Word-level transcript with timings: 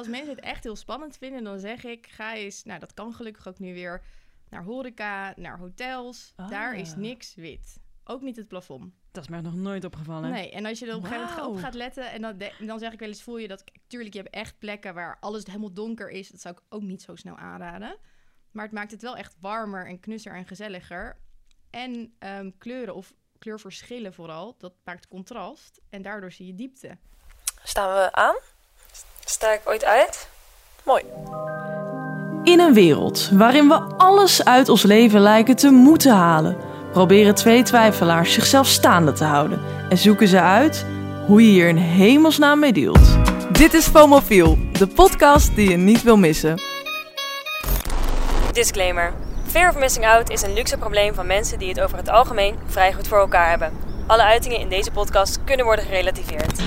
als 0.00 0.08
mensen 0.08 0.34
het 0.34 0.44
echt 0.44 0.64
heel 0.64 0.76
spannend 0.76 1.16
vinden, 1.16 1.44
dan 1.44 1.58
zeg 1.58 1.84
ik, 1.84 2.06
ga 2.06 2.34
eens, 2.34 2.64
nou 2.64 2.80
dat 2.80 2.94
kan 2.94 3.14
gelukkig 3.14 3.48
ook 3.48 3.58
nu 3.58 3.74
weer, 3.74 4.02
naar 4.48 4.62
horeca, 4.64 5.32
naar 5.36 5.58
hotels. 5.58 6.32
Daar 6.48 6.74
is 6.76 6.90
Ah. 6.90 6.96
niks 6.96 7.34
wit. 7.34 7.78
Ook 8.04 8.20
niet 8.20 8.36
het 8.36 8.48
plafond. 8.48 8.94
Dat 9.12 9.22
is 9.22 9.28
mij 9.28 9.40
nog 9.40 9.54
nooit 9.54 9.84
opgevallen. 9.84 10.30
Nee, 10.30 10.50
en 10.50 10.66
als 10.66 10.78
je 10.78 10.86
er 10.86 10.94
op 10.94 11.02
een 11.02 11.08
gegeven 11.08 11.30
moment 11.36 11.46
op 11.56 11.56
gaat 11.62 11.74
letten, 11.74 12.10
en 12.10 12.20
dan, 12.22 12.38
de- 12.38 12.54
dan 12.66 12.78
zeg 12.78 12.92
ik 12.92 12.98
wel 12.98 13.08
eens, 13.08 13.22
voel 13.22 13.38
je 13.38 13.48
dat, 13.48 13.64
tuurlijk, 13.86 14.14
je 14.14 14.20
hebt 14.20 14.34
echt 14.34 14.58
plekken 14.58 14.94
waar 14.94 15.16
alles 15.20 15.44
helemaal 15.44 15.72
donker 15.72 16.08
is. 16.10 16.28
Dat 16.28 16.40
zou 16.40 16.54
ik 16.54 16.62
ook 16.68 16.82
niet 16.82 17.02
zo 17.02 17.14
snel 17.16 17.36
aanraden. 17.36 17.96
Maar 18.50 18.64
het 18.64 18.72
maakt 18.74 18.90
het 18.90 19.02
wel 19.02 19.16
echt 19.16 19.36
warmer 19.40 19.86
en 19.86 20.00
knusser 20.00 20.34
en 20.34 20.46
gezelliger. 20.46 21.18
En 21.70 22.14
ehm, 22.18 22.50
kleuren 22.58 22.94
of 22.94 23.12
kleurverschillen 23.38 24.14
vooral, 24.14 24.54
dat 24.58 24.72
maakt 24.84 25.08
contrast. 25.08 25.80
En 25.90 26.02
daardoor 26.02 26.32
zie 26.32 26.46
je 26.46 26.54
diepte. 26.54 26.98
Staan 27.62 27.94
we 27.94 28.12
aan? 28.12 28.36
Sta 29.30 29.52
ik 29.52 29.60
ooit 29.64 29.84
uit? 29.84 30.28
Mooi. 30.82 31.02
In 32.42 32.60
een 32.60 32.74
wereld 32.74 33.28
waarin 33.32 33.68
we 33.68 33.74
alles 33.96 34.44
uit 34.44 34.68
ons 34.68 34.82
leven 34.82 35.20
lijken 35.20 35.56
te 35.56 35.70
moeten 35.70 36.12
halen, 36.14 36.56
proberen 36.92 37.34
twee 37.34 37.62
twijfelaars 37.62 38.32
zichzelf 38.32 38.66
staande 38.66 39.12
te 39.12 39.24
houden 39.24 39.60
en 39.88 39.98
zoeken 39.98 40.28
ze 40.28 40.40
uit 40.40 40.86
hoe 41.26 41.42
je 41.42 41.50
hier 41.50 41.68
in 41.68 41.76
hemelsnaam 41.76 42.58
mee 42.58 42.72
dealt. 42.72 43.18
Dit 43.52 43.74
is 43.74 43.86
FOMOFIEL, 43.86 44.58
de 44.72 44.86
podcast 44.86 45.54
die 45.54 45.70
je 45.70 45.76
niet 45.76 46.02
wil 46.02 46.16
missen. 46.16 46.62
Disclaimer. 48.52 49.12
Fear 49.46 49.68
of 49.68 49.76
missing 49.76 50.06
out 50.06 50.30
is 50.30 50.42
een 50.42 50.52
luxe 50.52 50.76
probleem 50.76 51.14
van 51.14 51.26
mensen 51.26 51.58
die 51.58 51.68
het 51.68 51.80
over 51.80 51.96
het 51.96 52.08
algemeen 52.08 52.58
vrij 52.66 52.92
goed 52.92 53.08
voor 53.08 53.18
elkaar 53.18 53.48
hebben. 53.48 53.72
Alle 54.06 54.22
uitingen 54.22 54.58
in 54.58 54.68
deze 54.68 54.90
podcast 54.90 55.38
kunnen 55.44 55.64
worden 55.66 55.84
gerelativeerd. 55.84 56.60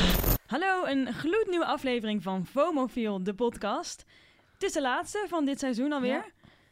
Hallo, 0.44 0.86
een 0.86 1.14
gloednieuwe 1.14 1.66
aflevering 1.66 2.24
van 2.24 2.46
FOMOFIEL, 2.46 3.24
de 3.24 3.34
podcast. 3.34 4.06
Het 4.54 4.64
is 4.64 4.72
de 4.72 4.82
laatste 4.82 5.26
van 5.28 5.46
dit 5.46 5.60
seizoen 5.60 5.92
alweer. 5.92 6.32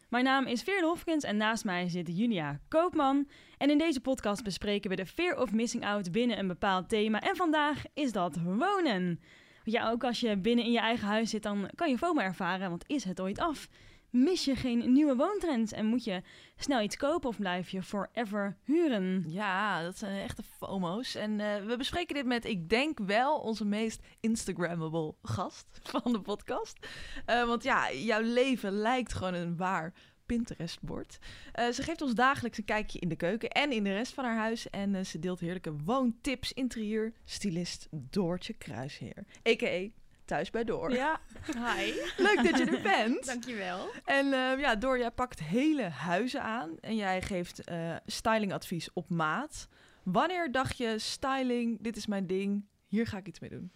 Mijn 0.10 0.24
naam 0.24 0.46
is 0.46 0.64
Veerle 0.64 0.88
Hofkens 0.88 1.24
en 1.24 1.38
naast 1.38 1.66
mij 1.66 1.90
zit 1.90 2.18
Julia 2.18 2.60
Koopman. 2.68 3.28
En 3.58 3.70
in 3.70 3.78
deze 3.78 4.02
podcast 4.02 4.44
bespreken 4.44 4.90
we 4.90 4.96
de 4.96 5.06
fear 5.06 5.38
of 5.38 5.52
missing 5.52 5.86
out 5.86 6.12
binnen 6.12 6.40
een 6.40 6.48
bepaald 6.48 6.90
thema. 6.90 7.22
En 7.22 7.36
vandaag 7.36 7.84
is 7.94 8.12
dat 8.12 8.38
wonen. 8.44 9.06
Want 9.06 9.20
ja, 9.64 9.90
ook 9.90 10.04
als 10.04 10.20
je 10.20 10.38
binnen 10.38 10.66
in 10.66 10.72
je 10.72 10.80
eigen 10.80 11.08
huis 11.08 11.30
zit, 11.30 11.44
dan 11.44 11.70
kan 11.76 11.90
je 11.90 11.98
FOMO 11.98 12.22
ervaren, 12.22 12.70
want 12.70 12.84
is 12.88 13.04
het 13.04 13.22
ooit 13.22 13.40
af? 13.40 13.68
Mis 14.12 14.46
je 14.46 14.56
geen 14.56 14.92
nieuwe 14.94 15.16
woontrends 15.16 15.72
en 15.72 15.86
moet 15.86 16.04
je 16.04 16.22
snel 16.56 16.82
iets 16.82 16.98
kopen 16.98 17.30
of 17.30 17.38
blijf 17.38 17.70
je 17.70 17.84
forever 17.84 18.58
huren? 18.64 19.24
Ja, 19.28 19.84
dat 19.84 19.98
zijn 19.98 20.22
echte 20.22 20.44
FOMO's. 20.44 21.16
En 21.16 21.40
eh, 21.40 21.66
we 21.66 21.78
bespreken 21.78 22.16
dit 22.16 22.26
met, 22.26 22.46
ik 22.46 22.70
denk 22.70 23.00
wel, 23.00 23.40
onze 23.40 23.66
meest 23.66 24.04
Instagrammable 24.20 25.16
gast 25.22 25.80
van 25.84 26.12
de 26.12 26.22
podcast. 26.22 26.88
Eh, 27.26 27.46
want 27.46 27.64
ja, 27.64 27.92
jouw 27.94 28.22
leven 28.22 28.72
lijkt 28.72 29.14
gewoon 29.14 29.34
een 29.34 29.58
waar 29.58 29.94
Pinterest-bord. 30.26 31.20
Eh, 31.52 31.70
ze 31.70 31.84
geeft 31.84 32.02
ons 32.02 32.14
dagelijks 32.14 32.58
een 32.58 32.66
kijkje 32.66 33.00
in 33.00 33.10
de 33.10 33.16
keuken 33.16 33.50
en 33.50 33.72
in 33.72 33.84
de 33.84 33.94
rest 33.94 34.14
van 34.14 34.24
haar 34.24 34.38
huis. 34.38 34.70
En 34.70 35.06
ze 35.06 35.20
deelt 35.20 35.40
heerlijke 35.40 35.76
woontips, 35.84 36.54
interieur, 36.54 37.14
stylist 37.26 37.88
Doortje 37.92 38.54
Kruisheer. 38.54 39.26
A.k.a. 39.50 40.01
Thuis 40.32 40.50
bij 40.50 40.64
Door. 40.64 40.92
Ja, 40.92 41.20
hi. 41.46 41.92
Leuk 42.28 42.44
dat 42.44 42.58
je 42.58 42.66
er 42.78 42.82
bent. 42.82 43.26
Dankjewel. 43.26 43.90
En 44.06 44.26
eh, 44.34 44.60
ja, 44.60 44.76
Door, 44.76 44.98
jij 44.98 45.12
pakt 45.12 45.40
hele 45.40 45.82
huizen 45.84 46.42
aan 46.42 46.78
en 46.80 46.96
jij 46.96 47.22
geeft 47.22 47.64
eh, 47.64 47.96
stylingadvies 48.06 48.94
op 48.94 49.10
maat. 49.10 49.68
Wanneer 50.04 50.52
dacht 50.52 50.78
je, 50.78 51.00
styling, 51.00 51.78
dit 51.82 51.98
is 51.98 52.06
mijn 52.08 52.28
ding, 52.28 52.66
hier 52.88 53.08
ga 53.08 53.18
ik 53.18 53.28
iets 53.28 53.40
mee 53.40 53.50
doen? 53.50 53.72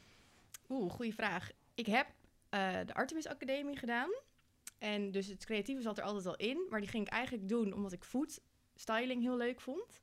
Oeh, 0.70 0.92
goede 0.92 1.14
vraag. 1.14 1.50
Ik 1.74 1.86
heb 1.86 2.08
eh, 2.50 2.74
de 2.86 2.94
Artemis 2.94 3.28
Academie 3.28 3.78
gedaan. 3.78 4.10
En 4.80 5.12
dus 5.12 5.28
het 5.28 5.46
creatieve 5.46 5.82
zat 5.82 5.98
er 5.98 6.04
altijd 6.04 6.26
al 6.26 6.36
in. 6.36 6.66
Maar 6.70 6.80
die 6.80 6.90
ging 6.90 7.06
ik 7.08 7.14
eigenlijk 7.14 7.50
doen 7.50 7.74
omdat 7.74 7.92
ik 7.92 8.04
foodstyling 8.04 9.22
heel 9.22 9.38
leuk 9.38 9.62
vond. 9.62 10.02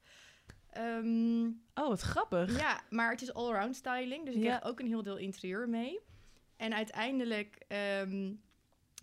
Ehm, 0.71 1.45
Oh, 1.75 1.89
wat 1.89 2.01
grappig. 2.01 2.59
ja, 2.61 2.81
maar 2.91 3.11
het 3.11 3.23
is 3.23 3.35
all-around 3.35 3.77
styling. 3.77 4.25
Dus 4.27 4.35
ik 4.35 4.43
Ja. 4.43 4.57
kreeg 4.59 4.71
ook 4.71 4.81
een 4.81 4.87
heel 4.87 5.03
deel 5.03 5.17
interieur 5.17 5.69
mee. 5.69 6.01
En 6.63 6.75
uiteindelijk 6.75 7.65
ehm, 7.69 8.33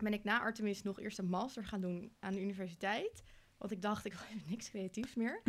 ben 0.04 0.14
ik 0.14 0.24
na 0.24 0.40
Artemis 0.40 0.82
nog 0.84 1.00
eerst 1.00 1.20
een 1.20 1.30
master 1.30 1.66
gaan 1.66 1.82
doen 1.82 2.12
aan 2.20 2.34
de 2.34 2.42
universiteit. 2.42 3.24
Want 3.58 3.72
ik 3.72 3.82
dacht, 3.82 4.06
ik 4.06 4.14
wil 4.14 4.22
niks 4.50 4.70
creatiefs 4.70 5.16
meer. 5.16 5.42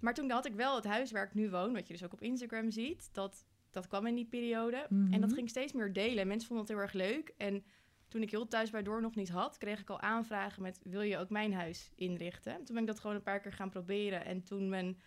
Maar 0.00 0.14
toen 0.14 0.30
had 0.30 0.46
ik 0.46 0.54
wel 0.54 0.74
het 0.74 0.84
huis 0.84 1.10
waar 1.10 1.24
ik 1.26 1.34
nu 1.34 1.50
woon, 1.50 1.72
wat 1.72 1.86
je 1.86 1.92
dus 1.92 2.04
ook 2.04 2.12
op 2.12 2.20
Instagram 2.22 2.70
ziet. 2.70 3.08
Dat, 3.12 3.44
dat 3.70 3.86
kwam 3.86 4.06
in 4.06 4.14
die 4.14 4.24
periode. 4.26 4.76
En 4.88 5.10
dat 5.10 5.20
Mhm. 5.20 5.34
ging 5.34 5.48
steeds 5.48 5.72
meer 5.72 5.92
delen. 5.92 6.26
Mensen 6.26 6.48
vonden 6.48 6.66
het 6.66 6.74
heel 6.74 6.82
erg 6.84 6.92
leuk. 6.92 7.34
En 7.36 7.64
toen 8.08 8.22
ik 8.22 8.30
heel 8.30 8.48
thuis 8.48 8.70
bij 8.70 8.82
Door 8.82 9.00
nog 9.00 9.14
niet 9.14 9.28
had, 9.30 9.58
kreeg 9.58 9.80
ik 9.80 9.90
al 9.90 10.00
aanvragen 10.00 10.62
met... 10.62 10.80
wil 10.84 11.00
je 11.00 11.18
ook 11.18 11.30
mijn 11.30 11.54
huis 11.54 11.90
inrichten? 11.94 12.54
Toen 12.64 12.74
ben 12.74 12.78
ik 12.84 12.86
dat 12.86 13.00
gewoon 13.00 13.16
een 13.16 13.22
paar 13.22 13.40
keer 13.40 13.52
gaan 13.52 13.70
proberen. 13.70 14.24
En 14.24 14.42
toen 14.42 14.68
mijn 14.68 15.00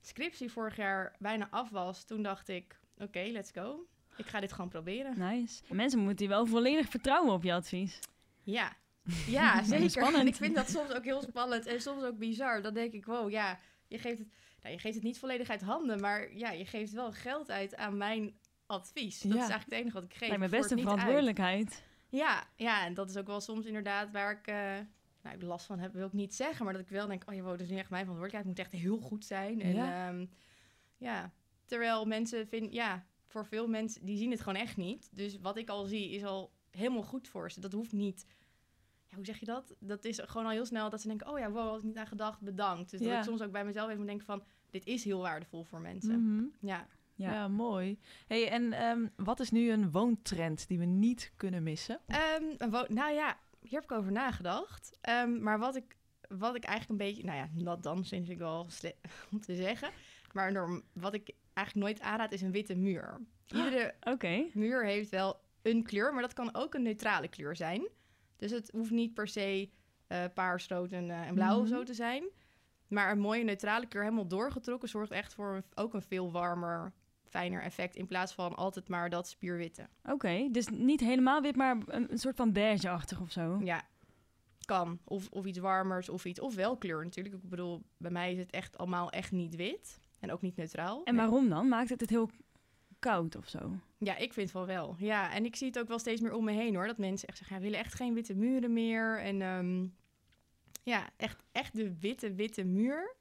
scriptie 0.00 0.50
vorig 0.52 0.76
jaar 0.76 1.16
bijna 1.18 1.50
af 1.50 1.70
was, 1.70 2.04
toen 2.04 2.22
dacht 2.22 2.48
ik... 2.48 2.80
oké, 2.98 3.20
let's 3.30 3.50
go. 3.50 3.86
Ik 4.16 4.26
ga 4.26 4.40
dit 4.40 4.52
gewoon 4.52 4.68
proberen. 4.70 5.18
Nice. 5.18 5.62
Mensen 5.74 5.98
moeten 5.98 6.18
hier 6.26 6.34
wel 6.34 6.46
volledig 6.46 6.88
vertrouwen 6.88 7.32
op 7.32 7.42
je 7.42 7.52
advies. 7.52 7.98
Ja, 8.42 8.76
ja 9.26 9.62
zeker. 9.64 9.90
Spannend. 9.90 10.16
En 10.20 10.26
ik 10.26 10.34
vind 10.34 10.54
dat 10.54 10.70
soms 10.70 10.92
ook 10.92 11.04
heel 11.04 11.22
spannend 11.22 11.66
en 11.66 11.80
soms 11.80 12.02
ook 12.02 12.18
bizar. 12.18 12.62
Dan 12.62 12.74
denk 12.74 12.92
ik, 12.92 13.04
wow, 13.06 13.30
ja, 13.30 13.58
je 13.88 13.98
geeft 13.98 14.18
het, 14.18 14.28
nou, 14.62 14.74
je 14.74 14.80
geeft 14.80 14.94
het 14.94 15.04
niet 15.04 15.18
volledig 15.18 15.48
uit 15.50 15.62
handen, 15.62 16.00
maar 16.00 16.34
ja, 16.36 16.50
je 16.50 16.64
geeft 16.64 16.92
wel 16.92 17.12
geld 17.12 17.50
uit 17.50 17.76
aan 17.76 17.96
mijn 17.96 18.34
advies. 18.66 19.20
Dat 19.20 19.32
Ja. 19.32 19.44
is 19.44 19.50
eigenlijk 19.50 19.70
het 19.70 19.78
enige 19.80 19.94
wat 19.94 20.04
ik 20.04 20.10
geef. 20.14 20.28
Lijkt 20.28 20.38
me 20.38 20.44
Ik 20.44 20.50
voer 20.50 20.58
best 20.58 20.70
het 20.70 20.78
een 20.78 20.84
niet 20.84 20.86
uit. 20.86 20.98
verantwoordelijkheid. 21.00 21.82
Ja, 22.08 22.44
ja, 22.56 22.84
en 22.84 22.94
dat 22.94 23.10
is 23.10 23.16
ook 23.16 23.26
wel 23.26 23.40
soms 23.40 23.66
inderdaad 23.66 24.10
waar 24.10 24.32
ik, 24.32 24.46
eh, 24.46 24.54
nou, 25.22 25.36
ik 25.36 25.42
last 25.42 25.66
van 25.66 25.78
heb, 25.78 25.92
wil 25.92 26.06
ik 26.06 26.12
niet 26.12 26.34
zeggen, 26.34 26.64
maar 26.64 26.72
dat 26.74 26.82
ik 26.82 26.88
wel 26.88 27.06
denk, 27.06 27.22
oh 27.28 27.34
ja, 27.34 27.40
wow, 27.40 27.50
dat 27.50 27.60
is 27.60 27.68
niet 27.68 27.78
echt 27.78 27.90
mijn 27.90 28.04
verantwoordelijkheid. 28.04 28.56
Het 28.58 28.66
moet 28.72 28.80
echt 28.80 28.84
heel 28.84 29.08
goed 29.08 29.24
zijn. 29.24 29.60
En 29.62 29.74
Ja. 29.74 30.08
ja, 30.10 30.26
ja. 30.96 31.32
terwijl 31.64 32.04
mensen 32.04 32.48
vinden, 32.48 32.72
ja, 32.72 33.06
voor 33.36 33.46
veel 33.46 33.66
mensen, 33.68 34.04
die 34.04 34.16
zien 34.16 34.30
het 34.30 34.40
gewoon 34.40 34.60
echt 34.62 34.76
niet. 34.76 35.08
Dus 35.12 35.38
wat 35.40 35.56
ik 35.56 35.68
al 35.68 35.84
zie 35.84 36.10
is 36.10 36.24
al 36.24 36.52
helemaal 36.70 37.02
goed 37.02 37.28
voor 37.28 37.50
ze. 37.50 37.60
Dat 37.60 37.72
hoeft 37.72 37.92
niet, 37.92 38.26
ja, 39.06 39.16
hoe 39.16 39.24
zeg 39.24 39.38
je 39.38 39.46
dat? 39.46 39.74
Dat 39.80 40.04
is 40.04 40.20
gewoon 40.24 40.46
al 40.46 40.52
heel 40.52 40.66
snel 40.66 40.90
dat 40.90 41.00
ze 41.00 41.08
denken, 41.08 41.28
oh 41.30 41.38
ja, 41.38 41.50
wow, 41.50 41.68
had 41.68 41.78
ik 41.78 41.84
niet 41.84 41.96
aan 41.96 42.06
gedacht, 42.06 42.40
bedankt. 42.40 42.90
Dus 42.90 43.00
dat 43.00 43.08
Ja. 43.08 43.18
ik 43.18 43.24
soms 43.24 43.42
ook 43.42 43.52
bij 43.52 43.64
mezelf 43.64 43.86
even 43.86 43.98
moet 43.98 44.06
denken 44.08 44.26
van, 44.26 44.44
dit 44.70 44.86
is 44.86 45.04
heel 45.04 45.20
waardevol 45.20 45.64
voor 45.64 45.80
mensen. 45.80 46.34
Mhm. 46.34 46.44
Ja. 46.60 46.86
Ja. 47.14 47.32
Ja. 47.32 47.48
mooi. 47.48 47.98
Hey, 48.26 48.50
en 48.50 48.72
ehm, 48.72 49.06
wat 49.16 49.40
is 49.40 49.50
nu 49.50 49.70
een 49.70 49.90
woontrend 49.90 50.68
die 50.68 50.78
we 50.78 50.84
niet 50.84 51.32
kunnen 51.36 51.62
missen? 51.62 52.00
Ehm, 52.06 52.44
een 52.58 52.70
wo- 52.70 52.86
nou 52.88 53.12
ja, 53.14 53.38
hier 53.60 53.80
heb 53.80 53.84
ik 53.90 53.92
over 53.92 54.12
nagedacht. 54.12 54.98
Ehm, 55.00 55.42
maar 55.42 55.58
wat 55.58 55.76
ik, 55.76 55.96
wat 56.28 56.54
ik 56.54 56.64
eigenlijk 56.64 57.00
een 57.00 57.06
beetje... 57.06 57.24
Nou 57.24 57.36
ja, 57.36 57.48
dat 57.64 57.82
dan 57.82 58.04
vind 58.04 58.28
ik 58.28 58.38
wel 58.38 58.66
om 59.32 59.40
te 59.40 59.54
zeggen. 59.54 59.90
Maar 60.32 60.52
norm- 60.52 60.82
wat 60.92 61.14
ik 61.14 61.34
eigenlijk 61.56 61.86
nooit 61.86 62.00
aanraad 62.00 62.32
is 62.32 62.42
een 62.42 62.52
witte 62.52 62.74
muur. 62.74 63.20
Iedere 63.46 63.94
muur 64.54 64.84
heeft 64.84 65.10
wel 65.10 65.40
een 65.62 65.82
kleur, 65.82 66.12
maar 66.12 66.22
dat 66.22 66.32
kan 66.32 66.54
ook 66.54 66.74
een 66.74 66.82
neutrale 66.82 67.28
kleur 67.28 67.56
zijn. 67.56 67.88
Dus 68.36 68.50
het 68.50 68.70
hoeft 68.72 68.90
niet 68.90 69.14
per 69.14 69.28
se 69.28 69.70
eh 70.06 70.24
paars, 70.34 70.68
rood 70.68 70.92
en, 70.92 71.10
eh, 71.10 71.26
en 71.26 71.34
blauw 71.34 71.56
of 71.60 71.66
Mhm. 71.68 71.74
zo 71.76 71.82
te 71.82 71.94
zijn. 71.94 72.24
Maar 72.88 73.10
een 73.10 73.18
mooie 73.18 73.44
neutrale 73.44 73.86
kleur 73.86 74.02
helemaal 74.02 74.26
doorgetrokken 74.28 74.88
zorgt 74.88 75.10
echt 75.10 75.34
voor 75.34 75.54
een- 75.54 75.64
ook 75.74 75.94
een 75.94 76.02
veel 76.02 76.32
warmer, 76.32 76.92
fijner 77.24 77.62
effect. 77.62 77.96
In 77.96 78.06
plaats 78.06 78.34
van 78.34 78.54
altijd 78.56 78.88
maar 78.88 79.10
dat 79.10 79.28
spierwitte. 79.28 79.88
Oké, 80.04 80.48
dus 80.50 80.68
niet 80.68 81.00
helemaal 81.00 81.40
wit, 81.42 81.56
maar 81.56 81.76
een, 81.86 82.12
een 82.12 82.18
soort 82.18 82.36
van 82.36 82.52
beige-achtig 82.52 83.20
of 83.20 83.30
zo. 83.32 83.60
Ja, 83.64 83.82
kan. 84.64 84.98
Of, 85.04 85.28
of 85.30 85.44
iets 85.46 85.58
warmers 85.58 86.08
of 86.08 86.24
iets. 86.24 86.40
Of 86.40 86.54
wel 86.54 86.76
kleur 86.76 87.04
natuurlijk. 87.04 87.34
Ik 87.34 87.48
bedoel, 87.48 87.82
bij 87.96 88.10
mij 88.10 88.32
is 88.32 88.38
het 88.38 88.50
echt 88.50 88.78
allemaal 88.78 89.10
echt 89.10 89.32
niet 89.32 89.54
wit. 89.56 90.00
En 90.26 90.32
ook 90.32 90.42
niet 90.42 90.56
neutraal. 90.56 91.04
En 91.04 91.16
waarom 91.16 91.48
dan? 91.48 91.68
Maakt 91.68 91.88
het 91.88 92.00
het 92.00 92.10
heel 92.10 92.30
koud 92.98 93.36
of 93.36 93.48
zo? 93.48 93.72
Ja, 93.98 94.16
ik 94.16 94.32
vind 94.32 94.52
wel 94.52 94.66
wel. 94.66 94.96
Ja, 94.98 95.32
en 95.32 95.44
ik 95.44 95.56
zie 95.56 95.66
het 95.66 95.78
ook 95.78 95.88
wel 95.88 95.98
steeds 95.98 96.20
meer 96.20 96.32
om 96.32 96.44
me 96.44 96.52
heen 96.52 96.74
hoor. 96.74 96.86
Dat 96.86 96.98
mensen 96.98 97.28
echt 97.28 97.38
zeggen, 97.38 97.56
ja, 97.56 97.62
we 97.62 97.68
willen 97.68 97.84
echt 97.84 97.94
geen 97.94 98.14
witte 98.14 98.34
muren 98.34 98.72
meer. 98.72 99.18
En 99.18 99.42
ehm, 99.42 99.86
ja, 100.82 101.08
echt, 101.16 101.42
echt 101.52 101.76
de 101.76 101.98
witte, 101.98 102.34
witte 102.34 102.64
muur. 102.64 103.14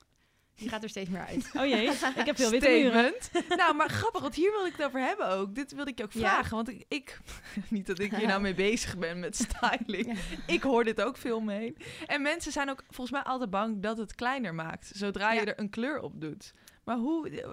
Die 0.56 0.70
gaat 0.70 0.84
er 0.84 0.90
steeds 0.90 1.10
meer 1.10 1.26
uit. 1.26 1.50
Oh 1.54 1.66
jee, 1.66 1.90
ik 2.16 2.26
heb 2.26 2.36
veel 2.36 2.50
witte 2.50 2.70
muren. 2.70 3.14
Nou, 3.58 3.76
maar 3.76 3.90
grappig, 3.90 4.22
want 4.22 4.36
hier 4.36 4.52
wil 4.52 4.66
ik 4.66 4.72
het 4.76 4.86
over 4.86 5.00
hebben 5.00 5.28
ook. 5.28 5.56
Dit 5.56 5.74
wilde 5.74 5.92
ik 5.92 5.98
je 5.98 6.04
ook 6.04 6.12
Ja? 6.12 6.20
vragen, 6.20 6.56
want 6.56 6.70
ik, 6.70 6.86
ik... 6.88 7.20
Niet 7.70 7.86
dat 7.86 8.00
ik 8.00 8.16
hier 8.16 8.28
nou 8.28 8.42
mee 8.42 8.54
bezig 8.54 8.98
ben 8.98 9.20
met 9.20 9.36
styling. 9.36 10.06
Ja. 10.06 10.54
Ik 10.54 10.64
hoor 10.64 10.84
dit 10.84 11.02
ook 11.02 11.18
veel 11.18 11.40
mee. 11.40 11.76
En 12.06 12.22
mensen 12.22 12.52
zijn 12.52 12.70
ook 12.70 12.84
volgens 12.86 13.12
mij 13.12 13.22
altijd 13.22 13.50
bang 13.50 13.82
dat 13.82 13.98
het 13.98 14.16
kleiner 14.16 14.56
maakt. 14.56 14.92
Zodra 14.94 15.32
je 15.32 15.42
er 15.42 15.60
een 15.60 15.70
kleur 15.70 16.00
op 16.02 16.22
doet. 16.22 16.54
Maar 16.86 16.98
hoe... 16.98 17.30
eh, 17.30 17.50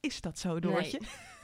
Is 0.00 0.20
dat 0.20 0.38
zo, 0.38 0.60
Doortje? 0.60 1.00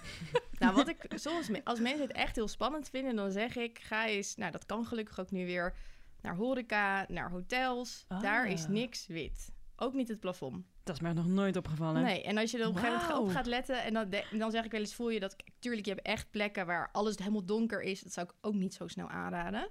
nou, 0.59 0.75
wat 0.75 0.89
ik 0.89 1.07
soms, 1.15 1.51
als 1.65 1.81
mensen 1.81 2.01
het 2.07 2.13
echt 2.13 2.37
heel 2.37 2.49
spannend 2.49 2.89
vinden, 2.89 3.17
dan 3.17 3.31
zeg 3.31 3.57
ik, 3.57 3.79
ga 3.79 4.07
eens, 4.07 4.35
nou 4.37 4.53
dat 4.53 4.67
kan 4.67 4.87
gelukkig 4.87 5.21
ook 5.21 5.31
nu 5.31 5.47
weer, 5.47 5.75
naar 6.21 6.37
horeca, 6.37 7.05
naar 7.09 7.31
hotels. 7.31 8.05
Daar 8.21 8.47
is 8.47 8.63
Ah. 8.65 8.69
niks 8.71 9.07
wit. 9.07 9.53
ook 9.77 9.93
niet 9.95 10.09
het 10.09 10.21
plafond. 10.21 10.67
Dat 10.83 10.95
is 10.97 11.01
mij 11.03 11.13
nog 11.13 11.27
nooit 11.27 11.57
opgevallen. 11.57 12.03
Nee, 12.03 12.23
en 12.23 12.37
als 12.39 12.51
je 12.51 12.59
er 12.59 12.67
op 12.69 12.75
een 12.75 12.81
gegeven 12.81 13.09
moment 13.09 13.19
op 13.29 13.31
gaat 13.31 13.47
letten... 13.47 13.83
en 13.83 13.93
dan, 13.95 14.11
de- 14.11 14.27
dan 14.39 14.51
zeg 14.51 14.65
ik 14.65 14.71
wel 14.71 14.81
eens, 14.81 14.95
voel 14.95 15.11
je 15.11 15.21
dat... 15.21 15.37
Tuurlijk, 15.59 15.87
je 15.87 15.93
hebt 15.93 16.07
echt 16.07 16.31
plekken 16.31 16.67
waar 16.67 16.89
alles 16.93 17.17
helemaal 17.19 17.45
donker 17.45 17.83
is. 17.83 18.01
Dat 18.01 18.13
zou 18.13 18.27
ik 18.27 18.35
ook 18.41 18.55
niet 18.55 18.75
zo 18.75 18.87
snel 18.89 19.09
aanraden. 19.09 19.69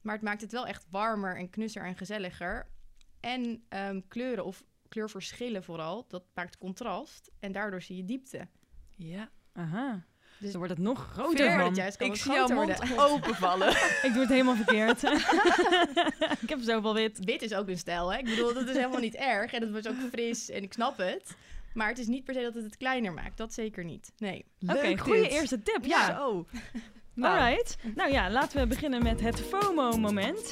Maar 0.00 0.14
het 0.14 0.22
maakt 0.24 0.40
het 0.40 0.52
wel 0.52 0.66
echt 0.66 0.86
warmer 0.90 1.36
en 1.36 1.50
knusser 1.50 1.84
en 1.84 1.96
gezelliger. 1.96 2.70
En 3.20 3.64
ehm, 3.68 4.00
kleuren 4.08 4.44
of 4.44 4.64
kleurverschillen 4.96 5.64
vooral, 5.64 6.04
dat 6.08 6.22
maakt 6.34 6.58
contrast. 6.58 7.30
En 7.40 7.52
daardoor 7.52 7.82
zie 7.82 7.96
je 7.96 8.04
diepte. 8.04 8.48
Ja. 8.96 9.30
Aha. 9.52 10.04
Dus 10.38 10.50
dan 10.50 10.58
wordt 10.58 10.74
het 10.74 10.82
nog 10.82 11.10
groter 11.12 11.52
van. 11.52 11.66
het 11.66 11.76
juist 11.76 11.96
kan 11.96 12.06
Ik 12.06 12.12
het 12.12 12.22
zie 12.22 12.32
jouw 12.32 12.46
groter 12.46 12.66
mond 12.66 12.88
worden. 12.88 13.04
openvallen. 13.04 13.68
Ik 14.06 14.10
doe 14.12 14.20
het 14.20 14.28
helemaal 14.28 14.54
verkeerd. 14.54 15.02
ik 16.42 16.48
heb 16.48 16.60
zoveel 16.60 16.94
wit. 16.94 17.24
Wit 17.24 17.42
is 17.42 17.54
ook 17.54 17.68
een 17.68 17.78
stijl, 17.78 18.12
hè? 18.12 18.18
Ik 18.18 18.24
bedoel, 18.24 18.54
dat 18.54 18.68
is 18.68 18.76
helemaal 18.76 19.00
niet 19.00 19.14
erg. 19.14 19.52
En 19.52 19.60
dat 19.60 19.70
wordt 19.70 19.88
ook 19.88 20.00
fris 20.12 20.50
en 20.50 20.62
ik 20.62 20.72
snap 20.72 20.96
het. 20.96 21.36
Maar 21.74 21.88
het 21.88 21.98
is 21.98 22.06
niet 22.06 22.24
per 22.24 22.34
se 22.34 22.42
dat 22.42 22.54
het 22.54 22.64
het 22.64 22.76
kleiner 22.76 23.12
maakt. 23.12 23.36
Dat 23.36 23.52
zeker 23.52 23.84
niet. 23.84 24.12
Nee. 24.18 24.44
Oké, 24.66 24.98
goede 24.98 25.28
eerste 25.28 25.62
tip. 25.62 25.84
Ja. 25.84 26.16
Zo. 26.16 26.46
Nou, 27.14 27.38
Alright. 27.38 27.76
Nou 27.94 28.12
ja, 28.12 28.30
laten 28.30 28.60
we 28.60 28.66
beginnen 28.66 29.02
met 29.02 29.20
het 29.20 29.40
FOMO-moment. 29.40 30.50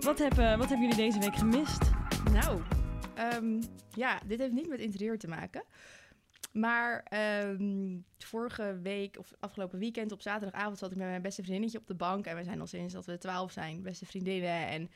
Wat, 0.00 0.18
hebben 0.18 0.58
wat 0.58 0.68
hebben 0.68 0.88
jullie 0.88 1.10
deze 1.10 1.18
week 1.18 1.36
gemist? 1.36 1.80
Nou, 2.32 2.60
ehm, 3.16 3.62
ja, 3.94 4.20
dit 4.26 4.38
heeft 4.38 4.52
niet 4.52 4.68
met 4.68 4.80
interieur 4.80 5.18
te 5.18 5.28
maken. 5.28 5.62
Maar 6.52 7.02
ehm, 7.02 7.98
vorige 8.18 8.78
week 8.82 9.18
of 9.18 9.32
afgelopen 9.40 9.78
weekend 9.78 10.12
op 10.12 10.20
zaterdagavond 10.22 10.78
zat 10.78 10.90
ik 10.90 10.96
met 10.96 11.06
mijn 11.06 11.22
beste 11.22 11.42
vriendinnetje 11.42 11.78
op 11.78 11.86
de 11.86 11.94
bank. 11.94 12.26
En 12.26 12.36
we 12.36 12.44
zijn 12.44 12.60
al 12.60 12.66
sinds 12.66 12.94
dat 12.94 13.06
we 13.06 13.18
twaalf 13.18 13.52
zijn, 13.52 13.82
beste 13.82 14.06
vriendinnen. 14.06 14.66
En 14.66 14.90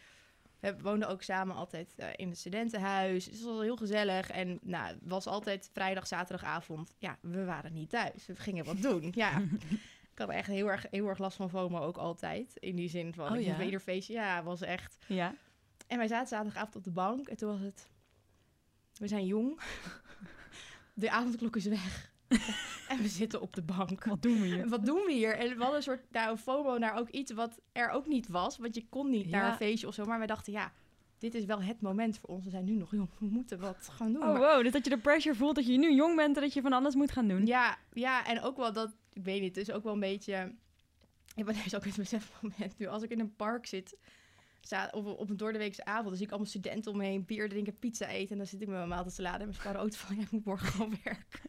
we 0.61 0.77
woonden 0.83 1.09
ook 1.09 1.23
samen 1.23 1.57
altijd 1.57 1.95
eh, 1.97 2.09
in 2.17 2.29
het 2.29 2.39
studentenhuis. 2.39 3.25
Dus 3.25 3.39
het 3.39 3.45
was 3.47 3.61
heel 3.61 3.77
gezellig. 3.77 4.31
En 4.31 4.59
nou, 4.63 4.87
het 4.87 4.99
was 5.03 5.27
altijd 5.27 5.71
vrijdag, 5.73 6.07
zaterdagavond. 6.07 6.95
Ja, 6.99 7.19
we 7.21 7.45
waren 7.45 7.73
niet 7.73 7.91
thuis. 7.91 8.27
We 8.27 8.37
gingen 8.37 8.65
wat 8.65 8.83
doen. 8.83 9.13
Ja. 9.15 9.43
Ik 10.13 10.27
had 10.27 10.29
echt 10.29 10.47
heel 10.49 10.71
erg, 10.71 10.87
heel 10.91 11.09
erg 11.09 11.19
last 11.19 11.37
van 11.37 11.51
FOMO 11.51 11.79
ook 11.79 11.97
altijd. 11.97 12.57
In 12.57 12.77
die 12.77 12.89
zin 12.89 13.15
van, 13.15 13.33
Oh 13.33 13.37
ik 13.37 13.47
ja? 13.47 13.57
bij 13.57 13.65
ieder 13.65 13.81
feestje, 13.81 14.13
ja, 14.13 14.43
was 14.43 14.61
echt... 14.61 14.99
Ja. 15.07 15.35
En 15.87 15.99
wij 15.99 16.09
zaten 16.09 16.29
zaterdagavond 16.29 16.77
op 16.77 16.85
de 16.85 16.91
bank 16.91 17.29
en 17.29 17.37
toen 17.37 17.51
was 17.51 17.61
het... 17.61 17.89
We 19.01 19.09
zijn 19.09 19.27
jong. 19.27 19.61
De 20.95 21.11
avondklok 21.11 21.57
is 21.57 21.65
weg. 21.65 22.13
en 22.89 22.99
we 23.03 23.09
zitten 23.09 23.41
op 23.41 23.55
de 23.55 23.63
bank. 23.63 24.05
Wat 24.05 24.23
doen 24.23 24.41
we 24.41 24.47
hier? 24.47 24.69
Wat 24.69 24.87
doen 24.87 25.03
we 25.07 25.13
hier? 25.13 25.37
En 25.37 25.49
we 25.49 25.59
hadden 25.59 25.77
een 25.77 25.83
soort 25.83 26.11
nou, 26.11 26.31
een 26.31 26.39
FOMO 26.39 26.79
naar 26.79 26.99
ook 26.99 27.09
iets 27.09 27.33
wat 27.33 27.61
er 27.73 27.89
ook 27.91 28.07
niet 28.07 28.29
was. 28.29 28.59
Want 28.59 28.75
je 28.75 28.87
kon 28.89 29.11
niet 29.11 29.31
naar 29.31 29.51
een 29.51 29.57
feestje 29.57 29.87
of 29.87 29.95
zo. 29.95 30.05
Maar 30.05 30.19
wij 30.19 30.27
dachten, 30.27 30.53
ja, 30.53 30.73
dit 31.19 31.35
is 31.35 31.45
wel 31.45 31.63
het 31.63 31.81
moment 31.81 32.19
voor 32.19 32.29
ons. 32.29 32.45
We 32.45 32.51
zijn 32.51 32.65
nu 32.65 32.73
nog 32.73 32.91
jong. 32.91 33.09
We 33.19 33.27
moeten 33.27 33.59
wat 33.61 33.89
gaan 33.93 34.13
doen. 34.13 34.23
Oh 34.23 34.29
Maar- 34.29 34.39
wow, 34.39 34.63
dus 34.63 34.73
dat 34.73 34.85
je 34.85 34.91
de 34.91 34.99
pressure 34.99 35.35
voelt 35.37 35.55
dat 35.55 35.67
je 35.67 35.79
nu 35.79 35.95
jong 35.95 36.17
bent 36.17 36.37
en 36.37 36.43
dat 36.43 36.53
je 36.53 36.61
van 36.61 36.73
alles 36.73 36.95
moet 36.95 37.11
gaan 37.13 37.29
doen. 37.29 37.47
ja, 37.47 37.79
ja, 37.93 38.27
en 38.27 38.41
ook 38.43 38.57
wel 38.57 38.73
dat... 38.73 38.97
Ik 39.13 39.25
weet 39.25 39.41
niet, 39.41 39.57
het 39.57 39.69
is 39.69 39.75
ook 39.75 39.83
wel 39.85 39.93
een 39.93 40.01
beetje... 40.01 40.55
Ik 41.35 41.45
ben 41.45 41.55
dus 41.65 41.75
ook 41.75 41.85
het 41.85 41.97
besefmoment 41.97 42.79
nu. 42.79 42.87
Als 42.87 43.03
ik 43.03 43.11
in 43.11 43.21
een 43.21 43.37
park 43.37 43.67
zit... 43.67 43.97
Of 44.91 45.05
op 45.05 45.31
een 45.31 45.37
doordeweekse 45.37 45.85
avond, 45.85 46.07
dan 46.07 46.17
zie 46.17 46.25
ik 46.25 46.31
allemaal 46.31 46.49
studenten 46.51 46.93
omheen 46.93 47.25
bier 47.25 47.49
drinken, 47.49 47.79
pizza 47.79 48.07
eten. 48.09 48.31
En 48.31 48.37
dan 48.37 48.47
zit 48.47 48.61
ik 48.61 48.67
met 48.69 48.77
mijn 48.77 48.89
maaltijdsalade 48.89 49.39
en 49.39 49.45
mijn 49.45 49.55
spare 49.55 49.79
auto 49.79 49.97
van, 49.99 50.17
ja, 50.17 50.23
ik 50.23 50.31
moet 50.31 50.45
morgen 50.45 50.67
gewoon 50.73 50.95
werken. 51.05 51.41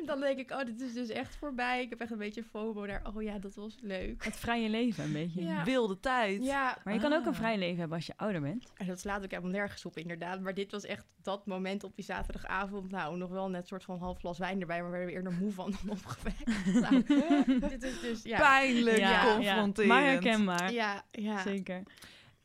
en 0.00 0.06
dan 0.06 0.20
denk 0.20 0.38
ik, 0.38 0.50
oh, 0.50 0.64
dit 0.64 0.80
is 0.80 0.92
dus 0.94 1.08
echt 1.08 1.36
voorbij. 1.36 1.82
Ik 1.82 1.90
heb 1.90 2.00
echt 2.00 2.10
een 2.10 2.18
beetje 2.18 2.42
FOMO 2.42 2.86
naar, 2.86 3.02
oh 3.14 3.22
ja, 3.22 3.38
dat 3.38 3.54
was 3.54 3.76
leuk. 3.80 4.24
Het 4.24 4.36
vrije 4.36 4.68
leven 4.68 5.04
een 5.04 5.12
beetje. 5.12 5.42
Ja. 5.44 5.64
Wilde 5.64 6.00
tijd. 6.00 6.44
Ja, 6.44 6.78
Maar 6.84 6.94
je 6.94 7.00
kan 7.00 7.12
ook 7.12 7.20
een 7.26 7.32
Ah. 7.32 7.34
vrij 7.38 7.58
leven 7.58 7.78
hebben 7.78 7.96
als 7.96 8.06
je 8.06 8.12
ouder 8.16 8.40
bent. 8.40 8.72
en 8.76 8.86
dat 8.86 9.00
slaat 9.00 9.24
ook 9.24 9.30
helemaal 9.30 9.50
nergens 9.50 9.84
op, 9.84 9.96
inderdaad. 9.96 10.40
Maar 10.40 10.54
dit 10.54 10.70
was 10.72 10.84
echt 10.84 11.04
dat 11.22 11.46
moment 11.46 11.84
op 11.84 11.94
die 11.96 12.04
zaterdagavond. 12.04 12.90
Nou, 12.90 13.16
nog 13.16 13.30
wel 13.30 13.48
net 13.50 13.66
soort 13.68 13.84
van 13.84 13.98
half 13.98 14.18
glas 14.18 14.38
wijn 14.38 14.60
erbij, 14.60 14.76
maar 14.82 14.90
we 14.90 14.96
werden 14.96 15.14
we 15.14 15.18
eerder 15.20 15.32
moe 15.32 15.52
van 15.52 15.74
dan 15.80 15.90
opgewekt. 15.98 16.80
nou, 16.80 17.02
dit 17.70 17.82
is 17.82 18.00
dus, 18.00 18.22
ja. 18.22 18.38
Pijnlijk, 18.38 18.96
Ja, 18.98 19.34
confronterend. 19.34 19.92
Maar 19.92 20.02
herkenbaar. 20.02 20.72
Ja, 20.72 21.02
ja. 21.10 21.42
Zeker. 21.42 21.82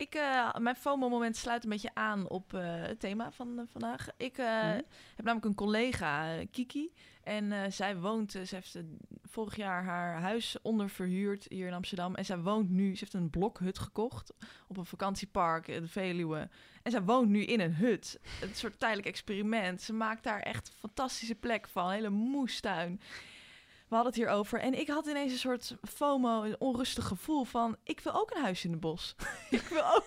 Ik, 0.02 0.14
eh, 0.14 0.54
mijn 0.58 0.76
FOMO-moment 0.76 1.36
sluit 1.36 1.64
een 1.64 1.70
beetje 1.70 1.90
aan 1.94 2.28
op 2.28 2.54
eh, 2.54 2.60
het 2.64 3.00
thema 3.00 3.30
van 3.32 3.58
eh, 3.58 3.64
vandaag. 3.70 4.08
Ik 4.16 4.36
Mhm. 4.36 4.80
heb 5.16 5.24
namelijk 5.24 5.44
een 5.44 5.54
collega, 5.54 6.44
Kiki. 6.50 6.92
En 7.22 7.72
zij 7.72 7.96
woont, 7.96 8.32
ze 8.32 8.46
heeft 8.50 8.78
vorig 9.22 9.56
jaar 9.56 9.84
haar 9.84 10.20
huis 10.20 10.56
onderverhuurd 10.62 11.46
hier 11.48 11.66
in 11.66 11.72
Amsterdam. 11.72 12.14
En 12.14 12.24
zij 12.24 12.38
woont 12.38 12.70
nu, 12.70 12.92
ze 12.92 12.98
heeft 13.00 13.14
een 13.14 13.30
blokhut 13.30 13.78
gekocht 13.78 14.32
op 14.68 14.76
een 14.76 14.84
vakantiepark 14.86 15.68
in 15.68 15.82
de 15.82 15.88
Veluwe. 15.88 16.48
En 16.82 16.90
zij 16.90 17.02
woont 17.02 17.28
nu 17.28 17.44
in 17.44 17.60
een 17.60 17.74
hut. 17.74 18.20
Een 18.40 18.54
soort 18.54 18.78
tijdelijk 18.78 19.08
experiment. 19.08 19.82
Ze 19.82 19.92
maakt 19.92 20.24
daar 20.24 20.40
echt 20.40 20.68
een 20.68 20.74
fantastische 20.78 21.34
plek 21.34 21.68
van, 21.68 21.86
een 21.86 21.92
hele 21.92 22.10
moestuin. 22.10 23.00
We 23.92 23.98
hadden 23.98 24.16
het 24.16 24.22
hier 24.28 24.38
over. 24.38 24.60
En 24.60 24.78
ik 24.80 24.88
had 24.88 25.06
ineens 25.06 25.32
een 25.32 25.38
soort 25.38 25.76
FOMO, 25.88 26.42
een 26.42 26.60
onrustig 26.60 27.04
gevoel 27.06 27.44
van... 27.44 27.76
ik 27.84 28.00
wil 28.00 28.14
ook 28.14 28.30
een 28.34 28.42
huis 28.42 28.64
in 28.64 28.70
het 28.70 28.80
bos. 28.80 29.14
ik, 29.50 29.60
wil 29.60 29.94
ook, 29.94 30.06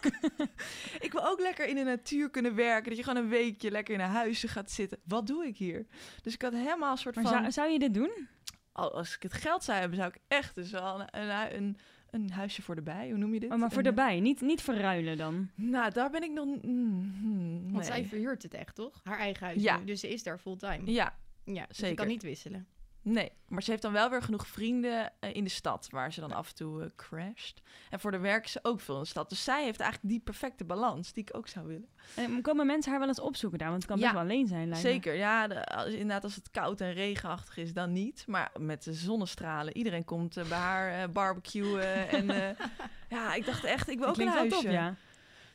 ik 1.05 1.11
wil 1.11 1.25
ook 1.27 1.39
lekker 1.39 1.67
in 1.67 1.75
de 1.75 1.83
natuur 1.83 2.29
kunnen 2.29 2.55
werken. 2.55 2.87
Dat 2.89 2.97
je 2.97 3.03
gewoon 3.03 3.23
een 3.23 3.29
weekje 3.29 3.71
lekker 3.71 3.93
in 3.93 3.99
een 3.99 4.09
huisje 4.09 4.47
gaat 4.47 4.71
zitten. 4.71 4.99
Wat 5.03 5.27
doe 5.27 5.45
ik 5.45 5.57
hier? 5.57 5.85
Dus 6.21 6.33
ik 6.33 6.41
had 6.41 6.53
helemaal 6.53 6.91
een 6.91 6.97
soort 6.97 7.15
Maar 7.15 7.23
van... 7.23 7.33
zou, 7.33 7.51
zou 7.51 7.69
je 7.69 7.79
dit 7.79 7.93
doen? 7.93 8.27
Al- 8.71 8.93
Als 8.93 9.15
ik 9.15 9.23
het 9.23 9.33
geld 9.33 9.63
zou 9.63 9.79
hebben, 9.79 9.97
zou 9.97 10.09
ik 10.13 10.21
echt 10.27 10.55
dus 10.55 10.71
wel 10.71 10.99
een, 11.01 11.07
een, 11.21 11.55
een, 11.55 11.77
een 12.09 12.31
huisje 12.31 12.61
voor 12.61 12.75
de 12.75 12.81
bij. 12.81 13.09
Hoe 13.09 13.17
noem 13.17 13.33
je 13.33 13.39
dit? 13.39 13.51
Oh, 13.51 13.57
maar 13.57 13.69
voor 13.71 13.79
Een- 13.79 13.85
erbij, 13.87 14.19
niet, 14.19 14.41
niet 14.41 14.61
verruilen 14.61 15.17
dan. 15.17 15.49
Nou, 15.55 15.91
daar 15.91 16.09
ben 16.09 16.23
ik 16.23 16.31
nog... 16.31 16.45
mm, 16.61 17.71
Want 17.71 17.85
zij 17.85 18.05
verhuurt 18.05 18.43
het 18.43 18.53
echt, 18.53 18.75
toch? 18.75 18.99
Haar 19.03 19.17
eigen 19.19 19.45
huis 19.45 19.61
Ja. 19.61 19.77
nu, 19.77 19.85
dus 19.85 19.99
ze 19.99 20.09
is 20.09 20.23
daar 20.23 20.39
fulltime. 20.39 20.91
Ja, 20.91 21.15
Ja, 21.43 21.65
dus 21.67 21.77
zeker. 21.77 21.95
kan 21.95 22.07
niet 22.07 22.23
wisselen. 22.23 22.67
Nee, 23.07 23.31
maar 23.47 23.63
ze 23.63 23.69
heeft 23.69 23.81
dan 23.81 23.91
wel 23.91 24.09
weer 24.09 24.21
genoeg 24.21 24.47
vrienden 24.47 25.11
eh, 25.19 25.35
in 25.35 25.43
de 25.43 25.49
stad 25.49 25.87
waar 25.89 26.13
ze 26.13 26.19
dan 26.19 26.31
af 26.31 26.49
en 26.49 26.55
toe 26.55 26.83
eh, 26.83 26.89
crasht. 26.95 27.61
En 27.89 27.99
voor 27.99 28.11
de 28.11 28.17
werk 28.17 28.45
is 28.45 28.51
ze 28.51 28.59
ook 28.61 28.79
veel 28.81 28.95
in 28.95 29.01
de 29.01 29.07
stad. 29.07 29.29
Dus 29.29 29.43
zij 29.43 29.63
heeft 29.63 29.79
eigenlijk 29.79 30.11
die 30.11 30.21
perfecte 30.21 30.63
balans 30.65 31.13
die 31.13 31.23
ik 31.23 31.37
ook 31.37 31.47
zou 31.47 31.67
willen. 31.67 31.89
En 32.15 32.41
komen 32.41 32.65
mensen 32.65 32.91
haar 32.91 32.99
wel 32.99 33.09
eens 33.09 33.19
opzoeken 33.19 33.59
daar? 33.59 33.69
Want 33.69 33.81
het 33.81 33.91
kan 33.91 33.99
best 33.99 34.11
Ja, 34.11 34.15
wel 34.17 34.25
alleen 34.25 34.47
zijn, 34.47 34.67
lijkt 34.67 34.83
me. 34.83 34.89
Zeker, 34.89 35.13
ja. 35.13 35.47
De, 35.47 35.65
als, 35.65 35.91
inderdaad, 35.91 36.23
als 36.23 36.35
het 36.35 36.51
koud 36.51 36.81
en 36.81 36.93
regenachtig 36.93 37.57
is, 37.57 37.73
dan 37.73 37.93
niet. 37.93 38.23
Maar 38.27 38.51
met 38.59 38.83
de 38.83 38.93
zonnestralen. 38.93 39.77
Iedereen 39.77 40.05
komt 40.05 40.37
eh, 40.37 40.47
bij 40.47 40.57
haar 40.57 41.01
eh, 41.01 41.09
barbecuen. 41.09 42.09
en 42.09 42.29
eh, 42.29 42.65
ja, 43.17 43.33
ik 43.33 43.45
dacht 43.45 43.63
echt, 43.63 43.89
ik 43.89 43.99
wil 43.99 44.07
ook 44.07 44.17
een 44.17 44.27
huisje. 44.27 44.61
top, 44.61 44.71
ja. 44.71 44.95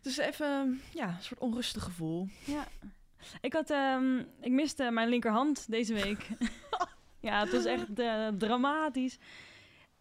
Dus 0.02 0.16
even, 0.16 0.80
ja, 0.92 1.08
een 1.08 1.22
soort 1.22 1.40
onrustig 1.40 1.82
gevoel. 1.82 2.28
Ik, 3.40 3.52
had, 3.52 3.70
ehm, 3.70 4.18
ik 4.40 4.50
miste 4.50 4.90
mijn 4.90 5.08
linkerhand 5.08 5.70
deze 5.70 5.94
week. 5.94 6.28
ja, 7.20 7.40
het 7.40 7.52
was 7.52 7.64
echt 7.64 7.98
eh, 7.98 8.28
dramatisch. 8.28 9.18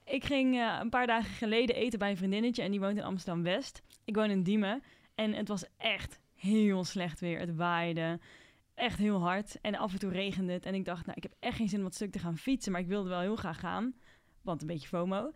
Ik 0.05 0.23
ging 0.23 0.55
eh, 0.55 0.77
een 0.81 0.89
paar 0.89 1.07
dagen 1.07 1.33
geleden 1.33 1.75
eten 1.75 1.99
bij 1.99 2.09
een 2.09 2.17
vriendinnetje 2.17 2.61
en 2.63 2.71
die 2.71 2.79
woont 2.79 2.97
in 2.97 3.03
Amsterdam-West. 3.03 3.81
Ik 4.05 4.15
woon 4.15 4.29
in 4.29 4.43
Diemen 4.43 4.83
en 5.15 5.33
het 5.33 5.47
was 5.47 5.65
echt 5.77 6.19
heel 6.35 6.83
slecht 6.83 7.19
weer. 7.19 7.39
Het 7.39 7.55
waaide 7.55 8.19
echt 8.75 8.97
heel 8.97 9.19
hard 9.21 9.57
en 9.61 9.75
af 9.75 9.93
en 9.93 9.99
toe 9.99 10.11
regende 10.11 10.53
het. 10.53 10.65
En 10.65 10.73
ik 10.75 10.85
dacht, 10.85 11.05
nou, 11.05 11.17
ik 11.17 11.23
heb 11.23 11.33
echt 11.39 11.55
geen 11.55 11.69
zin 11.69 11.77
om 11.77 11.83
wat 11.83 11.95
stuk 11.95 12.11
te 12.11 12.19
gaan 12.19 12.37
fietsen, 12.37 12.71
maar 12.71 12.81
ik 12.81 12.87
wilde 12.87 13.09
wel 13.09 13.19
heel 13.19 13.35
graag 13.35 13.59
gaan. 13.59 13.93
Want 14.41 14.61
een 14.61 14.67
beetje 14.67 14.87
FOMO. 14.87 15.31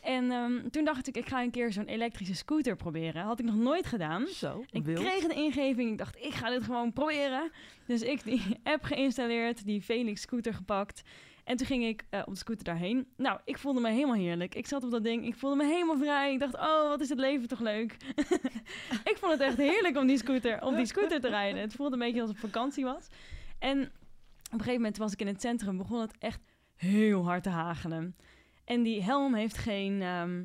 En 0.00 0.30
ehm, 0.30 0.68
toen 0.68 0.84
dacht 0.84 1.08
ik, 1.08 1.16
ik 1.16 1.28
ga 1.28 1.42
een 1.42 1.50
keer 1.50 1.72
zo'n 1.72 1.84
elektrische 1.86 2.34
scooter 2.34 2.76
proberen. 2.76 3.22
Had 3.22 3.38
ik 3.38 3.44
nog 3.44 3.54
nooit 3.54 3.86
gedaan. 3.86 4.26
Zo, 4.26 4.64
Ik 4.70 4.84
wild. 4.84 4.98
kreeg 4.98 5.22
een 5.24 5.36
ingeving. 5.36 5.90
Ik 5.90 5.98
dacht, 5.98 6.16
ik 6.16 6.32
ga 6.32 6.50
dit 6.50 6.62
gewoon 6.62 6.92
proberen. 6.92 7.50
Dus 7.86 8.02
ik 8.02 8.24
die 8.24 8.42
app 8.62 8.82
geïnstalleerd, 8.84 9.64
die 9.64 9.82
Felix 9.82 10.20
scooter 10.20 10.54
gepakt. 10.54 11.02
En 11.46 11.56
toen 11.56 11.66
ging 11.66 11.84
ik 11.84 12.04
eh, 12.10 12.20
op 12.24 12.32
de 12.32 12.38
scooter 12.38 12.64
daarheen. 12.64 13.06
Nou, 13.16 13.40
ik 13.44 13.58
voelde 13.58 13.80
me 13.80 13.90
helemaal 13.90 14.14
heerlijk. 14.14 14.54
Ik 14.54 14.66
zat 14.66 14.84
op 14.84 14.90
dat 14.90 15.04
ding, 15.04 15.26
ik 15.26 15.34
voelde 15.34 15.56
me 15.56 15.64
helemaal 15.64 15.96
vrij. 15.96 16.32
Ik 16.32 16.38
dacht, 16.38 16.54
oh, 16.54 16.88
wat 16.88 17.00
is 17.00 17.08
het 17.08 17.18
leven 17.18 17.48
toch 17.48 17.60
leuk. 17.60 17.96
ik 19.10 19.16
vond 19.18 19.32
het 19.32 19.40
echt 19.40 19.56
heerlijk 19.56 19.96
om 19.96 20.06
die 20.06 20.18
scooter, 20.18 20.62
op 20.62 20.76
die 20.76 20.86
scooter 20.86 21.20
te 21.20 21.28
rijden. 21.28 21.60
Het 21.60 21.74
voelde 21.74 21.92
een 21.92 21.98
beetje 21.98 22.20
alsof 22.20 22.40
het 22.40 22.50
vakantie 22.50 22.84
was. 22.84 23.06
En 23.58 23.80
op 23.80 24.52
een 24.52 24.58
gegeven 24.58 24.74
moment 24.74 24.96
was 24.96 25.12
ik 25.12 25.20
in 25.20 25.26
het 25.26 25.40
centrum, 25.40 25.76
begon 25.76 26.00
het 26.00 26.18
echt 26.18 26.40
heel 26.76 27.24
hard 27.24 27.42
te 27.42 27.48
hagelen. 27.48 28.16
En 28.64 28.82
die 28.82 29.02
helm 29.02 29.34
heeft 29.34 29.56
geen, 29.56 30.02
ehm, 30.02 30.44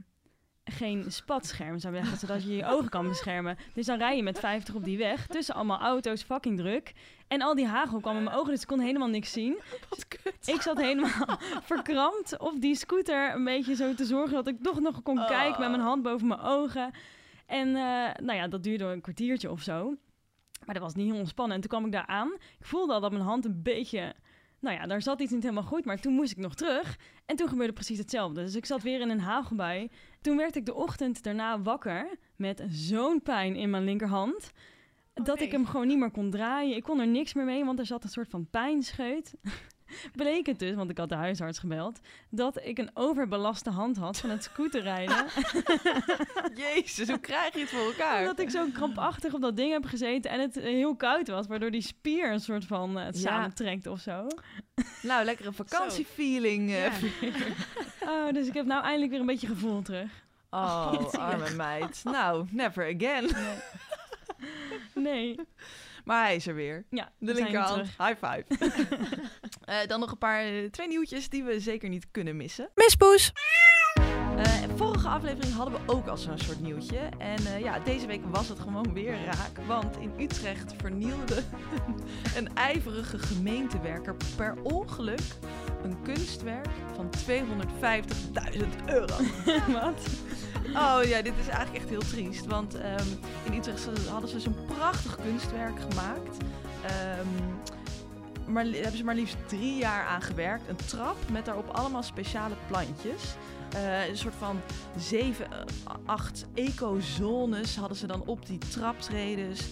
geen 0.72 1.12
spatscherm, 1.12 1.80
zou 1.80 1.96
ik 1.96 2.00
zeggen, 2.02 2.20
zodat 2.20 2.44
je 2.44 2.56
je 2.56 2.66
ogen 2.66 2.90
kan 2.90 3.08
beschermen. 3.08 3.58
Dus 3.74 3.86
dan 3.86 3.98
rij 3.98 4.16
je 4.16 4.24
met 4.24 4.40
50 4.40 4.76
op 4.76 4.84
die 4.84 4.98
weg, 4.98 5.28
tussen 5.28 5.56
allemaal 5.56 5.80
auto's, 5.80 6.24
fucking 6.24 6.58
druk. 6.58 6.94
En 7.28 7.42
al 7.42 7.56
die 7.56 7.68
hagel 7.68 8.00
kwam 8.00 8.18
in 8.18 8.24
mijn 8.24 8.36
ogen, 8.36 8.52
dus 8.52 8.62
ik 8.62 8.68
kon 8.68 8.80
helemaal 8.80 9.08
niks 9.08 9.32
zien. 9.32 9.58
Wat 9.90 10.08
kut. 10.08 10.48
Ik 10.48 10.62
zat 10.62 10.78
helemaal 10.78 11.38
verkrampt 11.72 12.38
op 12.38 12.62
die 12.62 12.76
scooter, 12.76 13.34
een 13.36 13.44
beetje 13.44 13.76
zo 13.76 13.94
te 13.94 14.06
zorgen 14.06 14.34
dat 14.34 14.48
ik 14.48 14.64
toch 14.64 14.80
nog 14.80 15.02
kon 15.02 15.20
Oh. 15.20 15.28
kijken 15.28 15.60
met 15.60 15.70
mijn 15.70 15.82
hand 15.82 16.04
boven 16.04 16.28
mijn 16.28 16.40
ogen. 16.40 16.92
En 17.46 17.68
eh, 17.68 18.24
nou 18.26 18.34
ja, 18.34 18.48
dat 18.48 18.64
duurde 18.64 18.84
een 18.86 19.02
kwartiertje 19.02 19.52
of 19.52 19.62
zo. 19.62 19.96
Maar 20.66 20.74
dat 20.76 20.84
was 20.84 20.94
niet 20.94 21.12
heel 21.12 21.20
ontspannen. 21.20 21.56
En 21.56 21.62
toen 21.62 21.70
kwam 21.70 21.86
ik 21.86 21.92
daar 21.92 22.06
aan. 22.08 22.34
Ik 22.60 22.66
voelde 22.66 22.94
al 22.94 23.00
dat 23.00 23.12
mijn 23.12 23.24
hand 23.24 23.46
een 23.46 23.62
beetje... 23.64 24.14
Nou 24.62 24.76
ja, 24.76 24.88
daar 24.88 25.02
zat 25.02 25.22
iets 25.22 25.32
niet 25.32 25.44
helemaal 25.44 25.64
goed. 25.64 25.86
Maar 25.86 26.00
toen 26.00 26.14
moest 26.14 26.32
ik 26.32 26.38
nog 26.38 26.56
terug. 26.56 26.98
En 27.26 27.36
toen 27.36 27.48
gebeurde 27.48 27.74
precies 27.74 27.98
hetzelfde. 27.98 28.42
Dus 28.44 28.56
ik 28.56 28.66
zat 28.66 28.82
weer 28.82 29.02
in 29.02 29.10
een 29.10 29.20
hagelbui. 29.20 29.90
Toen 30.22 30.38
werd 30.38 30.56
ik 30.56 30.66
de 30.66 30.74
ochtend 30.74 31.24
daarna 31.24 31.62
wakker 31.62 32.18
met 32.36 32.64
zo'n 32.70 33.22
pijn 33.22 33.56
in 33.56 33.70
mijn 33.70 33.84
linkerhand. 33.84 34.52
dat 35.14 35.38
nee. 35.38 35.46
ik 35.46 35.52
hem 35.52 35.66
gewoon 35.66 35.88
niet 35.88 36.00
meer 36.00 36.12
kon 36.12 36.30
draaien. 36.30 36.76
Ik 36.76 36.84
kon 36.84 37.00
er 37.00 37.08
niks 37.08 37.34
meer 37.34 37.46
mee, 37.46 37.66
want 37.66 37.80
er 37.80 37.86
zat 37.86 38.04
een 38.04 38.10
soort 38.10 38.30
van 38.30 38.48
pijnscheut. 38.50 39.34
Bleek 40.16 40.46
het 40.46 40.60
dus, 40.60 40.76
want 40.76 40.90
ik 40.90 40.98
had 40.98 41.10
de 41.10 41.16
huisarts 41.16 41.60
gebeld, 41.60 42.00
dat 42.30 42.60
ik 42.66 42.78
een 42.78 42.90
overbelaste 42.94 43.70
hand 43.70 43.98
had 43.98 44.18
van 44.20 44.30
het 44.30 44.44
scooterrijden. 44.44 45.26
Jezus, 46.74 47.08
hoe 47.08 47.20
krijg 47.20 47.54
je 47.54 47.60
het 47.60 47.70
voor 47.70 47.86
elkaar? 47.86 48.24
dat 48.24 48.40
ik 48.40 48.50
zo 48.50 48.66
krampachtig 48.74 49.34
op 49.34 49.42
dat 49.42 49.56
ding 49.58 49.72
heb 49.72 49.86
gezeten 49.86 50.32
en 50.32 50.40
het 50.40 50.58
eh, 50.58 50.64
heel 50.64 50.96
koud 50.96 51.28
was, 51.28 51.48
waardoor 51.48 51.72
die 51.72 51.82
spier 51.82 52.32
een 52.32 52.40
soort 52.40 52.66
van 52.66 53.00
eh, 53.00 53.06
het 53.06 53.16
Ja. 53.22 53.22
samentrekt 53.22 53.88
of 53.88 54.00
zo. 54.00 54.28
Nou, 55.02 55.26
lekkere 55.26 55.52
vakantiefeeling. 55.52 56.70
eh. 56.70 56.84
Ja. 56.84 56.92
Oh, 58.02 58.32
dus 58.32 58.48
ik 58.48 58.54
heb 58.54 58.66
nou 58.66 58.84
eindelijk 58.84 59.12
weer 59.12 59.20
een 59.20 59.26
beetje 59.26 59.48
gevoel 59.48 59.82
terug. 59.82 60.10
Oh, 60.50 60.94
arme 61.14 61.50
meid. 61.56 62.02
Nou, 62.04 62.46
never 62.52 62.96
again. 62.96 63.30
Nee. 64.94 65.40
Maar 66.06 66.24
hij 66.24 66.36
is 66.36 66.48
er 66.48 66.56
weer. 66.56 66.86
Ja, 66.90 67.12
De 67.18 67.34
linkerhand. 67.34 67.88
High 67.98 68.26
five. 68.26 68.46
Eh, 69.62 69.88
dan 69.88 70.00
nog 70.00 70.12
een 70.12 70.18
paar, 70.18 70.42
eh, 70.44 70.70
twee 70.70 70.88
nieuwtjes 70.88 71.30
die 71.30 71.44
we 71.44 71.60
zeker 71.60 71.90
niet 71.90 72.08
kunnen 72.12 72.38
missen. 72.38 72.70
Mispoes. 72.76 73.32
Eh, 74.38 74.64
vorige 74.76 75.08
aflevering 75.08 75.54
hadden 75.54 75.74
we 75.74 75.94
ook 75.94 76.08
al 76.08 76.18
zo'n 76.18 76.38
soort 76.38 76.62
nieuwtje. 76.62 76.98
En 77.18 77.46
eh, 77.46 77.60
ja, 77.60 77.80
deze 77.80 78.08
week 78.08 78.22
was 78.26 78.50
het 78.50 78.60
gewoon 78.60 78.94
weer 78.94 79.24
raak. 79.24 79.66
Want 79.68 79.98
in 79.98 80.14
Utrecht 80.20 80.74
vernielde 80.78 81.44
een 82.38 82.56
ijverige 82.56 83.20
gemeentewerker 83.20 84.16
per 84.36 84.56
ongeluk 84.64 85.22
een 85.84 86.02
kunstwerk 86.02 86.70
van 86.96 87.10
250.000 88.54 88.86
euro. 88.86 89.16
Wat? 89.82 90.10
Oh 90.76 91.04
ja, 91.04 91.22
dit 91.22 91.34
is 91.40 91.48
eigenlijk 91.48 91.76
echt 91.76 91.90
heel 91.90 92.00
triest. 92.10 92.46
Want 92.46 92.76
ehm, 92.76 93.08
in 93.44 93.54
Utrecht 93.54 93.90
hadden 94.10 94.30
ze 94.30 94.40
zo'n 94.40 94.66
prachtig 94.66 95.16
kunstwerk 95.16 95.80
gemaakt. 95.90 96.38
Ehm, 96.86 97.28
maar 98.52 98.66
hebben 98.66 98.98
ze 98.98 99.04
maar 99.04 99.16
liefst 99.16 99.38
drie 99.48 99.76
jaar 99.76 100.06
aan 100.06 100.22
gewerkt. 100.22 100.70
Een 100.70 100.86
trap 100.86 101.18
met 101.32 101.46
daarop 101.46 101.68
allemaal 101.68 102.04
speciale 102.04 102.56
plantjes. 102.68 103.36
Eh, 103.74 104.08
een 104.08 104.18
soort 104.18 104.34
van 104.38 104.62
zeven, 104.98 105.52
eh, 105.52 105.60
acht 106.06 106.46
ecozones 106.54 107.76
hadden 107.76 107.98
ze 107.98 108.08
dan 108.08 108.24
op 108.26 108.46
die 108.46 108.58
traptredes. 108.58 109.68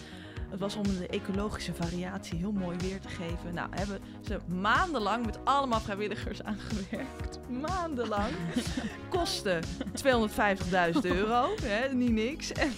Het 0.50 0.60
was 0.60 0.75
om 0.75 0.84
de 0.84 1.08
ecologische 1.08 1.74
variatie 1.74 2.38
heel 2.38 2.51
mooi 2.51 2.77
weer 2.77 3.00
te 3.00 3.08
geven. 3.10 3.53
Nou, 3.53 3.68
hebben 3.72 4.00
ze 4.22 4.38
maandenlang 4.48 5.25
met 5.25 5.38
allemaal 5.44 5.79
vrijwilligers 5.79 6.44
aan 6.44 6.58
gewerkt. 6.60 7.39
Maandenlang. 7.50 8.32
Kosten 9.10 9.63
250.000 9.63 11.00
euro, 11.01 11.50
hè, 11.62 11.94
niet 11.94 12.12
niks. 12.12 12.51
En 12.51 12.72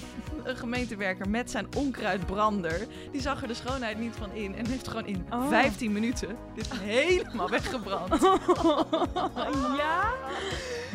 een 0.44 0.56
gemeentewerker 0.58 1.30
met 1.30 1.51
zijn 1.51 1.68
onkruidbrander, 1.78 2.88
die 3.12 3.22
zag 3.22 3.42
er 3.42 3.48
de 3.48 3.54
schoonheid 3.54 4.00
niet 4.00 4.16
van 4.16 4.32
in. 4.34 4.56
En 4.56 4.68
heeft 4.68 4.88
gewoon 4.88 5.06
in 5.06 5.25
Oh. 5.30 5.50
15 5.50 5.92
minuten 5.92 6.36
dit 6.56 6.70
helemaal 6.74 7.50
weggebrand. 7.50 8.22
ja? 9.78 10.12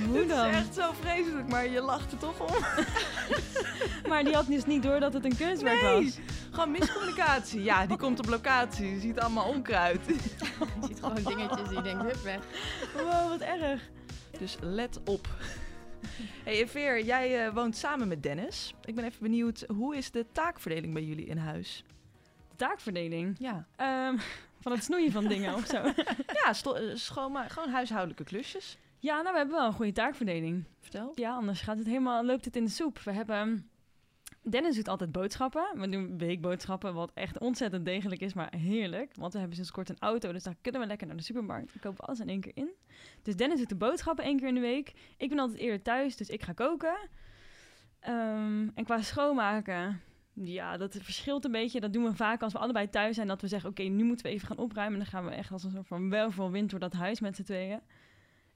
Hoe 0.09 0.26
dan? 0.26 0.49
is 0.49 0.54
echt 0.54 0.75
zo 0.75 0.90
vreselijk, 1.00 1.49
maar 1.49 1.68
je 1.68 1.80
lacht 1.80 2.12
er 2.12 2.18
toch 2.18 2.40
om. 2.40 2.54
Maar 4.09 4.25
die 4.25 4.35
had 4.35 4.47
dus 4.47 4.64
niet 4.64 4.83
door 4.83 5.00
dat 5.00 5.12
het 5.12 5.25
een 5.25 5.37
kunstwerk 5.37 5.83
Nee. 5.83 6.04
was. 6.04 6.18
Gewoon 6.56 6.70
miscommunicatie. 6.70 7.62
Ja, 7.62 7.86
die 7.86 7.96
komt 7.96 8.18
op 8.18 8.26
locatie. 8.26 8.90
Je 8.90 9.00
ziet 9.00 9.20
allemaal 9.20 9.48
onkruid. 9.48 10.06
Je 10.80 10.86
ziet 10.86 11.00
gewoon 11.00 11.22
dingetjes 11.22 11.68
die 11.68 11.76
je 11.76 11.82
denkt, 11.82 12.02
hup, 12.02 12.16
weg. 12.22 12.38
Wow, 12.94 13.28
wat 13.28 13.40
erg. 13.40 13.90
Dus 14.38 14.56
let 14.60 15.00
op. 15.04 15.28
Hey 16.44 16.68
Veer, 16.68 17.04
jij 17.04 17.46
eh, 17.46 17.52
woont 17.54 17.76
samen 17.76 18.08
met 18.08 18.22
Dennis. 18.22 18.75
Ik 18.84 18.94
ben 18.94 19.04
even 19.04 19.22
benieuwd, 19.22 19.64
hoe 19.68 19.96
is 19.96 20.10
de 20.10 20.26
taakverdeling 20.32 20.92
bij 20.92 21.02
jullie 21.02 21.26
in 21.26 21.36
huis? 21.38 21.84
Taakverdeling. 22.56 23.36
Ja, 23.38 23.66
Ehm, 23.76 24.16
van 24.60 24.72
het 24.72 24.84
snoeien 24.84 25.12
van 25.12 25.26
dingen 25.26 25.54
of 25.54 25.66
zo. 25.66 25.82
ja 26.44 26.52
eh, 26.75 26.94
schoonma- 26.94 27.48
gewoon 27.48 27.68
huishoudelijke 27.70 28.25
klusjes. 28.25 28.78
Ja, 28.98 29.14
nou, 29.20 29.32
we 29.32 29.38
hebben 29.38 29.56
wel 29.56 29.66
een 29.66 29.72
goede 29.72 29.92
taakverdeling. 29.92 30.64
Vertel. 30.80 31.12
Ja, 31.14 31.34
anders 31.34 31.60
gaat 31.60 31.78
het 31.78 31.86
helemaal, 31.86 32.25
loopt 32.25 32.44
het 32.44 32.56
in 32.56 32.64
de 32.64 32.70
soep. 32.70 32.98
We 32.98 33.12
hebben... 33.12 33.70
Dennis 34.48 34.76
doet 34.76 34.88
altijd 34.88 35.12
boodschappen. 35.12 35.66
We 35.74 35.88
doen 35.88 36.18
weekboodschappen, 36.18 36.94
wat 36.94 37.10
echt 37.14 37.38
ontzettend 37.38 37.84
degelijk 37.84 38.20
is, 38.20 38.34
maar 38.34 38.54
heerlijk. 38.56 39.12
Want 39.14 39.32
we 39.32 39.38
hebben 39.38 39.56
sinds 39.56 39.70
kort 39.70 39.88
een 39.88 39.98
auto, 39.98 40.32
dus 40.32 40.42
dan 40.42 40.56
kunnen 40.60 40.80
we 40.80 40.86
lekker 40.86 41.06
naar 41.06 41.16
de 41.16 41.22
supermarkt. 41.22 41.72
We 41.72 41.78
kopen 41.78 42.04
alles 42.04 42.20
in 42.20 42.28
één 42.28 42.40
keer 42.40 42.52
in. 42.54 42.70
Dus 43.22 43.36
Dennis 43.36 43.58
doet 43.58 43.68
de 43.68 43.74
boodschappen 43.74 44.24
één 44.24 44.38
keer 44.38 44.48
in 44.48 44.54
de 44.54 44.60
week. 44.60 44.92
Ik 45.16 45.28
ben 45.28 45.38
altijd 45.38 45.58
eerder 45.58 45.82
thuis, 45.82 46.16
dus 46.16 46.28
ik 46.28 46.42
ga 46.42 46.52
koken. 46.52 46.96
Ehm, 48.00 48.68
en 48.74 48.84
qua 48.84 49.02
schoonmaken, 49.02 50.00
ja, 50.32 50.76
dat 50.76 50.96
verschilt 51.00 51.44
een 51.44 51.52
beetje. 51.52 51.80
Dat 51.80 51.92
doen 51.92 52.04
we 52.04 52.14
vaak 52.14 52.42
als 52.42 52.52
we 52.52 52.58
allebei 52.58 52.90
thuis 52.90 53.14
zijn, 53.14 53.28
dat 53.28 53.40
we 53.40 53.48
zeggen, 53.48 53.70
oké, 53.70 53.82
nu 53.82 54.04
moeten 54.04 54.26
we 54.26 54.32
even 54.32 54.46
gaan 54.46 54.58
opruimen. 54.58 54.98
En 54.98 55.04
dan 55.04 55.12
gaan 55.12 55.30
we 55.30 55.36
echt 55.36 55.52
als 55.52 55.64
een 55.64 55.70
soort 55.70 55.86
van 55.86 56.10
welverwind 56.10 56.70
door 56.70 56.80
dat 56.80 56.92
huis 56.92 57.20
met 57.20 57.36
z'n 57.36 57.42
tweeën. 57.42 57.80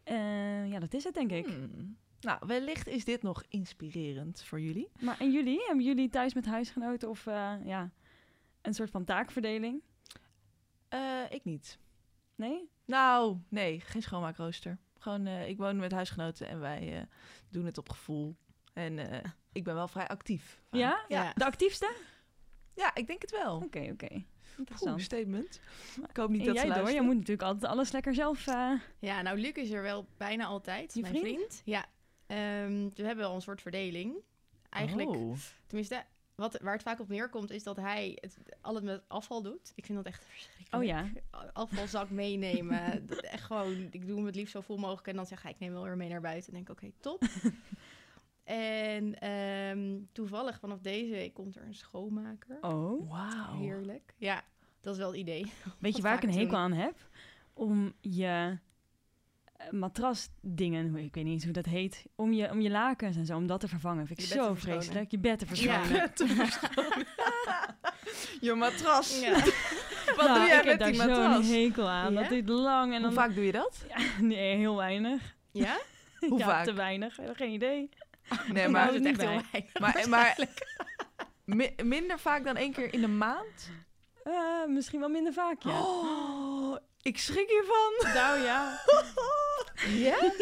En 0.05 0.69
ja, 0.69 0.79
dat 0.79 0.95
is 0.95 1.05
het 1.05 1.15
denk 1.15 1.31
ik. 1.31 1.47
Hmm. 1.47 1.97
Nou, 2.21 2.39
wellicht 2.47 2.87
is 2.89 3.05
dit 3.05 3.23
nog 3.23 3.43
inspirerend 3.49 4.43
voor 4.43 4.61
jullie. 4.61 4.89
Maar 5.01 5.21
en 5.21 5.33
jullie? 5.33 5.61
Hebben 5.67 5.85
jullie 5.85 6.09
thuis 6.09 6.35
met 6.35 6.47
huisgenoten 6.47 7.09
of 7.09 7.27
eh, 7.27 7.53
ja, 7.65 7.91
een 8.63 8.75
soort 8.75 8.91
van 8.91 9.05
taakverdeling? 9.05 9.83
Eh, 10.89 11.23
ik 11.31 11.45
niet. 11.45 11.79
Nee? 12.35 12.69
Nou, 12.85 13.37
nee, 13.49 13.81
geen 13.81 14.03
schoonmaakrooster. 14.03 14.79
Gewoon, 14.99 15.27
eh, 15.27 15.49
ik 15.49 15.57
woon 15.57 15.77
met 15.77 15.93
huisgenoten 15.93 16.49
en 16.49 16.61
wij 16.61 16.97
eh, 16.97 17.03
doen 17.49 17.65
het 17.65 17.79
op 17.79 17.89
gevoel. 17.89 18.37
En 18.73 18.99
eh, 19.11 19.31
ik 19.53 19.65
ben 19.65 19.75
wel 19.75 19.89
vrij 19.89 20.09
actief. 20.09 20.63
Ja? 20.71 21.05
Ja. 21.09 21.33
De 21.35 21.45
actiefste? 21.45 21.95
Ja, 22.75 22.95
ik 22.95 23.07
denk 23.07 23.23
het 23.23 23.31
wel. 23.31 23.57
Oké, 23.57 23.89
oké. 23.93 24.25
Interessant. 24.57 25.03
statement. 25.03 25.61
Ik 26.09 26.17
hoop 26.17 26.31
niet 26.31 26.41
En 26.41 26.47
dat 26.47 26.55
jij 26.57 26.67
ze 26.75 26.79
door? 26.81 26.91
Je 26.91 27.01
moet 27.01 27.15
natuurlijk 27.15 27.43
altijd 27.43 27.73
alles 27.73 27.91
lekker 27.93 28.15
zelf... 28.15 28.47
eh, 28.47 28.73
Ja, 28.99 29.23
nou, 29.23 29.39
Luc 29.41 29.53
is 29.53 29.71
er 29.71 29.83
wel 29.83 30.07
bijna 30.17 30.45
altijd. 30.45 30.95
Je 30.95 31.01
mijn 31.01 31.15
vriend? 31.17 31.37
vriend. 31.37 31.63
Ja. 31.65 31.87
Ehm, 32.31 32.89
we 32.95 33.07
hebben 33.07 33.25
wel 33.25 33.35
een 33.35 33.43
soort 33.43 33.63
verdeling. 33.63 34.15
Eigenlijk, 34.69 35.09
Oh. 35.09 35.37
tenminste, 35.67 36.05
wat, 36.35 36.61
waar 36.63 36.73
het 36.73 36.83
vaak 36.83 37.01
op 37.01 37.09
neerkomt, 37.09 37.51
is 37.51 37.63
dat 37.63 37.77
hij 37.77 38.19
het 38.21 38.39
alles 38.61 38.83
met 38.83 39.03
afval 39.09 39.43
doet. 39.43 39.73
Ik 39.75 39.85
vind 39.85 39.99
dat 39.99 40.07
echt 40.07 40.25
verschrikkelijk. 40.25 40.75
Oh 40.75 40.85
ja. 40.85 41.07
Afvalzak 41.53 42.11
meenemen. 42.11 43.07
dat 43.07 43.19
echt 43.19 43.45
gewoon, 43.45 43.89
ik 43.91 44.07
doe 44.07 44.17
hem 44.17 44.27
het 44.27 44.35
liefst 44.35 44.53
zo 44.53 44.61
vol 44.61 44.77
mogelijk. 44.77 45.07
En 45.07 45.17
dan 45.17 45.27
zeg 45.27 45.45
ik, 45.45 45.51
ik 45.51 45.59
neem 45.59 45.73
wel 45.73 45.83
weer 45.83 45.97
mee 45.97 46.09
naar 46.09 46.21
buiten. 46.21 46.53
En 46.53 46.65
denk 46.65 46.69
ik, 46.69 46.85
oké, 46.85 46.93
top. 47.01 47.23
en 48.45 49.21
ehm, 49.21 49.99
toevallig 50.13 50.59
vanaf 50.59 50.81
deze 50.81 51.11
week 51.11 51.35
komt 51.35 51.57
er 51.57 51.65
een 51.65 51.75
schoonmaker. 51.75 52.59
Oh. 52.61 53.11
Wauw. 53.11 53.59
Heerlijk. 53.59 54.15
Ja, 54.17 54.43
dat 54.81 54.93
is 54.93 54.99
wel 55.01 55.11
het 55.11 55.19
idee. 55.19 55.53
Weet 55.79 55.97
je 55.97 56.03
waar 56.03 56.17
ik 56.17 56.23
een 56.23 56.39
hekel 56.39 56.57
aan 56.57 56.73
heb? 56.73 57.09
Om 57.53 57.93
je 58.01 58.59
matrasdingen, 59.71 60.89
hoe- 60.91 61.03
ik 61.05 61.15
weet 61.15 61.25
niet 61.25 61.33
eens 61.33 61.45
hoe 61.45 61.53
dat 61.53 61.65
heet, 61.65 62.05
om 62.17 62.33
je, 62.33 62.51
om 62.51 62.61
je 62.61 62.71
lakens 62.71 63.17
en 63.17 63.27
zo, 63.27 63.37
om 63.37 63.47
dat 63.47 63.61
te 63.61 63.69
vervangen. 63.69 64.07
Vind 64.07 64.19
ik 64.19 64.25
Je 64.27 64.35
bed 64.35 64.39
te 64.39 64.45
zo 64.47 64.53
verschonen. 64.55 64.83
vreselijk. 64.83 65.11
Je 65.11 65.19
bed 65.19 65.39
te 65.39 65.47
Ja. 65.65 65.83
verschonen. 65.85 67.07
Je 68.41 68.55
matras. 68.55 69.21
Ja. 69.21 69.31
Wat 70.17 70.27
Nou, 70.27 70.39
doe 70.39 70.49
jij 70.49 70.59
ik 70.59 70.65
heb 70.65 70.79
met 70.79 70.89
die 70.89 70.97
daar 70.97 71.15
zo'n 71.15 71.25
matras? 71.29 71.47
hekel 71.49 71.89
aan. 71.89 72.13
Ja? 72.13 72.21
Dat 72.21 72.29
duurt 72.29 72.49
lang 72.49 72.85
en 72.93 72.93
Hoe 72.93 73.01
dan... 73.03 73.13
vaak 73.13 73.35
doe 73.35 73.45
je 73.45 73.53
dat? 73.53 73.85
Nee, 74.21 74.57
heel 74.57 74.77
weinig. 74.77 75.35
ja? 75.51 75.79
Hoe 76.29 76.39
ja, 76.39 76.45
vaak? 76.47 76.65
te 76.65 76.73
weinig. 76.73 77.19
Geen 77.33 77.51
idee. 77.53 77.89
Nee, 78.53 78.65
Ik 78.65 78.71
maar, 78.71 78.87
dat 78.87 78.95
er 78.95 79.01
is 79.01 79.07
echt 79.07 79.17
bij. 79.17 79.27
heel 79.27 79.43
weinig. 79.73 80.07
maar, 80.09 80.09
maar 80.09 80.37
mi- 81.45 81.75
minder 81.85 82.19
vaak 82.19 82.45
dan 82.45 82.57
één 82.57 82.73
keer 82.73 82.93
in 82.95 83.01
de 83.01 83.09
maand? 83.09 83.71
Eh, 84.25 84.67
misschien 84.69 85.01
wel 85.01 85.09
minder 85.09 85.33
vaak, 85.33 85.63
ja. 85.63 85.81
Oh, 85.81 86.77
ik 87.03 87.19
schrik 87.19 87.49
hiervan. 87.49 88.13
Nou 88.15 88.39
ja. 88.41 88.81
Ja? 89.89 90.19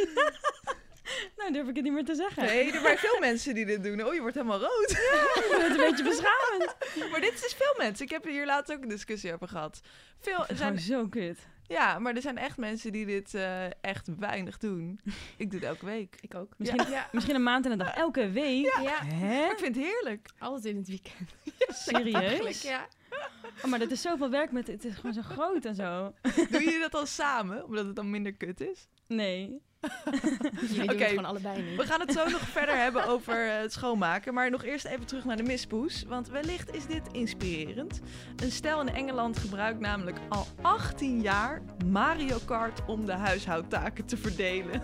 Nou, 1.37 1.53
durf 1.53 1.69
ik 1.69 1.75
het 1.75 1.85
niet 1.85 1.93
meer 1.93 2.05
te 2.05 2.15
zeggen. 2.15 2.45
Nee, 2.45 2.73
er 2.73 2.81
zijn 2.81 2.99
veel 2.99 3.19
mensen 3.21 3.55
die 3.55 3.67
dit 3.67 3.83
doen. 3.85 4.05
Oh, 4.05 4.15
je 4.15 4.21
wordt 4.21 4.35
helemaal 4.35 4.59
rood. 4.61 4.91
Ik 4.91 5.47
vind 5.51 5.63
het 5.63 5.71
een 5.71 5.77
beetje 5.91 6.05
beschamend. 6.05 6.77
Maar 7.11 7.21
dit 7.21 7.35
is 7.45 7.55
veel 7.59 7.75
mensen. 7.77 8.05
Ik 8.05 8.11
heb 8.11 8.25
hier 8.25 8.47
laatst 8.47 8.73
ook 8.73 8.83
een 8.83 8.89
discussie 8.89 9.33
over 9.35 9.49
gehad. 9.49 9.81
Veel, 10.21 10.47
er 10.47 10.57
zijn, 10.57 10.79
Gewoon 10.79 11.03
zo 11.03 11.09
kut. 11.09 11.39
ja, 11.67 11.99
maar 11.99 12.15
er 12.15 12.21
zijn 12.23 12.39
echt 12.39 12.57
mensen 12.57 12.93
die 12.93 13.07
dit 13.07 13.35
eh, 13.35 13.65
echt 13.81 14.09
weinig 14.19 14.59
doen. 14.59 15.01
Ik 15.37 15.51
doe 15.51 15.61
het 15.61 15.69
elke 15.69 15.85
week. 15.85 16.17
Ik 16.21 16.35
ook. 16.35 16.53
Misschien, 16.57 16.91
Ja. 16.91 17.09
misschien 17.13 17.35
een 17.35 17.43
maand 17.43 17.65
en 17.65 17.73
een 17.73 17.79
dag. 17.79 17.95
Elke 17.95 18.31
week? 18.31 18.65
Ja. 18.83 19.05
Hè? 19.05 19.41
Maar 19.41 19.51
ik 19.53 19.59
vind 19.59 19.75
het 19.77 19.85
heerlijk. 19.85 20.29
Altijd 20.39 20.65
in 20.65 20.77
het 20.77 20.89
weekend. 20.89 21.31
Serieus? 21.87 22.63
Ja. 22.63 22.87
Oh, 23.65 23.71
maar 23.71 23.79
dat 23.79 23.91
is 23.91 24.01
zoveel 24.01 24.31
werk 24.31 24.53
met... 24.53 24.67
Het 24.67 24.85
is 24.85 24.95
gewoon 24.95 25.13
zo 25.13 25.23
groot 25.23 25.65
en 25.65 25.75
zo. 25.75 26.15
Doe 26.51 26.63
je 26.63 26.79
dat 26.81 26.93
dan 26.93 27.07
samen, 27.07 27.65
omdat 27.65 27.87
het 27.87 27.97
dan 27.97 28.11
minder 28.11 28.33
kut 28.33 28.61
is? 28.61 28.89
Nee. 29.07 29.63
Jullie 30.61 30.77
doen 30.77 30.83
Oké. 30.83 30.93
het 30.93 31.09
gewoon 31.09 31.25
allebei 31.25 31.63
niet. 31.63 31.77
We 31.77 31.87
gaan 31.87 32.01
het 32.01 32.13
zo 32.13 32.29
nog 32.29 32.41
verder 32.41 32.77
hebben 32.77 33.07
over 33.07 33.49
eh, 33.49 33.61
het 33.61 33.73
schoonmaken. 33.73 34.35
Maar 34.35 34.51
nog 34.51 34.65
eerst 34.65 34.85
even 34.85 35.07
terug 35.07 35.25
naar 35.25 35.37
de 35.37 35.43
mispoes. 35.43 36.05
Want 36.05 36.29
wellicht 36.29 36.75
is 36.75 36.87
dit 36.87 37.03
inspirerend. 37.13 38.01
Een 38.37 38.51
stel 38.51 38.81
in 38.81 38.95
Engeland 38.95 39.39
gebruikt 39.39 39.81
namelijk 39.81 40.19
al 40.29 40.47
18 40.63 41.21
jaar 41.21 41.63
Mario 41.87 42.39
Kart 42.45 42.85
om 42.87 43.07
de 43.07 43.13
huishoudtaken 43.13 44.05
te 44.05 44.17
verdelen. 44.17 44.83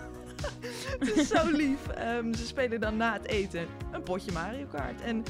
het 0.99 1.15
is 1.15 1.27
zo 1.27 1.49
lief. 1.51 1.87
Ehm, 1.87 2.33
ze 2.33 2.45
spelen 2.45 2.79
dan 2.79 2.97
na 2.97 3.13
het 3.13 3.27
eten 3.27 3.67
een 3.91 4.03
potje 4.03 4.31
Mario 4.31 4.65
Kart. 4.65 5.01
En 5.01 5.23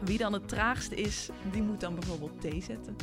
Wie 0.00 0.18
dan 0.18 0.32
het 0.32 0.48
traagste 0.48 0.94
is, 0.94 1.28
die 1.52 1.62
moet 1.62 1.80
dan 1.80 1.94
bijvoorbeeld 1.94 2.40
thee 2.40 2.62
zetten. 2.62 2.96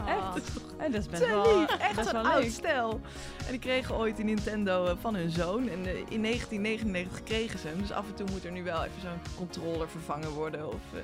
Oh. 0.00 0.34
En 0.78 0.92
dat 0.92 1.00
is 1.00 1.08
best 1.08 1.26
wel, 1.26 1.58
lief, 1.58 1.78
echt 1.78 2.06
een 2.06 2.12
wel 2.12 2.26
oud 2.26 2.50
stel. 2.50 3.00
En 3.46 3.50
die 3.50 3.58
kregen 3.58 3.96
ooit 3.96 4.16
die 4.16 4.24
Nintendo 4.24 4.86
eh, 4.86 4.96
van 5.00 5.14
hun 5.14 5.30
zoon. 5.30 5.68
En 5.68 5.86
eh, 5.86 5.96
in 5.96 6.22
1999 6.22 7.22
kregen 7.22 7.58
ze 7.58 7.68
hem. 7.68 7.78
Dus 7.78 7.92
af 7.92 8.08
en 8.08 8.14
toe 8.14 8.26
moet 8.30 8.44
er 8.44 8.52
nu 8.52 8.62
wel 8.62 8.84
even 8.84 9.00
zo'n 9.00 9.36
controller 9.36 9.88
vervangen 9.88 10.30
worden. 10.30 10.68
Of, 10.68 10.82
eh, 10.94 11.00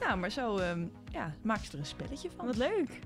nou, 0.00 0.18
maar 0.18 0.30
zo 0.30 0.56
ehm, 0.56 0.86
ja, 1.12 1.34
maak 1.42 1.62
je 1.62 1.72
er 1.72 1.78
een 1.78 1.86
spelletje 1.86 2.30
van. 2.36 2.46
Wat 2.46 2.56
leuk. 2.56 3.00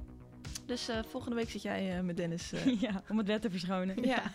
Dus 0.66 0.88
eh, 0.88 0.98
volgende 1.08 1.36
week 1.36 1.50
zit 1.50 1.62
jij 1.62 1.96
eh, 1.96 2.02
met 2.02 2.16
Dennis. 2.16 2.52
eh, 2.52 2.80
ja, 2.80 3.02
om 3.08 3.18
het 3.18 3.26
wet 3.26 3.42
te 3.42 3.50
verschonen. 3.50 4.04
Ja. 4.04 4.22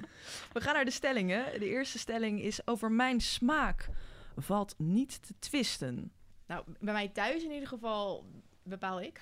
We 0.52 0.60
gaan 0.60 0.74
naar 0.74 0.84
de 0.84 0.90
stellingen. 0.90 1.44
De 1.58 1.68
eerste 1.68 1.98
stelling 1.98 2.42
is 2.42 2.66
over 2.66 2.92
mijn 2.92 3.20
smaak 3.20 3.88
valt 4.36 4.74
niet 4.78 5.26
te 5.26 5.34
twisten. 5.38 6.12
Nou, 6.46 6.64
bij 6.80 6.92
mij 6.92 7.08
thuis 7.08 7.44
in 7.44 7.50
ieder 7.52 7.68
geval 7.68 8.26
bepaal 8.62 9.00
ik. 9.00 9.20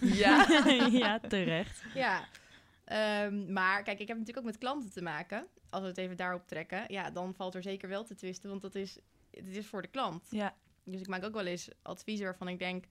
Ja. 0.00 0.46
ja, 0.90 1.18
terecht. 1.20 1.84
Ja. 1.94 2.24
Ehm, 2.84 3.52
maar 3.52 3.82
kijk, 3.82 3.98
ik 4.00 4.08
heb 4.08 4.18
natuurlijk 4.18 4.46
ook 4.46 4.52
met 4.52 4.60
klanten 4.60 4.90
te 4.90 5.02
maken. 5.02 5.46
Als 5.70 5.82
we 5.82 5.88
het 5.88 5.98
even 5.98 6.16
daarop 6.16 6.46
trekken. 6.46 6.84
Ja, 6.88 7.10
dan 7.10 7.34
valt 7.34 7.54
er 7.54 7.62
zeker 7.62 7.88
wel 7.88 8.04
te 8.04 8.14
twisten. 8.14 8.50
Want 8.50 8.62
dat 8.62 8.74
is, 8.74 8.98
het 9.30 9.56
is 9.56 9.66
voor 9.66 9.82
de 9.82 9.88
klant. 9.88 10.26
ja, 10.30 10.54
Dus 10.84 11.00
ik 11.00 11.08
maak 11.08 11.24
ook 11.24 11.34
wel 11.34 11.46
eens 11.46 11.68
adviezen 11.82 12.24
waarvan 12.24 12.48
ik 12.48 12.58
denk... 12.58 12.84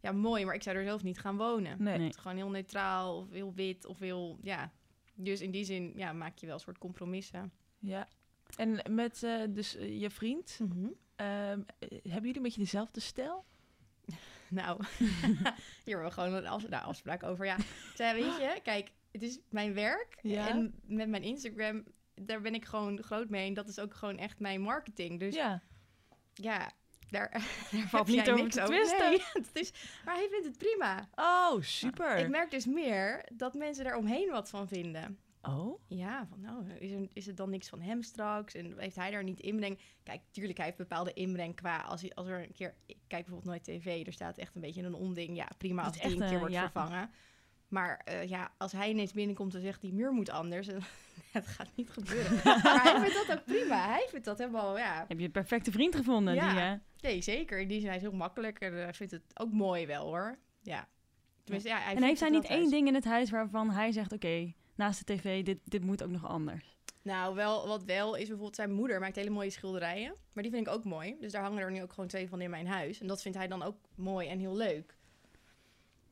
Ja, 0.00 0.12
mooi, 0.12 0.44
maar 0.44 0.54
ik 0.54 0.62
zou 0.62 0.76
er 0.76 0.84
zelf 0.84 1.02
niet 1.02 1.18
gaan 1.18 1.36
wonen. 1.36 1.82
nee. 1.82 1.96
Nee. 1.96 2.06
Het 2.06 2.16
is 2.16 2.20
gewoon 2.20 2.36
heel 2.36 2.50
neutraal 2.50 3.16
of 3.16 3.30
heel 3.30 3.54
wit 3.54 3.86
of 3.86 3.98
heel... 3.98 4.38
Ja. 4.42 4.72
Dus 5.14 5.40
in 5.40 5.50
die 5.50 5.64
zin 5.64 5.92
ja, 5.96 6.12
maak 6.12 6.38
je 6.38 6.46
wel 6.46 6.54
een 6.54 6.60
soort 6.60 6.78
compromissen. 6.78 7.52
Ja. 7.78 8.08
En 8.56 8.94
met 8.94 9.22
eh, 9.22 9.42
dus 9.48 9.76
eh, 9.76 10.00
je 10.00 10.10
vriend, 10.10 10.58
eh, 10.60 10.88
hebben 11.16 11.66
jullie 12.12 12.36
een 12.36 12.42
beetje 12.42 12.60
dezelfde 12.60 13.00
stijl? 13.00 13.44
Nou, 14.48 14.80
hier 15.84 15.96
hebben 15.96 16.04
we 16.06 16.10
gewoon 16.10 16.34
een 16.34 16.46
af, 16.46 16.68
nou, 16.68 16.84
afspraak 16.84 17.22
over. 17.22 17.46
Ja, 17.46 17.56
zei, 17.94 18.22
weet 18.22 18.36
je, 18.36 18.60
kijk, 18.62 18.92
het 19.12 19.22
is 19.22 19.38
mijn 19.50 19.74
werk. 19.74 20.18
Ja. 20.22 20.48
En 20.48 20.74
met 20.82 21.08
mijn 21.08 21.22
Instagram, 21.22 21.84
daar 22.14 22.40
ben 22.40 22.54
ik 22.54 22.64
gewoon 22.64 23.02
groot 23.02 23.28
mee. 23.28 23.46
En 23.48 23.54
dat 23.54 23.68
is 23.68 23.78
ook 23.78 23.94
gewoon 23.94 24.18
echt 24.18 24.38
mijn 24.40 24.60
marketing. 24.60 25.18
Dus 25.20 25.34
ja, 25.34 25.62
Ja. 26.34 26.70
daar, 27.10 27.30
daar 27.30 27.88
Valt 27.88 28.06
niet 28.06 28.30
over 28.30 28.50
te 28.50 28.62
twisten. 28.62 29.10
Nee, 29.10 29.22
het 29.32 29.50
is, 29.52 29.72
maar 30.04 30.14
hij 30.14 30.28
vindt 30.30 30.46
het 30.46 30.58
prima. 30.58 31.08
Oh, 31.14 31.60
super. 31.60 32.16
Ik 32.16 32.28
merk 32.28 32.50
dus 32.50 32.66
meer 32.66 33.28
dat 33.32 33.54
mensen 33.54 33.84
daar 33.84 33.96
omheen 33.96 34.30
wat 34.30 34.48
van 34.48 34.68
vinden. 34.68 35.18
Oh, 35.48 35.80
Ja, 35.86 36.26
van 36.26 36.40
nou, 36.40 36.70
is, 36.78 36.90
er, 36.90 37.08
is 37.12 37.26
het 37.26 37.36
dan 37.36 37.50
niks 37.50 37.68
van 37.68 37.80
hem 37.80 38.02
straks? 38.02 38.54
En 38.54 38.78
heeft 38.78 38.96
hij 38.96 39.10
daar 39.10 39.24
niet 39.24 39.40
inbreng? 39.40 39.78
Kijk, 40.02 40.20
tuurlijk, 40.30 40.56
hij 40.56 40.66
heeft 40.66 40.78
bepaalde 40.78 41.12
inbreng 41.12 41.54
qua... 41.54 41.80
Als, 41.80 42.00
hij, 42.00 42.14
als 42.14 42.26
er 42.26 42.42
een 42.42 42.52
keer... 42.52 42.74
Ik 42.86 42.96
kijk 43.06 43.26
bijvoorbeeld 43.26 43.44
nooit 43.44 43.64
tv, 43.64 44.06
er 44.06 44.12
staat 44.12 44.38
echt 44.38 44.54
een 44.54 44.60
beetje 44.60 44.82
een 44.82 44.94
onding. 44.94 45.36
Ja, 45.36 45.48
prima 45.58 45.82
als 45.82 45.96
is 45.96 46.02
die 46.02 46.12
een 46.12 46.18
keer 46.18 46.32
eh, 46.32 46.38
wordt 46.38 46.54
ja. 46.54 46.60
vervangen. 46.60 47.10
Maar 47.68 48.00
eh, 48.04 48.28
ja, 48.28 48.52
als 48.58 48.72
hij 48.72 48.90
ineens 48.90 49.12
binnenkomt 49.12 49.54
en 49.54 49.60
zegt 49.60 49.80
die 49.80 49.92
muur 49.92 50.12
moet 50.12 50.30
anders... 50.30 50.68
en 50.68 50.82
het 51.32 51.46
gaat 51.46 51.68
niet 51.74 51.90
gebeuren. 51.90 52.40
maar 52.44 52.82
hij 52.82 53.00
vindt 53.00 53.26
dat 53.26 53.38
ook 53.38 53.44
prima. 53.44 53.86
Hij 53.86 54.06
vindt 54.08 54.24
dat 54.24 54.38
helemaal, 54.38 54.78
ja... 54.78 55.04
Heb 55.08 55.18
je 55.18 55.24
een 55.24 55.30
perfecte 55.30 55.72
vriend 55.72 55.96
gevonden? 55.96 56.34
Ja. 56.34 56.50
Die, 56.50 56.60
eh, 56.60 56.72
Nee, 57.00 57.22
zeker. 57.22 57.60
In 57.60 57.68
die 57.68 57.78
zin, 57.78 57.88
hij 57.88 57.96
is 57.96 58.02
heel 58.02 58.12
makkelijk 58.12 58.60
en 58.60 58.72
hij 58.72 58.94
vindt 58.94 59.12
het 59.12 59.22
ook 59.34 59.52
mooi 59.52 59.86
wel, 59.86 60.06
hoor. 60.06 60.38
Ja. 60.62 60.88
Tenminste, 61.42 61.70
ja, 61.70 61.78
hij 61.78 61.94
en 61.94 62.02
heeft 62.02 62.20
hij 62.20 62.28
het 62.28 62.40
niet 62.42 62.50
één 62.50 62.70
ding 62.70 62.88
in 62.88 62.94
het 62.94 63.04
huis 63.04 63.30
waarvan 63.30 63.70
hij 63.70 63.92
zegt... 63.92 64.12
Oké, 64.12 64.52
naast 64.74 65.06
de 65.06 65.14
tv, 65.14 65.44
dit, 65.44 65.58
dit 65.64 65.84
moet 65.84 66.02
ook 66.02 66.10
nog 66.10 66.26
anders. 66.28 66.76
Nou, 67.02 67.34
wel, 67.34 67.66
wat 67.66 67.84
wel 67.84 68.14
is 68.14 68.20
bijvoorbeeld 68.26 68.54
zijn 68.56 68.72
moeder 68.72 69.00
maakt 69.00 69.16
hele 69.16 69.30
mooie 69.30 69.50
schilderijen. 69.50 70.14
Maar 70.32 70.42
die 70.42 70.52
vind 70.52 70.66
ik 70.66 70.72
ook 70.72 70.84
mooi. 70.84 71.16
Dus 71.20 71.32
daar 71.32 71.42
hangen 71.42 71.62
er 71.62 71.70
nu 71.70 71.82
ook 71.82 71.92
gewoon 71.92 72.08
twee 72.08 72.28
van 72.28 72.40
in 72.40 72.50
mijn 72.50 72.66
huis. 72.66 73.00
En 73.00 73.06
dat 73.06 73.22
vindt 73.22 73.38
hij 73.38 73.48
dan 73.48 73.62
ook 73.62 73.76
mooi 73.94 74.28
en 74.28 74.38
heel 74.38 74.56
leuk. 74.56 74.96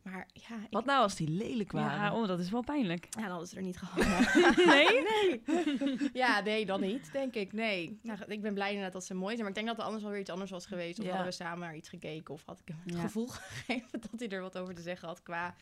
Maar 0.03 0.29
ja, 0.33 0.57
ik, 0.57 0.67
wat 0.71 0.85
nou 0.85 1.03
als 1.03 1.15
die 1.15 1.29
lelijk 1.29 1.73
waren? 1.73 1.99
Ja, 2.01 2.15
oh, 2.21 2.27
dat 2.29 2.39
is 2.39 2.51
wel 2.51 2.63
pijnlijk. 2.63 3.07
ja 3.11 3.21
dan 3.21 3.31
hadden 3.31 3.49
ze 3.49 3.57
er 3.57 3.63
niet 3.63 3.79
gehangen. 3.79 4.27
nee? 4.75 5.03
nee. 5.03 6.11
Ja, 6.13 6.41
nee, 6.41 6.67
dan 6.67 6.81
niet, 6.81 7.13
denk 7.13 7.35
ik. 7.35 7.53
Nee. 7.53 7.99
Nou, 8.03 8.19
ik 8.27 8.43
ben 8.43 8.55
blij 8.55 8.69
inderdaad 8.69 8.93
dat 8.93 9.05
ze 9.05 9.15
mooi 9.15 9.29
zijn. 9.37 9.39
Maar 9.41 9.49
ik 9.49 9.55
denk 9.55 9.67
dat 9.67 9.77
er 9.79 9.85
anders 9.85 10.03
wel 10.03 10.13
weer 10.13 10.21
iets 10.21 10.31
anders 10.31 10.51
was 10.51 10.67
geweest. 10.67 10.99
Of 10.99 11.05
Ja. 11.05 11.11
hadden 11.11 11.29
we 11.31 11.35
samen 11.37 11.59
naar 11.59 11.77
iets 11.77 11.89
gekeken. 11.89 12.35
Of 12.35 12.43
had 12.47 12.59
ik 12.61 12.69
hem 12.69 12.79
het 12.85 12.95
Ja. 12.95 13.01
gevoel 13.01 13.27
gegeven 13.49 14.01
dat 14.01 14.11
hij 14.21 14.29
er 14.29 14.41
wat 14.41 14.59
over 14.59 14.75
te 14.75 14.83
zeggen 14.83 15.09
had 15.09 15.23
qua 15.23 15.55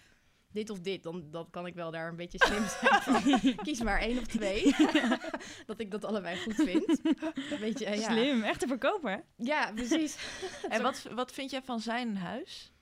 dit 0.52 0.70
of 0.70 0.80
dit. 0.80 1.02
Dan, 1.02 1.30
dan 1.30 1.50
kan 1.50 1.66
ik 1.66 1.74
wel 1.74 1.90
daar 1.90 2.08
een 2.08 2.16
beetje 2.16 2.38
slim 2.46 2.62
zijn 2.68 3.02
van. 3.02 3.40
Kies 3.64 3.82
maar 3.82 4.00
één 4.00 4.18
of 4.18 4.26
twee. 4.26 4.74
dat 5.66 5.80
ik 5.80 5.90
dat 5.90 6.04
allebei 6.04 6.38
goed 6.42 6.54
vind. 6.54 7.00
Een 7.50 7.60
beetje, 7.60 7.84
eh, 7.86 8.00
ja. 8.00 8.10
Slim, 8.10 8.42
echte 8.42 8.66
verkoper. 8.66 9.10
hè? 9.10 9.18
Ja, 9.36 9.72
precies. 9.72 10.16
En 10.68 10.82
wat, 10.82 11.02
wat 11.14 11.32
vind 11.32 11.50
jij 11.50 11.62
van 11.62 11.80
zijn 11.80 12.16
huis? 12.16 12.72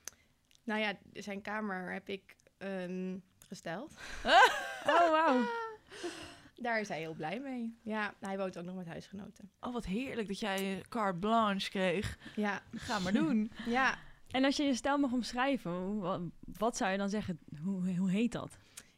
Nou 0.65 0.81
ja, 0.81 0.99
zijn 1.13 1.43
kamer 1.43 1.93
heb 1.93 2.09
ik 2.09 2.37
ehm, 2.59 3.17
gesteld. 3.49 3.95
Oh, 4.87 5.11
wauw. 5.11 5.41
Daar 6.57 6.81
is 6.81 6.89
hij 6.89 6.99
heel 6.99 7.15
blij 7.15 7.41
mee. 7.41 7.79
Ja, 7.83 8.15
hij 8.21 8.39
woont 8.39 8.59
ook 8.59 8.65
nog 8.65 8.75
met 8.75 8.87
huisgenoten. 8.87 9.51
Oh, 9.61 9.73
wat 9.73 9.85
heerlijk 9.87 10.29
dat 10.29 10.39
jij 10.41 10.83
carte 10.89 11.19
blanche 11.19 11.71
kreeg. 11.71 12.19
Ja, 12.37 12.63
Ga 12.75 12.99
maar 12.99 13.13
doen. 13.13 13.53
ja, 13.67 13.99
En 14.31 14.45
als 14.45 14.57
je 14.57 14.63
je 14.63 14.75
stijl 14.75 14.99
mag 14.99 15.13
omschrijven, 15.13 15.99
wat, 15.99 16.21
wat 16.59 16.77
zou 16.77 16.91
je 16.93 16.99
dan 16.99 17.09
zeggen? 17.09 17.39
Hoe, 17.63 17.97
hoe 17.97 18.11
heet 18.11 18.33
dat? 18.33 18.57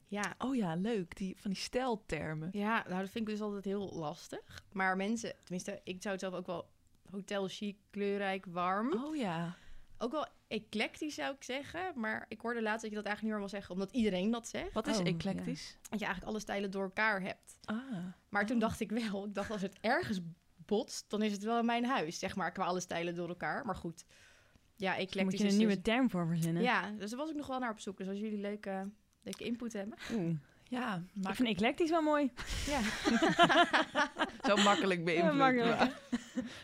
ja. 0.08 0.34
Oh 0.38 0.56
ja, 0.56 0.74
leuk. 0.74 1.16
Die, 1.16 1.36
van 1.38 1.50
die 1.50 1.60
stijltermen. 1.60 2.48
Ja, 2.52 2.84
nou 2.88 3.00
dat 3.00 3.10
vind 3.10 3.28
ik 3.28 3.34
dus 3.34 3.40
altijd 3.40 3.64
heel 3.64 3.90
lastig. 3.92 4.62
Maar 4.72 4.96
mensen, 4.96 5.34
tenminste, 5.42 5.80
ik 5.84 6.02
zou 6.02 6.14
het 6.14 6.22
zelf 6.22 6.34
ook 6.34 6.46
wel 6.46 6.68
hotel 7.10 7.48
chic, 7.48 7.76
kleurrijk, 7.90 8.46
warm. 8.46 8.92
Oh 9.04 9.16
ja. 9.16 9.56
Ook 9.98 10.12
wel 10.12 10.26
eclectisch 10.48 11.14
zou 11.14 11.34
ik 11.34 11.42
zeggen. 11.42 11.92
Maar 11.94 12.24
ik 12.28 12.40
hoorde 12.40 12.62
laatst 12.62 12.80
dat 12.82 12.90
je 12.90 12.96
dat 12.96 13.06
eigenlijk 13.06 13.22
niet 13.22 13.30
meer 13.30 13.38
wil 13.38 13.48
zeggen, 13.60 13.74
omdat 13.74 13.90
iedereen 13.92 14.30
dat 14.30 14.48
zegt. 14.48 14.72
Wat 14.72 14.86
is 14.86 14.98
Oh, 14.98 15.06
eclectisch? 15.06 15.76
Dat 15.82 15.98
je 15.98 16.04
eigenlijk 16.04 16.32
alle 16.34 16.40
stijlen 16.40 16.70
door 16.70 16.82
elkaar 16.82 17.20
hebt. 17.22 17.58
Ah. 17.64 17.76
Maar 18.28 18.46
toen 18.46 18.56
Oh. 18.56 18.62
dacht 18.62 18.80
ik 18.80 18.90
wel, 18.90 19.24
ik 19.24 19.34
dacht 19.34 19.50
als 19.50 19.62
het 19.62 19.76
ergens 19.80 20.20
botst, 20.56 21.04
dan 21.10 21.22
is 21.22 21.32
het 21.32 21.42
wel 21.42 21.58
in 21.58 21.64
mijn 21.64 21.84
huis, 21.84 22.18
zeg 22.18 22.36
maar, 22.36 22.52
qua 22.52 22.64
alle 22.64 22.80
stijlen 22.80 23.14
door 23.14 23.28
elkaar. 23.28 23.64
Maar 23.66 23.76
goed, 23.76 24.04
ja, 24.80 24.96
Daar 25.10 25.24
moet 25.24 25.32
je 25.38 25.44
een 25.44 25.46
is 25.50 25.56
nieuwe 25.56 25.74
dus- 25.74 25.82
term 25.82 26.10
voor 26.10 26.26
verzinnen. 26.26 26.62
Ja, 26.62 26.90
dus 26.98 27.10
daar 27.10 27.18
was 27.18 27.30
ik 27.30 27.36
nog 27.36 27.46
wel 27.46 27.58
naar 27.58 27.70
op 27.70 27.80
zoek. 27.80 27.96
Dus 27.98 28.08
als 28.08 28.18
jullie 28.18 28.38
leuke, 28.40 28.88
leuke 29.22 29.44
input 29.44 29.72
hebben. 29.72 29.98
Oeh. 30.14 30.36
Ja, 30.68 30.94
Ik 31.14 31.22
maak 31.22 31.34
vind 31.34 31.48
eclectisch 31.48 31.90
wel 31.90 32.02
mooi. 32.02 32.30
Ja. 32.66 32.80
zo 34.48 34.56
makkelijk 34.56 35.04
beïnvloed. 35.04 35.34
makkelijk. 35.36 35.76
maar- 35.78 35.92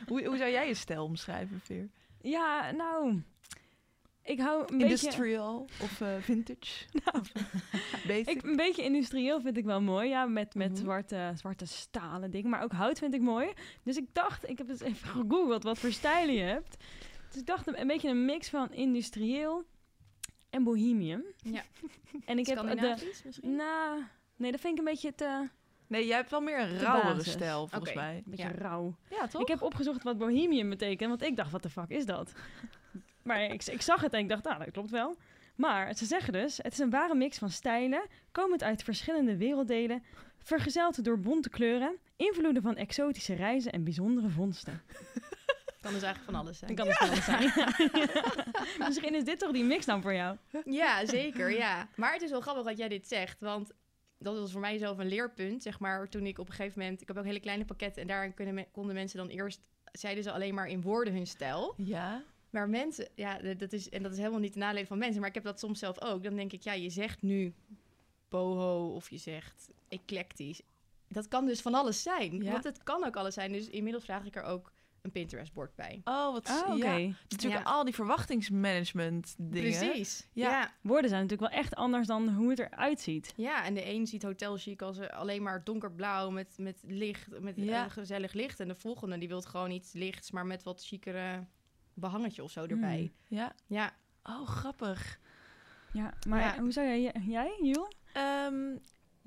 hoe, 0.07 0.25
hoe 0.25 0.37
zou 0.37 0.51
jij 0.51 0.67
je 0.67 0.75
stijl 0.75 1.05
omschrijven, 1.05 1.61
Veer? 1.61 1.89
Ja, 2.21 2.71
nou... 2.71 3.23
Ik 4.23 4.41
hou 4.41 4.61
een 4.61 4.79
beetje... 4.79 4.95
Industrial 4.95 5.69
of 5.83 6.01
eh, 6.01 6.09
vintage? 6.21 6.85
Basic? 8.09 8.29
Ik, 8.29 8.43
een 8.43 8.57
beetje 8.57 8.83
industrieel 8.83 9.41
vind 9.41 9.57
ik 9.57 9.65
wel 9.65 9.81
mooi. 9.81 10.09
Ja, 10.09 10.25
met, 10.25 10.55
met 10.55 10.71
Mhm. 10.73 10.81
zwarte, 10.81 11.33
zwarte 11.35 11.67
stalen 11.67 12.31
dingen. 12.31 12.51
Maar 12.51 12.63
ook 12.63 12.73
hout 12.73 12.99
vind 12.99 13.15
ik 13.15 13.21
mooi. 13.21 13.53
Dus 13.83 13.97
ik 13.97 14.07
dacht, 14.13 14.49
ik 14.49 14.59
heb 14.59 14.69
eens 14.69 14.81
even 14.81 15.09
gegoogeld 15.09 15.63
wat 15.63 15.79
voor 15.79 15.93
stijlen 15.93 16.35
je 16.35 16.41
hebt. 16.43 16.77
Dus 17.37 17.44
ik 17.44 17.51
dacht 17.51 17.66
een, 17.66 17.81
een 17.81 17.87
beetje 17.87 18.09
een 18.09 18.25
mix 18.25 18.49
van 18.49 18.72
industrieel 18.72 19.64
en 20.51 20.62
bohemium. 20.62 21.25
Ja. 21.37 21.62
En 22.25 22.38
ik 22.38 22.46
heb 22.46 22.59
de... 22.59 23.11
Misschien? 23.25 23.57
Nou, 23.57 24.03
nee, 24.37 24.51
dat 24.51 24.61
vind 24.61 24.72
ik 24.72 24.79
een 24.79 24.92
beetje 24.92 25.14
te, 25.14 25.49
Nee, 25.87 26.07
jij 26.07 26.16
hebt 26.16 26.31
wel 26.31 26.40
meer 26.40 26.59
een 26.61 26.79
rauwere 26.79 27.25
stijl, 27.25 27.66
volgens 27.66 27.94
mij. 27.94 28.16
een 28.16 28.22
beetje 28.27 28.44
Ja. 28.44 28.53
rauw. 28.53 28.96
Ja, 29.11 29.27
toch? 29.27 29.40
Ik 29.40 29.49
heb 29.49 29.62
opgezocht 29.62 30.03
wat 30.03 30.18
bohemium 30.18 30.68
betekent, 30.68 31.09
want 31.09 31.22
ik 31.22 31.37
dacht, 31.37 31.51
wat 31.51 31.62
de 31.62 31.70
fuck 31.70 31.88
is 31.88 32.07
dat? 32.07 32.33
maar 33.22 33.42
ik, 33.42 33.64
ik 33.64 33.83
zag 33.83 34.01
het 34.01 34.12
en 34.12 34.20
ik 34.20 34.29
dacht, 34.29 34.44
nou, 34.44 34.59
dat 34.59 34.70
klopt 34.70 34.90
wel. 34.90 35.16
Maar 35.57 35.94
ze 35.94 36.05
zeggen 36.05 36.33
dus, 36.33 36.57
het 36.57 36.72
is 36.72 36.79
een 36.79 36.90
ware 36.90 37.14
mix 37.14 37.38
van 37.38 37.51
stijlen, 37.51 38.07
komend 38.33 38.62
uit 38.62 38.83
verschillende 38.83 39.37
werelddelen, 39.37 40.03
vergezeld 40.38 41.05
door 41.05 41.20
bonte 41.20 41.49
kleuren, 41.49 41.96
invloeden 42.16 42.62
van 42.62 42.77
exotische 42.77 43.35
reizen 43.35 43.72
en 43.72 43.85
bijzondere 43.85 44.29
vondsten. 44.29 44.83
Kan 45.87 45.94
dus 45.94 46.05
eigenlijk 46.05 46.25
van 46.25 46.35
alles 46.35 46.59
zijn. 46.59 46.75
Kan 46.75 46.87
dus 46.87 46.96
van 46.96 47.09
alles 47.09 47.25
zijn. 47.25 47.53
Misschien 48.79 49.14
is 49.14 49.25
dit 49.25 49.38
toch 49.38 49.53
die 49.53 49.64
mix 49.64 49.87
dan 49.87 50.03
voor 50.03 50.14
jou? 50.14 50.37
Ja, 50.64 51.07
zeker, 51.07 51.51
ja. 51.51 51.88
Maar 51.96 52.12
het 52.12 52.22
is 52.22 52.31
wel 52.31 52.40
grappig 52.40 52.64
dat 52.64 52.79
jij 52.79 52.88
dit 52.88 53.09
zegt, 53.09 53.40
want 53.40 53.72
dat 54.18 54.38
was 54.38 54.53
voor 54.53 54.61
mij 54.61 54.79
zelf 54.79 54.99
een 54.99 55.09
leerpunt, 55.09 55.62
zeg 55.62 55.79
maar, 55.79 56.09
toen 56.09 56.27
ik 56.27 56.38
op 56.38 56.49
een 56.49 56.55
gegeven 56.55 56.81
moment... 56.81 57.01
Ik 57.01 57.09
heb 57.09 57.18
ook 57.18 57.25
hele 57.25 57.40
kleine 57.40 57.64
pakketten 57.64 58.03
en 58.03 58.09
daarin 58.09 58.35
kunnen 58.35 58.70
konden 58.70 58.94
mensen 58.94 59.18
dan 59.18 59.29
eerst... 59.29 59.61
Zeiden 59.92 60.25
ze 60.25 60.33
alleen 60.33 60.55
maar 60.55 60.68
in 60.68 60.83
woorden 60.83 61.14
hun 61.14 61.27
stijl. 61.27 61.75
Ja. 61.77 62.22
Maar 62.51 62.68
mensen, 62.68 63.09
ja, 63.14 63.38
dat 63.55 63.72
is, 63.72 63.88
en 63.88 64.03
dat 64.03 64.12
is 64.12 64.18
helemaal 64.18 64.40
niet 64.40 64.53
de 64.53 64.59
nadelen 64.59 64.87
van 64.87 64.99
mensen, 64.99 65.20
maar 65.20 65.29
ik 65.29 65.35
heb 65.35 65.44
dat 65.44 65.59
soms 65.59 65.79
zelf 65.79 66.01
ook. 66.01 66.22
Dan 66.22 66.37
denk 66.37 66.53
ik, 66.53 66.62
ja, 66.62 66.72
je 66.72 66.90
zegt 66.90 67.22
nu 67.22 67.55
boho 68.29 68.94
of 68.94 69.11
je 69.11 69.18
zegt 69.18 69.68
eclectisch. 69.88 70.61
Dat 71.09 71.29
kan 71.29 71.46
dus 71.46 71.61
van 71.61 71.75
alles 71.75 72.03
zijn. 72.03 72.42
Ja. 72.42 72.51
Want 72.53 72.64
het 72.64 72.83
kan 72.83 73.05
ook 73.05 73.16
alles 73.16 73.35
zijn. 73.35 73.53
Dus 73.53 73.68
inmiddels 73.68 74.05
vraag 74.05 74.25
ik 74.25 74.37
er 74.37 74.42
ook 74.42 74.72
een 75.03 75.11
Pinterest-bord 75.13 75.75
bij. 75.75 76.01
Oh, 76.05 76.33
wat... 76.33 76.49
Oh, 76.49 76.75
oké. 76.75 76.87
ja. 76.95 77.13
Natuurlijk 77.29 77.63
Ja. 77.65 77.71
al 77.71 77.85
die 77.85 77.95
verwachtingsmanagement 77.95 79.35
dingen. 79.39 79.79
Precies. 79.81 80.29
Ja. 80.33 80.51
Ja. 80.51 80.59
ja. 80.61 80.73
Woorden 80.81 81.11
zijn 81.11 81.23
natuurlijk 81.23 81.51
wel 81.53 81.61
echt 81.61 81.75
anders 81.75 82.07
dan 82.07 82.29
hoe 82.29 82.51
het 82.51 82.59
eruit 82.59 83.01
ziet. 83.01 83.35
en 83.65 83.75
de 83.75 83.87
een 83.91 84.07
ziet 84.07 84.23
hotel 84.23 84.57
chic 84.57 84.83
als 84.83 85.01
alleen 85.11 85.43
maar 85.43 85.65
donkerblauw 85.65 86.31
met, 86.31 86.55
met 86.59 86.79
licht, 86.87 87.41
met 87.41 87.55
Ja. 87.57 87.89
gezellig 87.89 88.33
licht. 88.33 88.61
En 88.61 88.69
de 88.69 88.75
volgende 88.75 89.19
die 89.19 89.29
wil 89.29 89.41
gewoon 89.43 89.71
iets 89.71 89.93
lichts, 89.93 90.31
maar 90.31 90.47
met 90.47 90.63
wat 90.63 90.85
chicere 90.85 91.45
behangetje 91.95 92.43
of 92.43 92.51
zo 92.51 92.65
erbij. 92.65 93.13
Ja. 93.29 93.53
Ja, 93.67 93.93
Oh, 94.29 94.47
grappig. 94.49 95.19
Ja, 95.93 96.13
maar 96.29 96.41
Ja. 96.41 96.59
hoe 96.61 96.73
zou 96.73 96.87
jij... 96.87 97.13
Jij, 97.27 97.59
Jules? 97.63 97.95
Ehm, 98.13 98.77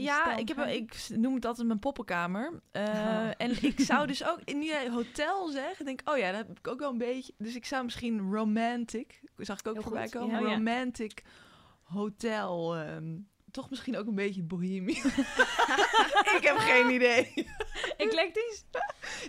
ja, 0.03 0.35
ik, 0.38 0.47
heb, 0.47 0.57
ik 0.59 1.07
noem 1.09 1.35
het 1.35 1.45
altijd 1.45 1.67
mijn 1.67 1.79
poppenkamer. 1.79 2.62
Eh, 2.71 2.83
Oh. 2.83 3.29
En 3.38 3.63
ik 3.63 3.79
zou 3.79 4.07
dus 4.07 4.23
ook, 4.25 4.53
nu 4.53 4.63
jij 4.65 4.89
hotel 4.89 5.47
zegt, 5.49 5.85
denk 5.85 6.01
ik, 6.01 6.09
oh 6.09 6.17
ja, 6.17 6.31
dat 6.31 6.47
heb 6.47 6.57
ik 6.59 6.67
ook 6.67 6.79
wel 6.79 6.91
een 6.91 6.97
beetje. 6.97 7.33
Dus 7.38 7.55
ik 7.55 7.65
zou 7.65 7.83
misschien 7.83 8.31
romantic, 8.31 9.21
zag 9.38 9.59
ik 9.59 9.67
ook 9.67 9.73
Heel 9.73 9.83
voorbij 9.83 10.03
goed, 10.03 10.12
komen, 10.12 10.41
ja. 10.41 10.47
Ja. 10.47 10.53
romantic 10.53 11.21
hotel. 11.83 12.75
ehm, 12.75 13.17
toch 13.51 13.69
misschien 13.69 13.97
ook 13.97 14.07
een 14.07 14.15
beetje 14.15 14.43
bohemie. 14.43 14.97
ik 16.38 16.39
heb 16.41 16.57
geen 16.57 16.89
idee. 16.89 17.47
Eclectisch? 17.97 18.65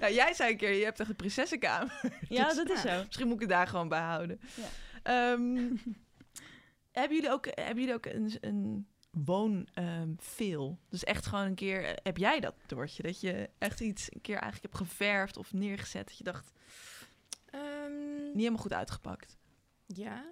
Ja, 0.00 0.10
jij 0.10 0.34
zei 0.34 0.50
een 0.50 0.56
keer, 0.56 0.72
je 0.72 0.84
hebt 0.84 1.00
echt 1.00 1.08
een 1.08 1.16
prinsessenkamer. 1.16 2.00
Ja, 2.28 2.44
Dus, 2.46 2.56
dat 2.56 2.70
is 2.70 2.80
zo. 2.80 3.02
Misschien 3.04 3.26
moet 3.26 3.34
ik 3.34 3.40
het 3.40 3.50
daar 3.50 3.66
gewoon 3.66 3.88
bij 3.88 4.00
houden. 4.00 4.40
Ja. 4.54 4.64
Ehm, 5.02 5.56
hebben 6.92 7.16
jullie 7.16 7.30
ook, 7.30 7.46
hebben 7.54 7.78
jullie 7.78 7.94
ook 7.94 8.06
een, 8.06 8.32
een 8.40 8.86
woon 9.10 9.68
ehm, 9.74 10.12
veel? 10.16 10.78
Dus 10.88 11.04
echt 11.04 11.26
gewoon 11.26 11.44
een 11.44 11.54
keer, 11.54 11.84
eh, 11.84 11.94
heb 12.02 12.16
jij 12.16 12.40
dat, 12.40 12.54
Doortje? 12.66 13.02
Dat 13.02 13.20
je 13.20 13.50
echt 13.58 13.80
iets 13.80 14.14
een 14.14 14.20
keer 14.20 14.36
eigenlijk 14.36 14.74
hebt 14.74 14.88
geverfd 14.88 15.36
of 15.36 15.52
neergezet. 15.52 16.06
Dat 16.06 16.18
je 16.18 16.24
dacht, 16.24 16.52
Ehm, 17.50 18.22
niet 18.24 18.36
helemaal 18.36 18.58
goed 18.58 18.72
uitgepakt. 18.72 19.38
ja. 19.86 20.24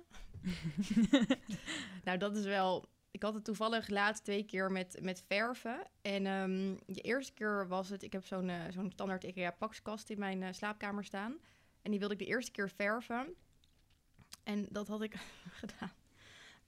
nou, 2.05 2.19
dat 2.19 2.37
is 2.37 2.45
wel... 2.45 2.89
Ik 3.11 3.23
had 3.23 3.35
het 3.35 3.45
toevallig 3.45 3.89
laatst 3.89 4.25
twee 4.25 4.45
keer 4.45 4.73
met, 4.73 4.99
met 5.03 5.25
verven. 5.27 5.83
En 6.03 6.27
ehm, 6.27 6.77
de 6.87 7.01
eerste 7.01 7.33
keer 7.33 7.69
was 7.69 7.89
het... 7.89 8.03
Ik 8.03 8.13
heb 8.13 8.27
zo'n 8.27 8.49
eh, 8.49 8.61
zo'n 8.71 8.91
standaard 8.91 9.25
IKEA 9.25 9.51
pakskast 9.51 10.11
in 10.11 10.19
mijn 10.19 10.43
eh, 10.43 10.53
slaapkamer 10.53 11.05
staan. 11.05 11.37
En 11.83 11.91
die 11.91 11.99
wilde 11.99 12.15
ik 12.15 12.21
de 12.21 12.27
eerste 12.27 12.51
keer 12.51 12.71
verven. 12.71 13.35
En 14.45 14.67
dat 14.71 14.89
had 14.89 15.03
ik 15.03 15.15
gedaan 15.61 15.93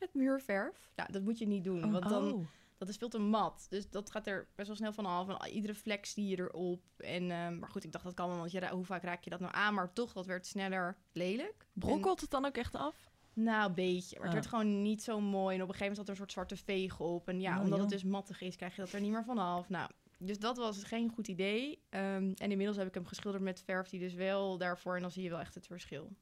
met 0.00 0.14
muurverf. 0.14 0.90
Nou, 0.96 1.12
dat 1.12 1.22
moet 1.22 1.38
je 1.38 1.46
niet 1.46 1.64
doen, 1.64 1.92
want 1.92 2.08
dan... 2.08 2.32
Oh. 2.32 2.46
Dat 2.78 2.88
is 2.88 2.96
veel 2.96 3.08
te 3.08 3.18
mat. 3.18 3.66
Dus 3.68 3.90
dat 3.90 4.10
gaat 4.10 4.26
er 4.26 4.48
best 4.54 4.68
wel 4.68 4.76
snel 4.76 4.92
van 4.92 5.06
af. 5.06 5.28
En 5.28 5.50
iedere 5.50 5.74
vlek 5.74 6.06
zie 6.06 6.26
je 6.26 6.38
erop. 6.38 6.82
En, 6.96 7.30
ehm, 7.30 7.58
maar 7.58 7.68
goed, 7.68 7.84
ik 7.84 7.92
dacht 7.92 8.04
dat 8.04 8.14
kan 8.14 8.28
wel. 8.28 8.38
Want 8.38 8.68
hoe 8.68 8.84
vaak 8.84 9.02
raak 9.02 9.24
je 9.24 9.30
dat 9.30 9.40
nou 9.40 9.54
aan? 9.54 9.74
Maar 9.74 9.92
toch, 9.92 10.12
dat 10.12 10.26
werd 10.26 10.46
sneller 10.46 10.96
lelijk. 11.12 11.66
Brokkelt 11.72 12.20
het 12.20 12.30
dan 12.30 12.44
ook 12.44 12.56
echt 12.56 12.74
af? 12.74 13.10
Nou, 13.32 13.68
een 13.68 13.74
beetje. 13.74 14.16
Maar 14.16 14.24
het 14.24 14.34
werd 14.34 14.46
gewoon 14.46 14.82
niet 14.82 15.02
zo 15.02 15.20
mooi. 15.20 15.56
En 15.56 15.62
op 15.62 15.68
een 15.68 15.74
gegeven 15.74 15.78
moment 15.80 15.96
zat 15.96 16.04
er 16.04 16.10
een 16.10 16.16
soort 16.16 16.32
zwarte 16.32 16.56
veeg 16.56 17.00
op. 17.00 17.28
En 17.28 17.40
ja, 17.40 17.56
Oh, 17.56 17.62
omdat 17.62 17.78
joh. 17.78 17.80
het 17.80 17.90
dus 17.90 18.04
mattig 18.04 18.40
is, 18.40 18.56
krijg 18.56 18.74
je 18.76 18.80
dat 18.80 18.92
er 18.92 19.00
niet 19.00 19.10
meer 19.10 19.24
vanaf. 19.24 19.68
Nou, 19.68 19.90
dus 20.18 20.38
dat 20.38 20.56
was 20.56 20.84
geen 20.84 21.10
goed 21.10 21.28
idee. 21.28 21.82
Ehm, 21.88 22.32
en 22.36 22.50
inmiddels 22.50 22.76
heb 22.76 22.86
ik 22.86 22.94
hem 22.94 23.06
geschilderd 23.06 23.44
met 23.44 23.62
verf 23.64 23.88
die 23.88 24.00
dus 24.00 24.14
wel 24.14 24.58
daarvoor. 24.58 24.96
En 24.96 25.02
dan 25.02 25.10
zie 25.10 25.22
je 25.22 25.30
wel 25.30 25.40
echt 25.40 25.54
het 25.54 25.66
verschil. 25.66 26.12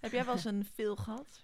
Heb 0.00 0.12
jij 0.12 0.24
wel 0.24 0.34
eens 0.34 0.44
een 0.44 0.64
veel 0.64 0.96
gehad? 0.96 1.40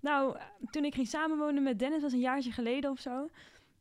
Nou, 0.00 0.36
toen 0.70 0.84
ik 0.84 0.94
ging 0.94 1.06
samenwonen 1.06 1.62
met 1.62 1.78
Dennis, 1.78 2.02
was 2.02 2.12
een 2.12 2.18
jaartje 2.20 2.52
geleden 2.52 2.90
of 2.90 2.98
zo. 3.00 3.28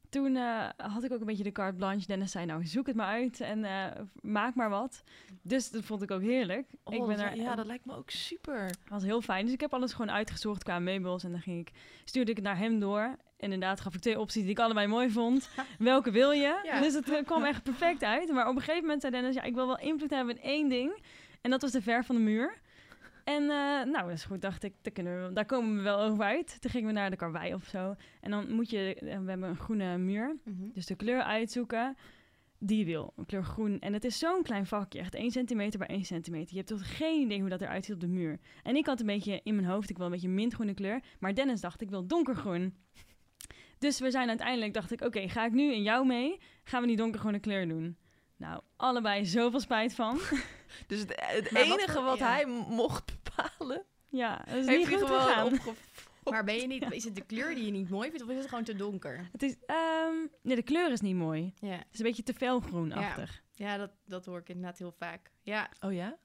Toen 0.09 0.35
eh, 0.35 0.69
had 0.77 1.03
ik 1.03 1.11
ook 1.11 1.19
een 1.19 1.25
beetje 1.25 1.43
de 1.43 1.51
carte 1.51 1.75
blanche. 1.75 2.07
Dennis 2.07 2.31
zei, 2.31 2.45
nou, 2.45 2.65
zoek 2.65 2.87
het 2.87 2.95
maar 2.95 3.07
uit 3.07 3.39
en 3.41 3.63
eh, 3.65 3.85
maak 4.21 4.55
maar 4.55 4.69
wat. 4.69 5.03
Dus 5.41 5.69
dat 5.69 5.83
vond 5.83 6.01
ik 6.01 6.11
ook 6.11 6.21
heerlijk. 6.21 6.67
Oh, 6.83 6.93
ik 6.93 6.99
ben 7.05 7.17
dat- 7.17 7.25
er, 7.25 7.35
ja, 7.35 7.55
dat 7.55 7.65
lijkt 7.65 7.85
me 7.85 7.95
ook 7.95 8.09
super. 8.09 8.69
was 8.87 9.03
heel 9.03 9.21
fijn. 9.21 9.45
Dus 9.45 9.53
ik 9.53 9.61
heb 9.61 9.73
alles 9.73 9.91
gewoon 9.93 10.11
uitgezocht 10.11 10.63
qua 10.63 10.79
meubels. 10.79 11.23
En 11.23 11.31
dan 11.31 11.41
ging 11.41 11.59
ik, 11.59 11.71
stuurde 12.05 12.29
ik 12.31 12.37
het 12.37 12.45
naar 12.45 12.57
hem 12.57 12.79
door. 12.79 13.15
Inderdaad, 13.37 13.81
gaf 13.81 13.93
ik 13.93 14.01
twee 14.01 14.19
opties 14.19 14.41
die 14.41 14.51
ik 14.51 14.59
allebei 14.59 14.87
mooi 14.87 15.09
vond. 15.11 15.49
Welke 15.79 16.11
wil 16.11 16.31
je? 16.31 16.59
Ja. 16.63 16.81
Dus 16.81 16.93
het 16.93 17.09
eh, 17.09 17.25
kwam 17.25 17.43
echt 17.43 17.63
perfect 17.63 18.03
uit. 18.03 18.29
Maar 18.31 18.47
op 18.47 18.55
een 18.55 18.61
gegeven 18.61 18.81
moment 18.81 19.01
zei 19.01 19.13
Dennis, 19.13 19.35
ja, 19.35 19.41
ik 19.43 19.53
wil 19.53 19.67
wel 19.67 19.79
invloed 19.79 20.09
hebben 20.09 20.35
in 20.35 20.41
één 20.43 20.69
ding. 20.69 21.03
En 21.41 21.51
dat 21.51 21.61
was 21.61 21.71
de 21.71 21.81
verf 21.81 22.05
van 22.05 22.15
de 22.15 22.21
muur. 22.21 22.59
En 23.23 23.41
eh, 23.41 23.91
nou, 23.91 24.07
dat 24.07 24.09
is 24.09 24.23
goed, 24.23 24.41
dacht 24.41 24.63
ik, 24.63 24.73
daar, 24.81 24.93
kunnen 24.93 25.27
we, 25.27 25.33
daar 25.33 25.45
komen 25.45 25.75
we 25.75 25.81
wel 25.81 25.99
over 25.99 26.23
uit. 26.23 26.61
Toen 26.61 26.71
gingen 26.71 26.87
we 26.87 26.93
naar 26.93 27.09
de 27.09 27.15
karwei 27.15 27.53
of 27.53 27.63
zo. 27.63 27.95
En 28.21 28.31
dan 28.31 28.51
moet 28.51 28.69
je, 28.69 28.95
eh, 28.95 29.19
we 29.19 29.29
hebben 29.29 29.49
een 29.49 29.55
groene 29.55 29.97
muur. 29.97 30.35
Dus 30.73 30.85
de 30.85 30.95
kleur 30.95 31.21
uitzoeken 31.21 31.95
die 32.59 32.85
wil. 32.85 33.13
Een 33.15 33.25
kleur 33.25 33.43
groen. 33.43 33.79
En 33.79 33.93
het 33.93 34.03
is 34.03 34.19
zo'n 34.19 34.43
klein 34.43 34.65
vakje. 34.65 34.99
Echt 34.99 35.15
1 35.15 35.31
centimeter 35.31 35.79
bij 35.79 35.87
1 35.87 36.05
centimeter. 36.05 36.49
Je 36.49 36.55
hebt 36.55 36.67
toch 36.67 36.97
geen 36.97 37.21
idee 37.21 37.39
hoe 37.39 37.49
dat 37.49 37.61
eruit 37.61 37.85
ziet 37.85 37.95
op 37.95 38.01
de 38.01 38.07
muur. 38.07 38.39
En 38.63 38.75
ik 38.75 38.85
had 38.85 38.99
een 38.99 39.05
beetje 39.05 39.39
in 39.43 39.55
mijn 39.55 39.67
hoofd, 39.67 39.89
ik 39.89 39.97
wil 39.97 40.05
een 40.05 40.11
beetje 40.11 40.29
mintgroene 40.29 40.73
kleur. 40.73 41.03
Maar 41.19 41.35
Dennis 41.35 41.61
dacht, 41.61 41.81
ik 41.81 41.89
wil 41.89 42.07
donkergroen. 42.07 42.75
Dus 43.77 43.99
we 43.99 44.11
zijn 44.11 44.27
uiteindelijk, 44.27 44.73
dacht 44.73 44.91
ik, 44.91 45.01
oké, 45.01 45.29
ga 45.29 45.45
ik 45.45 45.51
nu 45.51 45.73
in 45.73 45.83
jou 45.83 46.05
mee? 46.05 46.39
Gaan 46.63 46.81
we 46.81 46.87
die 46.87 46.97
donkergroene 46.97 47.39
kleur 47.39 47.67
doen? 47.67 47.97
Nou, 48.41 48.61
allebei 48.75 49.25
zoveel 49.25 49.59
spijt 49.59 49.95
van. 49.95 50.19
Dus 50.87 50.99
het, 50.99 51.13
het 51.15 51.51
Maar 51.51 51.67
wat 51.67 51.77
enige 51.79 52.01
wat 52.01 52.17
ja. 52.17 52.27
hij 52.27 52.45
mocht 52.69 53.11
bepalen, 53.23 53.83
Ja, 54.09 54.37
dat 54.37 54.55
is 54.55 54.65
heeft 54.65 54.77
niet 54.77 54.87
hij 54.87 54.97
goed 54.97 55.07
gewoon 55.07 55.49
gegaan. 55.59 55.75
Maar 56.23 56.43
ben 56.43 56.55
je 56.55 56.67
niet, 56.67 56.91
is 56.91 57.03
het 57.03 57.15
de 57.15 57.25
kleur 57.25 57.55
die 57.55 57.65
je 57.65 57.71
niet 57.71 57.89
mooi 57.89 58.09
vindt? 58.09 58.23
Of 58.23 58.29
is 58.29 58.37
het 58.37 58.49
gewoon 58.49 58.63
te 58.63 58.75
donker? 58.75 59.29
Het 59.31 59.43
is, 59.43 59.55
ehm, 59.65 60.13
nee, 60.41 60.55
de 60.55 60.61
kleur 60.63 60.91
is 60.91 61.01
niet 61.01 61.15
mooi. 61.15 61.53
Ja, 61.59 61.67
Het 61.71 61.87
is 61.91 61.99
een 61.99 62.05
beetje 62.05 62.23
te 62.23 62.33
felgroenachtig. 62.33 63.43
ja 63.51 63.77
dat, 63.77 63.91
dat 64.05 64.25
hoor 64.25 64.39
ik 64.39 64.49
inderdaad 64.49 64.77
heel 64.77 64.91
vaak. 64.91 65.31
Ja, 65.41 65.69
Oh 65.79 65.93
ja? 65.93 66.17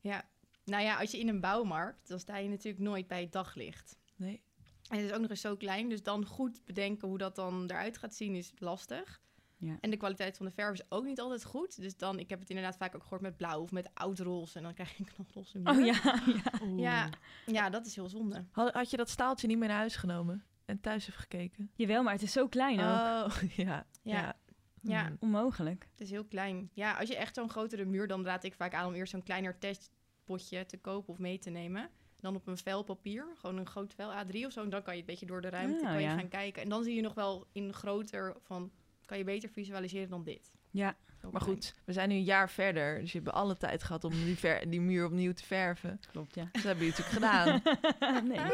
Ja, 0.00 0.28
nou 0.64 0.82
ja, 0.82 0.98
als 1.00 1.10
je 1.10 1.18
in 1.18 1.28
een 1.28 1.40
bouwmarkt, 1.40 2.08
dan 2.08 2.18
sta 2.18 2.36
je 2.36 2.48
natuurlijk 2.48 2.84
nooit 2.84 3.06
bij 3.06 3.20
het 3.20 3.32
daglicht. 3.32 3.96
Nee. 4.16 4.42
En 4.88 4.96
het 4.96 5.06
is 5.06 5.12
ook 5.12 5.20
nog 5.20 5.30
eens 5.30 5.40
zo 5.40 5.56
klein, 5.56 5.88
dus 5.88 6.02
dan 6.02 6.26
goed 6.26 6.64
bedenken 6.64 7.08
hoe 7.08 7.18
dat 7.18 7.34
dan 7.36 7.64
eruit 7.70 7.98
gaat 7.98 8.14
zien 8.14 8.34
is 8.34 8.52
lastig. 8.58 9.20
Ja. 9.56 9.76
En 9.80 9.90
de 9.90 9.96
kwaliteit 9.96 10.36
van 10.36 10.46
de 10.46 10.52
verf 10.52 10.72
is 10.72 10.82
ook 10.88 11.04
niet 11.04 11.20
altijd 11.20 11.44
goed. 11.44 11.80
Dus 11.80 11.96
dan, 11.96 12.18
ik 12.18 12.30
heb 12.30 12.40
het 12.40 12.48
inderdaad 12.48 12.76
vaak 12.76 12.94
ook 12.94 13.02
gehoord 13.02 13.20
met 13.20 13.36
blauw 13.36 13.60
of 13.60 13.70
met 13.70 13.90
oud 13.94 14.18
roze. 14.18 14.56
En 14.56 14.62
dan 14.62 14.74
krijg 14.74 14.96
je 14.96 15.04
een 15.04 15.12
knalroze 15.14 15.58
muur. 15.58 15.70
Oh 15.70 15.84
ja, 15.84 16.20
ja. 16.66 16.76
Ja, 16.76 17.08
ja, 17.46 17.70
dat 17.70 17.86
is 17.86 17.94
heel 17.94 18.08
zonde. 18.08 18.44
Had, 18.50 18.72
had 18.72 18.90
je 18.90 18.96
dat 18.96 19.08
staaltje 19.10 19.46
niet 19.46 19.58
meer 19.58 19.68
naar 19.68 19.76
huis 19.76 19.96
genomen 19.96 20.44
en 20.64 20.80
thuis 20.80 21.08
even 21.08 21.20
gekeken? 21.20 21.70
Jawel, 21.74 22.02
maar 22.02 22.12
het 22.12 22.22
is 22.22 22.32
zo 22.32 22.48
klein 22.48 22.80
ook. 22.80 23.26
Oh, 23.26 23.32
ja. 23.66 23.86
Ja. 24.02 24.36
Ja. 24.80 25.06
Hmm. 25.06 25.16
Onmogelijk. 25.20 25.88
Het 25.90 26.00
is 26.00 26.10
heel 26.10 26.24
klein. 26.24 26.70
Ja, 26.72 26.92
als 26.92 27.08
je 27.08 27.16
echt 27.16 27.34
zo'n 27.34 27.50
grotere 27.50 27.84
muur, 27.84 28.06
dan 28.06 28.24
raad 28.24 28.44
ik 28.44 28.54
vaak 28.54 28.74
aan 28.74 28.86
om 28.86 28.94
eerst 28.94 29.12
zo'n 29.12 29.22
kleiner 29.22 29.58
testpotje 29.58 30.66
te 30.66 30.76
kopen 30.78 31.12
of 31.12 31.18
mee 31.18 31.38
te 31.38 31.50
nemen. 31.50 31.90
Dan 32.20 32.34
op 32.36 32.46
een 32.46 32.56
vel 32.56 32.82
papier, 32.82 33.26
gewoon 33.36 33.56
een 33.56 33.66
groot 33.66 33.94
vel 33.94 34.10
A3 34.12 34.44
of 34.46 34.52
zo. 34.52 34.62
En 34.62 34.70
dan 34.70 34.82
kan 34.82 34.94
je 34.94 35.00
een 35.00 35.06
beetje 35.06 35.26
door 35.26 35.40
de 35.40 35.48
ruimte 35.48 35.84
Ah, 35.84 35.90
kan 35.90 36.00
je 36.00 36.08
ja. 36.08 36.16
gaan 36.18 36.28
kijken. 36.28 36.62
En 36.62 36.68
dan 36.68 36.82
zie 36.84 36.94
je 36.94 37.00
nog 37.02 37.14
wel 37.14 37.46
in 37.52 37.72
groter 37.72 38.36
van, 38.42 38.72
kan 39.06 39.18
je 39.18 39.24
beter 39.24 39.48
visualiseren 39.48 40.08
dan 40.08 40.24
dit. 40.24 40.50
Ja, 40.70 40.96
Zo 41.20 41.30
Maar 41.30 41.40
goed, 41.40 41.74
we 41.84 41.92
zijn 41.92 42.08
nu 42.08 42.14
een 42.14 42.22
jaar 42.24 42.50
verder. 42.50 43.00
Dus 43.00 43.12
je 43.12 43.18
hebt 43.18 43.30
alle 43.32 43.56
tijd 43.56 43.82
gehad 43.82 44.04
om 44.04 44.10
die, 44.10 44.38
ver- 44.38 44.70
die 44.70 44.80
muur 44.80 45.04
opnieuw 45.06 45.32
te 45.32 45.44
verven. 45.44 46.00
klopt, 46.10 46.34
ja. 46.34 46.48
Dat 46.52 46.62
hebben 46.62 46.84
jullie 46.86 47.02
natuurlijk 47.02 47.32
gedaan. 47.32 47.62
nee. 48.28 48.38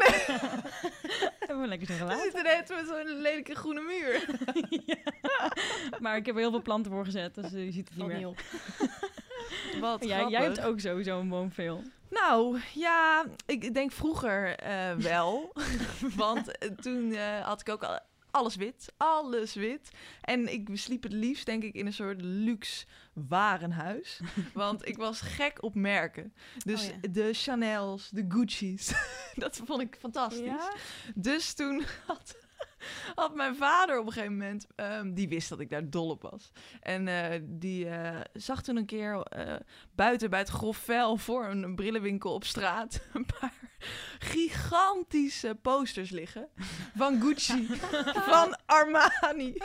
Hebben 1.39 1.61
we 1.61 1.67
lekker 1.67 1.87
zo 1.87 1.93
We 1.93 1.99
gelaten. 1.99 2.21
zitten 2.23 2.43
net 2.43 2.69
met 2.69 2.87
zo'n 2.87 3.21
lelijke 3.21 3.55
groene 3.55 3.81
muur. 3.81 4.25
Maar 5.99 6.15
ik 6.17 6.25
heb 6.25 6.35
er 6.35 6.41
heel 6.41 6.51
veel 6.51 6.61
planten 6.61 6.91
voor 6.91 7.05
gezet, 7.05 7.35
dus 7.35 7.51
je 7.51 7.71
ziet 7.71 7.89
het 7.89 7.97
niet 7.97 7.97
Valt 7.97 8.07
meer. 8.07 8.17
niet 8.17 8.25
op. 8.25 8.41
Wat 9.79 10.03
Ja, 10.05 10.29
jij 10.29 10.41
hebt 10.41 10.61
ook 10.61 10.79
sowieso 10.79 11.19
een 11.19 11.29
woonveel. 11.29 11.83
Nou, 12.09 12.59
ja, 12.73 13.25
ik 13.45 13.73
denk 13.73 13.91
vroeger 13.91 14.55
eh, 14.55 14.93
wel. 14.95 15.53
Want 16.15 16.57
eh, 16.57 16.69
toen 16.69 17.11
eh, 17.13 17.39
had 17.45 17.61
ik 17.61 17.69
ook 17.69 17.83
al 17.83 17.99
alles 18.31 18.55
wit. 18.55 18.93
Alles 18.97 19.53
wit. 19.53 19.89
En 20.21 20.53
ik 20.53 20.69
sliep 20.73 21.03
het 21.03 21.13
liefst, 21.13 21.45
denk 21.45 21.63
ik, 21.63 21.73
in 21.73 21.85
een 21.85 21.93
soort 21.93 22.21
luxe 22.21 22.85
warenhuis. 23.13 24.19
Want 24.53 24.87
ik 24.87 24.97
was 24.97 25.21
gek 25.21 25.63
op 25.63 25.75
merken. 25.75 26.33
Dus 26.65 26.81
Oh 26.89 26.95
ja. 27.01 27.09
de 27.11 27.33
Chanel's, 27.33 28.09
de 28.09 28.25
Gucci's. 28.29 28.91
dat 29.35 29.61
vond 29.65 29.81
ik 29.81 29.97
fantastisch. 29.99 30.45
Ja? 30.45 30.73
Dus 31.15 31.53
toen 31.53 31.83
had, 32.07 32.35
had 33.15 33.35
mijn 33.35 33.55
vader 33.55 33.99
op 33.99 34.05
een 34.05 34.11
gegeven 34.11 34.37
moment, 34.37 34.67
ehm, 34.75 35.13
die 35.13 35.29
wist 35.29 35.49
dat 35.49 35.59
ik 35.59 35.69
daar 35.69 35.89
dol 35.89 36.09
op 36.09 36.21
was. 36.21 36.51
En 36.79 37.07
eh, 37.07 37.39
die 37.43 37.89
eh, 37.89 38.19
zag 38.33 38.63
toen 38.63 38.77
een 38.77 38.85
keer 38.85 39.21
eh, 39.21 39.55
buiten 39.95 40.29
bij 40.29 40.39
het 40.39 40.49
grof 40.49 40.77
vuil 40.77 41.17
voor 41.17 41.45
een 41.45 41.75
brillenwinkel 41.75 42.33
op 42.33 42.43
straat 42.43 43.01
een 43.13 43.25
paar 43.39 43.53
gigantische 44.19 45.57
posters 45.61 46.09
liggen 46.09 46.49
van 46.95 47.21
Gucci, 47.21 47.67
van 48.31 48.57
Armani. 48.65 49.57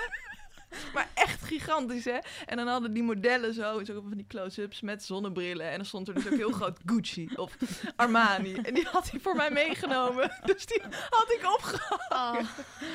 Maar 0.95 1.09
echt 1.15 1.43
gigantisch, 1.43 2.05
hè? 2.05 2.19
En 2.47 2.57
dan 2.57 2.67
hadden 2.67 2.93
die 2.93 3.03
modellen 3.03 3.55
zo, 3.55 3.85
zo 3.85 4.01
van 4.09 4.17
die 4.17 4.27
close-ups 4.29 4.81
met 4.81 5.05
zonnebrillen. 5.05 5.71
En 5.71 5.77
dan 5.77 5.87
stond 5.87 6.09
er 6.09 6.15
dus 6.15 6.27
ook 6.27 6.37
heel 6.37 6.53
groot 6.61 6.79
Gucci 6.87 7.31
of 7.37 7.57
Armani. 7.97 8.55
En 8.55 8.75
die 8.75 8.85
had 8.85 9.11
hij 9.11 9.21
voor 9.21 9.37
mij 9.37 9.51
meegenomen. 9.51 10.31
Dus 10.45 10.67
die 10.67 10.83
had 11.11 11.33
ik 11.33 11.53
opgehangen 11.55 12.47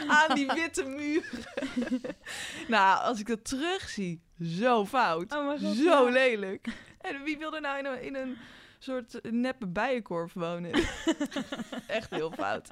aan 0.08 0.36
die 0.36 0.48
witte 0.54 0.84
muren. 0.84 1.44
nou, 2.68 3.04
als 3.04 3.20
ik 3.20 3.28
dat 3.28 3.46
terugzie, 3.46 4.22
zo 4.44 4.86
fout. 4.86 5.36
Oh 5.36 5.50
god, 5.50 5.60
zo 5.60 6.06
ja. 6.08 6.10
lelijk. 6.10 6.68
En 7.02 7.24
wie 7.24 7.38
wil 7.38 7.56
er 7.56 7.62
nou 7.62 7.78
in 7.78 7.86
een, 7.86 8.02
in 8.02 8.16
een 8.16 8.38
soort 8.80 9.20
neppe 9.32 9.68
bijenkorf 9.68 10.34
wonen? 10.34 10.72
Echt 11.88 12.10
heel 12.10 12.32
fout. 12.32 12.70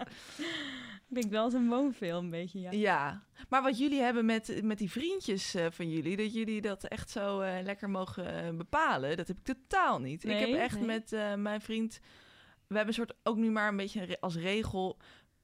Ik 1.09 1.15
denk 1.15 1.31
wel 1.31 1.53
een 1.53 1.67
woonveel 1.67 2.17
een 2.17 2.29
beetje, 2.29 2.59
ja. 2.59 2.71
Ja, 2.71 3.23
maar 3.49 3.61
wat 3.61 3.77
jullie 3.77 4.01
hebben 4.01 4.25
met, 4.25 4.63
met 4.63 4.77
die 4.77 4.91
vriendjes 4.91 5.55
eh, 5.55 5.65
van 5.69 5.89
jullie, 5.89 6.17
dat 6.17 6.33
jullie 6.33 6.61
dat 6.61 6.83
echt 6.83 7.09
zo 7.09 7.39
eh, 7.39 7.63
lekker 7.63 7.89
mogen 7.89 8.45
eh, 8.45 8.57
bepalen, 8.57 9.17
dat 9.17 9.27
heb 9.27 9.37
ik 9.37 9.43
totaal 9.43 9.99
niet. 9.99 10.23
ik 10.23 10.39
heb 10.39 10.53
echt 10.53 10.77
Nee. 10.79 10.85
met 10.85 11.11
mijn 11.37 11.61
vriend 11.61 11.99
we 12.67 12.75
hebben 12.75 12.87
een 12.87 13.05
soort 13.05 13.17
ook 13.23 13.37
nu 13.37 13.51
maar 13.51 13.67
een 13.67 13.77
beetje 13.77 14.17
als 14.19 14.35
regel. 14.35 14.97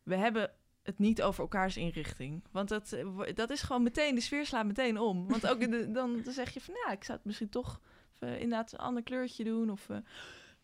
We 0.04 0.15
hebben 0.15 0.51
het 0.84 0.99
niet 0.99 1.21
over 1.21 1.41
elkaars 1.41 1.78
inrichting. 1.78 2.43
Want 2.51 2.69
dat, 2.69 2.97
dat 3.34 3.49
is 3.49 3.62
gewoon 3.62 3.84
meteen, 3.84 4.15
de 4.15 4.21
sfeer 4.21 4.45
slaat 4.45 4.65
meteen 4.65 4.99
om. 4.99 5.28
Want 5.28 5.47
ook 5.47 5.60
de, 5.60 5.91
dan, 5.91 6.21
dan 6.21 6.34
zeg 6.34 6.54
je 6.54 6.62
van 6.62 6.73
ja, 6.86 6.91
ik 6.91 7.04
zou 7.04 7.17
het 7.17 7.28
misschien 7.28 7.49
toch 7.49 7.80
inderdaad 8.19 8.73
een 8.73 8.80
ander 8.80 9.04
kleurtje 9.04 9.43
doen. 9.43 9.69
Of 9.69 9.89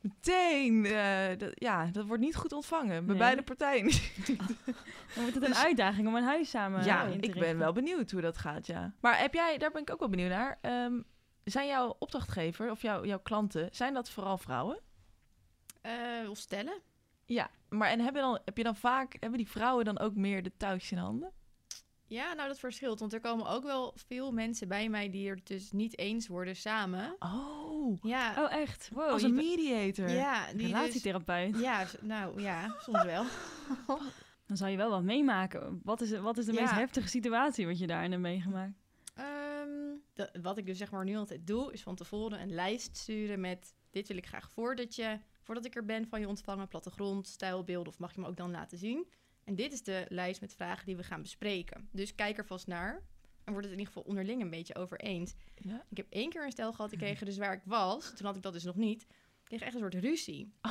meteen, 0.02 0.86
eh, 0.86 1.38
dat, 1.38 1.52
ja, 1.54 1.86
dat 1.86 2.06
wordt 2.06 2.24
niet 2.24 2.36
goed 2.36 2.52
ontvangen 2.52 3.06
bij 3.06 3.16
Nee. 3.16 3.18
beide 3.18 3.42
partijen. 3.42 3.86
Dan 5.16 5.24
wordt 5.24 5.34
het 5.36 5.44
een 5.44 5.50
Dus- 5.50 5.64
uitdaging 5.64 6.08
om 6.08 6.16
een 6.16 6.24
huis 6.24 6.50
samen 6.50 6.84
ja, 6.84 7.04
in 7.04 7.22
te 7.22 7.28
ik 7.28 7.34
ben 7.40 7.58
wel 7.58 7.72
benieuwd 7.74 8.12
hoe 8.12 8.22
dat 8.22 8.38
gaat, 8.38 8.68
ja. 8.68 8.94
Maar 9.00 9.20
heb 9.20 9.34
jij, 9.34 9.58
daar 9.58 9.72
ben 9.72 9.82
ik 9.82 9.92
ook 9.92 10.00
wel 10.00 10.10
benieuwd 10.10 10.30
naar. 10.30 10.58
Ehm, 10.62 11.02
zijn 11.44 11.68
jouw 11.68 11.96
opdrachtgever 12.00 12.72
of 12.72 12.82
jouw, 12.82 13.06
jouw 13.06 13.20
klanten, 13.20 13.70
zijn 13.72 13.94
dat 13.94 14.10
vooral 14.10 14.38
vrouwen? 14.38 14.80
Eh, 15.82 16.30
of 16.30 16.38
stellen. 16.38 16.82
Ja, 17.26 17.50
maar 17.70 17.90
en 17.90 18.00
hebben, 18.00 18.22
dan, 18.22 18.40
heb 18.46 18.58
je 18.58 18.64
dan 18.64 18.76
vaak, 18.76 19.16
hebben 19.20 19.38
die 19.40 19.50
vrouwen 19.50 19.86
dan 19.86 20.00
ook 20.00 20.16
meer 20.16 20.44
de 20.44 20.52
touwtjes 20.58 20.92
in 20.92 20.98
handen? 20.98 21.32
Ja, 22.08 22.34
nou 22.34 22.48
dat 22.48 22.60
verschilt. 22.60 23.00
Want 23.00 23.14
er 23.14 23.20
komen 23.20 23.48
ook 23.48 23.64
wel 23.64 23.94
veel 24.08 24.32
mensen 24.32 24.68
bij 24.68 24.90
mij 24.90 25.10
die 25.10 25.30
er 25.30 25.40
dus 25.44 25.72
niet 25.72 25.98
eens 25.98 26.28
worden 26.28 26.56
samen. 26.56 27.16
Oh, 27.20 27.61
Ja, 28.02 28.44
Oh, 28.44 28.54
echt? 28.54 28.90
Wow, 28.94 29.10
als 29.10 29.24
een 29.24 29.34
mediator. 29.34 30.10
ja 30.10 30.46
die 30.48 30.56
dus, 30.58 30.66
relatietherapeut. 30.66 31.60
Ja, 31.60 31.86
nou 32.02 32.42
ja, 32.42 32.76
soms 32.80 33.04
wel. 33.04 33.24
Dan 34.48 34.58
zou 34.58 34.72
je 34.72 34.78
wel 34.78 34.90
wat 34.90 35.04
meemaken. 35.04 35.80
Wat 35.84 36.02
is, 36.02 36.12
wat 36.20 36.38
is 36.38 36.46
de 36.46 36.54
Ja. 36.54 36.62
meest 36.62 36.74
heftige 36.74 37.08
situatie 37.08 37.66
wat 37.68 37.80
je 37.80 37.88
daarin 37.88 38.12
hebt 38.12 38.24
meegemaakt? 38.24 38.74
Ehm, 39.16 39.70
de- 40.14 40.40
wat 40.42 40.58
ik 40.58 40.66
dus 40.66 40.78
zeg 40.78 40.92
maar 40.92 41.04
nu 41.06 41.16
altijd 41.16 41.48
doe, 41.48 41.74
is 41.74 41.82
van 41.84 41.96
tevoren 41.96 42.42
een 42.42 42.54
lijst 42.54 42.98
sturen 42.98 43.40
met... 43.40 43.74
dit 43.92 44.08
wil 44.08 44.18
ik 44.18 44.26
graag 44.28 44.52
voordat, 44.52 44.96
je, 44.96 45.20
voordat 45.42 45.66
ik 45.66 45.76
er 45.76 45.86
ben 45.86 46.08
van 46.08 46.20
je 46.20 46.28
ontvangen. 46.28 46.68
Plattegrond, 46.68 47.28
stijlbeelden 47.28 47.94
of 47.94 48.00
mag 48.00 48.16
je 48.16 48.22
me 48.22 48.28
ook 48.28 48.38
dan 48.38 48.52
laten 48.52 48.78
zien. 48.78 49.08
En 49.44 49.56
dit 49.56 49.74
is 49.74 49.84
de 49.84 50.06
lijst 50.10 50.42
met 50.42 50.54
vragen 50.54 50.86
die 50.86 50.96
we 50.96 51.04
gaan 51.04 51.22
bespreken. 51.22 51.90
Dus 51.92 52.16
kijk 52.16 52.38
er 52.38 52.46
vast 52.46 52.68
naar. 52.68 53.02
En 53.44 53.52
wordt 53.52 53.68
het 53.68 53.74
in 53.74 53.80
ieder 53.80 53.94
geval 53.94 54.10
onderling 54.10 54.42
een 54.42 54.50
beetje 54.50 54.76
over 54.76 55.00
eens. 55.00 55.34
Ja. 55.56 55.86
Ik 55.90 55.98
heb 55.98 56.06
één 56.10 56.30
keer 56.30 56.46
een 56.46 56.52
stel 56.52 56.74
gehad, 56.74 56.90
die 56.90 57.00
kregen 57.06 57.26
dus 57.26 57.38
waar 57.38 57.54
ik 57.54 57.62
was. 57.66 58.14
Toen 58.16 58.26
had 58.26 58.36
ik 58.36 58.42
dat 58.42 58.54
dus 58.54 58.64
nog 58.64 58.76
niet. 58.76 59.02
Ik 59.02 59.58
kreeg 59.58 59.62
echt 59.62 59.74
een 59.74 59.80
soort 59.80 60.04
ruzie. 60.04 60.54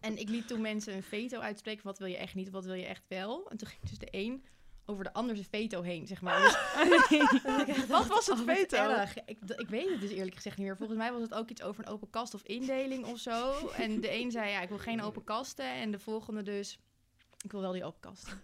En 0.00 0.18
ik 0.18 0.28
liet 0.28 0.48
toen 0.48 0.60
mensen 0.60 0.94
een 0.94 1.02
veto 1.02 1.40
uitspreken. 1.40 1.84
Wat 1.84 1.98
wil 1.98 2.06
je 2.06 2.16
echt 2.16 2.34
niet, 2.34 2.50
wat 2.50 2.64
wil 2.64 2.74
je 2.74 2.86
echt 2.86 3.04
wel? 3.08 3.50
En 3.50 3.56
toen 3.56 3.68
ging 3.68 3.82
dus 3.82 3.98
de 3.98 4.08
een 4.10 4.44
over 4.90 5.04
de 5.04 5.12
ander 5.12 5.36
zijn 5.36 5.48
veto 5.50 5.82
heen, 5.82 6.06
zeg 6.06 6.20
maar. 6.20 6.40
Dus 6.40 7.86
Wat 7.88 8.06
was 8.06 8.26
het 8.26 8.40
oh, 8.40 8.46
veto? 8.46 9.04
Ik, 9.26 9.38
ik 9.56 9.68
weet 9.68 9.88
het 9.90 10.00
dus 10.00 10.10
eerlijk 10.10 10.36
gezegd 10.36 10.56
niet 10.56 10.66
meer. 10.66 10.76
Volgens 10.76 10.98
mij 10.98 11.12
was 11.12 11.22
het 11.22 11.34
ook 11.34 11.50
iets 11.50 11.62
over 11.62 11.84
een 11.84 11.92
open 11.92 12.10
kast 12.10 12.34
of 12.34 12.42
indeling 12.42 13.06
of 13.06 13.18
zo. 13.18 13.68
En 13.68 14.00
de 14.00 14.12
een 14.12 14.30
zei, 14.30 14.50
ja, 14.50 14.60
ik 14.60 14.68
wil 14.68 14.78
geen 14.78 15.02
open 15.02 15.24
kasten. 15.24 15.66
En 15.66 15.90
de 15.90 15.98
volgende 15.98 16.42
dus, 16.42 16.78
ik 17.44 17.52
wil 17.52 17.60
wel 17.60 17.72
die 17.72 17.84
open 17.84 18.00
kasten. 18.00 18.38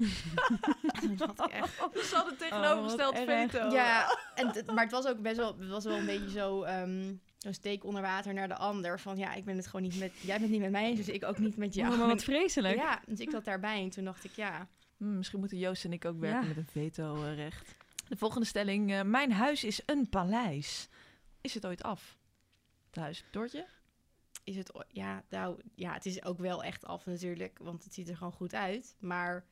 en 1.02 1.16
toen 1.16 1.26
had 1.36 1.46
ik 1.48 1.52
echt... 1.54 1.74
Ze 2.08 2.14
hadden 2.14 2.36
tegenovergesteld 2.36 3.14
Oh, 3.18 3.28
erg. 3.28 3.50
veto. 3.50 3.70
Ja, 3.70 4.18
en 4.34 4.52
maar 4.74 4.82
het 4.84 4.92
was 4.92 5.06
ook 5.06 5.20
best 5.22 5.36
wel, 5.36 5.56
het 5.58 5.68
was 5.68 5.84
wel 5.84 5.96
een 5.96 6.06
beetje 6.06 6.30
zo... 6.30 6.62
ehm 6.62 7.14
een 7.40 7.54
steek 7.54 7.84
onder 7.84 8.02
water 8.02 8.34
naar 8.34 8.48
de 8.48 8.56
ander. 8.56 9.00
Van 9.00 9.16
ja, 9.16 9.34
ik 9.34 9.44
ben 9.44 9.56
het 9.56 9.66
gewoon 9.66 9.82
niet 9.82 9.98
met... 9.98 10.12
Jij 10.20 10.38
bent 10.38 10.50
niet 10.50 10.60
met 10.60 10.70
mij, 10.70 10.94
dus 10.94 11.08
ik 11.08 11.24
ook 11.24 11.38
niet 11.38 11.56
met 11.56 11.74
jou. 11.74 11.92
Oh, 11.92 11.98
maar 11.98 12.06
wat 12.06 12.24
vreselijk. 12.32 12.76
Ja, 12.76 13.00
dus 13.06 13.18
ik 13.20 13.30
zat 13.30 13.44
daarbij 13.44 13.82
en 13.82 13.90
toen 13.90 14.04
dacht 14.04 14.24
ik, 14.24 14.32
ja... 14.32 14.68
Hm, 14.96 15.16
misschien 15.16 15.38
moeten 15.38 15.58
Joost 15.58 15.84
en 15.84 15.92
ik 15.92 16.04
ook 16.04 16.20
werken 16.20 16.40
Ja. 16.40 16.46
met 16.46 16.56
een 16.56 16.66
veto-recht. 16.66 17.74
De 18.08 18.16
volgende 18.16 18.46
stelling. 18.46 18.92
eh, 18.92 19.02
mijn 19.02 19.32
huis 19.32 19.64
is 19.64 19.80
een 19.86 20.08
paleis. 20.08 20.88
Is 21.40 21.54
het 21.54 21.66
ooit 21.66 21.82
af? 21.82 22.16
Het 22.86 22.96
huis. 22.96 23.24
Doortje? 23.30 23.66
Is 24.46 24.56
het, 24.56 24.72
ja, 24.88 25.22
nou, 25.28 25.60
ja, 25.74 25.92
het 25.92 26.06
is 26.06 26.24
ook 26.24 26.38
wel 26.38 26.62
echt 26.62 26.84
af 26.84 27.06
natuurlijk, 27.06 27.58
want 27.62 27.84
het 27.84 27.94
ziet 27.94 28.08
er 28.08 28.16
gewoon 28.16 28.32
goed 28.32 28.54
uit. 28.54 28.96
Maar 29.00 29.44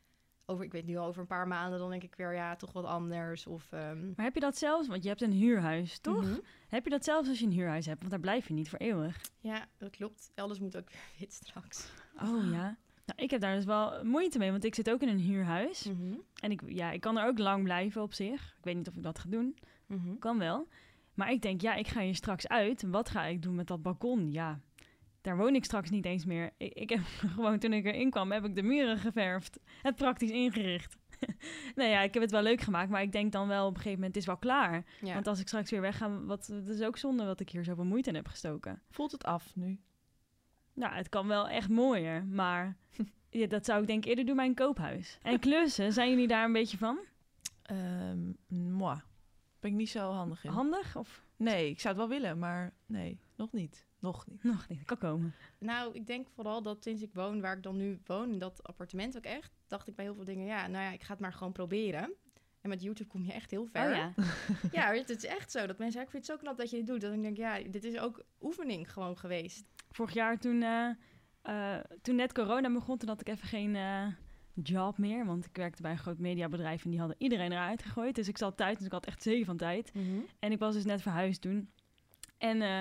over, 0.47 0.65
ik 0.65 0.73
weet 0.73 0.87
nu 0.87 0.97
al 0.97 1.07
over 1.07 1.21
een 1.21 1.27
paar 1.27 1.49
maanden, 1.49 1.79
dan 1.79 1.91
denk 1.91 2.03
ik 2.03 2.15
weer, 2.15 2.35
ja, 2.35 2.57
toch 2.57 2.73
wat 2.73 2.85
anders. 2.85 3.47
Of, 3.47 3.73
ehm, 3.73 4.07
Maar 4.17 4.25
heb 4.25 4.35
je 4.35 4.41
dat 4.41 4.57
zelfs, 4.59 4.89
want 4.89 5.03
je 5.03 5.09
hebt 5.09 5.23
een 5.23 5.33
huurhuis, 5.33 5.99
toch? 5.99 6.23
mhm. 6.25 6.39
Heb 6.69 6.85
je 6.85 6.91
dat 6.91 7.05
zelfs 7.05 7.29
als 7.29 7.39
je 7.39 7.45
een 7.47 7.53
huurhuis 7.53 7.87
hebt? 7.87 7.99
Want 7.99 8.11
daar 8.11 8.21
blijf 8.21 8.49
je 8.49 8.55
niet 8.55 8.69
voor 8.69 8.79
eeuwig. 8.79 9.21
Ja, 9.41 9.67
dat 9.77 9.91
klopt. 9.91 10.31
Elders 10.35 10.59
moet 10.61 10.77
ook 10.77 10.89
weer 10.91 11.01
wit 11.19 11.33
straks. 11.33 11.91
Oh 12.23 12.51
ja. 12.51 12.77
Nou, 13.07 13.23
ik 13.23 13.31
heb 13.31 13.41
daar 13.41 13.55
dus 13.55 13.65
wel 13.65 14.05
moeite 14.05 14.39
mee, 14.39 14.51
want 14.51 14.65
ik 14.65 14.75
zit 14.75 14.91
ook 14.91 15.03
in 15.03 15.09
een 15.09 15.19
huurhuis. 15.19 15.85
Mhm. 15.85 16.15
En 16.41 16.51
ik, 16.51 16.63
ja, 16.67 16.91
ik 16.91 17.01
kan 17.01 17.19
er 17.19 17.27
ook 17.27 17.39
lang 17.39 17.63
blijven 17.65 18.03
op 18.03 18.13
zich. 18.13 18.55
Ik 18.59 18.65
weet 18.65 18.77
niet 18.77 18.89
of 18.89 18.97
ik 18.97 19.03
dat 19.03 19.19
ga 19.19 19.29
doen. 19.29 19.57
Mhm. 19.87 20.19
Kan 20.19 20.39
wel. 20.39 20.69
Maar 21.15 21.31
ik 21.31 21.43
denk, 21.43 21.61
ja, 21.61 21.75
ik 21.75 21.89
ga 21.89 22.01
hier 22.01 22.15
straks 22.15 22.49
uit. 22.49 22.83
Wat 22.83 23.09
ga 23.09 23.25
ik 23.25 23.43
doen 23.43 23.55
met 23.55 23.67
dat 23.67 23.83
balkon? 23.83 24.33
Ja, 24.33 24.61
daar 25.25 25.37
woon 25.37 25.55
ik 25.55 25.65
straks 25.65 25.91
niet 25.91 26.05
eens 26.05 26.25
meer. 26.25 26.51
Ik, 26.57 26.73
ik 26.73 26.91
heb 26.91 27.01
gewoon, 27.35 27.59
toen 27.59 27.73
ik 27.73 27.85
erin 27.85 28.11
kwam, 28.11 28.33
heb 28.33 28.45
ik 28.45 28.55
de 28.55 28.63
muren 28.63 28.99
geverfd. 28.99 29.61
Het 29.83 29.97
praktisch 29.97 30.31
ingericht. 30.31 30.97
nou 31.77 31.91
ja, 31.91 32.01
ik 32.01 32.15
heb 32.15 32.23
het 32.23 32.33
wel 32.33 32.43
leuk 32.43 32.61
gemaakt, 32.61 32.91
maar 32.91 33.03
ik 33.03 33.13
denk 33.13 33.33
dan 33.33 33.49
wel 33.49 33.67
op 33.67 33.75
een 33.75 33.77
gegeven 33.77 33.99
moment, 33.99 34.15
het 34.15 34.23
is 34.23 34.29
wel 34.29 34.37
klaar. 34.37 34.85
Ja. 35.01 35.15
Want 35.15 35.27
als 35.27 35.41
ik 35.41 35.47
straks 35.47 35.71
weer 35.71 35.81
wegga, 35.81 36.21
wat, 36.21 36.47
het 36.47 36.69
is 36.69 36.83
ook 36.83 36.99
zonde 36.99 37.25
dat 37.25 37.41
ik 37.41 37.51
hier 37.51 37.65
zoveel 37.65 37.85
moeite 37.85 38.09
in 38.09 38.15
heb 38.15 38.29
gestoken. 38.29 38.83
Voelt 38.91 39.13
het 39.13 39.25
af 39.25 39.55
nu? 39.55 39.81
Nou, 40.75 40.95
het 40.95 41.09
kan 41.09 41.27
wel 41.27 41.49
echt 41.49 41.69
mooier, 41.69 42.25
maar 42.25 42.77
ja, 43.31 43.47
dat 43.47 43.65
zou 43.65 43.81
ik 43.81 43.87
denk 43.87 44.05
eerder 44.05 44.27
doen 44.27 44.37
bij 44.37 44.47
een 44.47 44.55
koophuis. 44.55 45.19
En 45.23 45.39
klussen, 45.39 45.93
zijn 45.93 46.11
jullie 46.11 46.29
daar 46.29 46.45
een 46.45 46.53
beetje 46.53 46.79
van? 46.79 46.99
Ehm 47.63 48.33
moi. 48.49 49.01
Ben 49.61 49.71
ik 49.71 49.77
niet 49.77 49.91
zo 49.91 50.11
handig 50.11 50.45
in. 50.45 50.51
Handig 50.51 50.97
of 50.97 51.25
nee, 51.37 51.71
ik 51.71 51.81
zou 51.81 51.99
het 51.99 52.09
wel 52.09 52.19
willen, 52.19 52.39
maar 52.39 52.73
nee, 52.87 53.21
nog 53.37 53.53
niet. 53.53 53.87
Nog 54.05 54.27
niet. 54.27 54.43
nog 54.43 54.69
niet? 54.69 54.85
Kan 54.85 54.99
komen. 54.99 55.35
Nou, 55.59 55.95
ik 55.95 56.07
denk 56.07 56.29
vooral 56.29 56.63
dat 56.63 56.83
sinds 56.83 57.03
ik 57.03 57.13
woon 57.13 57.41
waar 57.41 57.57
ik 57.57 57.63
dan 57.63 57.77
nu 57.77 58.01
woon, 58.07 58.33
in 58.33 58.39
dat 58.39 58.63
appartement 58.63 59.17
ook 59.17 59.25
echt, 59.25 59.53
dacht 59.67 59.89
ik 59.89 59.95
bij 59.95 60.05
heel 60.05 60.15
veel 60.15 60.25
dingen, 60.25 60.47
ja, 60.47 60.67
nou 60.67 60.85
ja, 60.85 60.91
ik 60.91 61.03
ga 61.03 61.13
het 61.13 61.21
maar 61.21 61.33
gewoon 61.33 61.53
proberen. 61.53 62.13
En 62.61 62.69
met 62.71 62.83
YouTube 62.83 63.11
kom 63.11 63.25
je 63.25 63.33
echt 63.33 63.51
heel 63.51 63.67
ver. 63.67 63.91
Oh 63.91 63.97
ja. 63.97 64.13
Ja, 64.79 64.93
het 64.93 65.11
is 65.11 65.25
echt 65.25 65.51
zo. 65.51 65.67
Dat 65.67 65.79
mensen 65.79 66.01
zeggen, 66.01 66.03
ik 66.03 66.11
vind 66.11 66.27
het 66.27 66.37
zo 66.37 66.37
knap 66.37 66.59
dat 66.59 66.71
je 66.71 66.77
dit 66.77 66.87
doet. 66.87 67.01
Dat 67.01 67.13
ik 67.13 67.23
denk, 67.23 67.37
ja, 67.37 67.63
dit 67.63 67.85
is 67.85 67.99
ook 67.99 68.25
oefening 68.41 68.93
gewoon 68.93 69.19
geweest. 69.19 69.65
Vorig 69.91 70.15
jaar 70.15 70.39
toen, 70.39 70.63
eh, 70.63 70.91
eh, 71.43 71.85
toen 72.03 72.17
net 72.17 72.33
corona 72.33 72.73
begon, 72.73 72.99
toen 72.99 73.09
had 73.09 73.21
ik 73.21 73.29
even 73.29 73.49
geen 73.49 73.77
eh, 73.77 74.07
job 74.55 74.99
meer. 74.99 75.27
Want 75.27 75.45
ik 75.45 75.57
werkte 75.57 75.83
bij 75.83 75.91
een 75.91 75.99
groot 75.99 76.19
mediabedrijf 76.19 76.85
en 76.85 76.91
die 76.91 76.99
hadden 76.99 77.17
iedereen 77.19 77.53
eruit 77.53 77.83
gegooid. 77.83 78.15
Dus 78.15 78.29
ik 78.29 78.39
zat 78.39 78.57
thuis, 78.57 78.77
dus 78.77 78.87
ik 78.87 78.93
had 78.93 79.07
echt 79.07 79.23
zeven 79.23 79.47
van 79.47 79.57
tijd. 79.57 79.93
En 80.39 80.53
ik 80.53 80.59
was 80.59 80.75
dus 80.75 80.85
net 80.85 81.03
verhuisd 81.03 81.41
toen. 81.41 81.69
En 82.39 82.63
eh, 82.63 82.81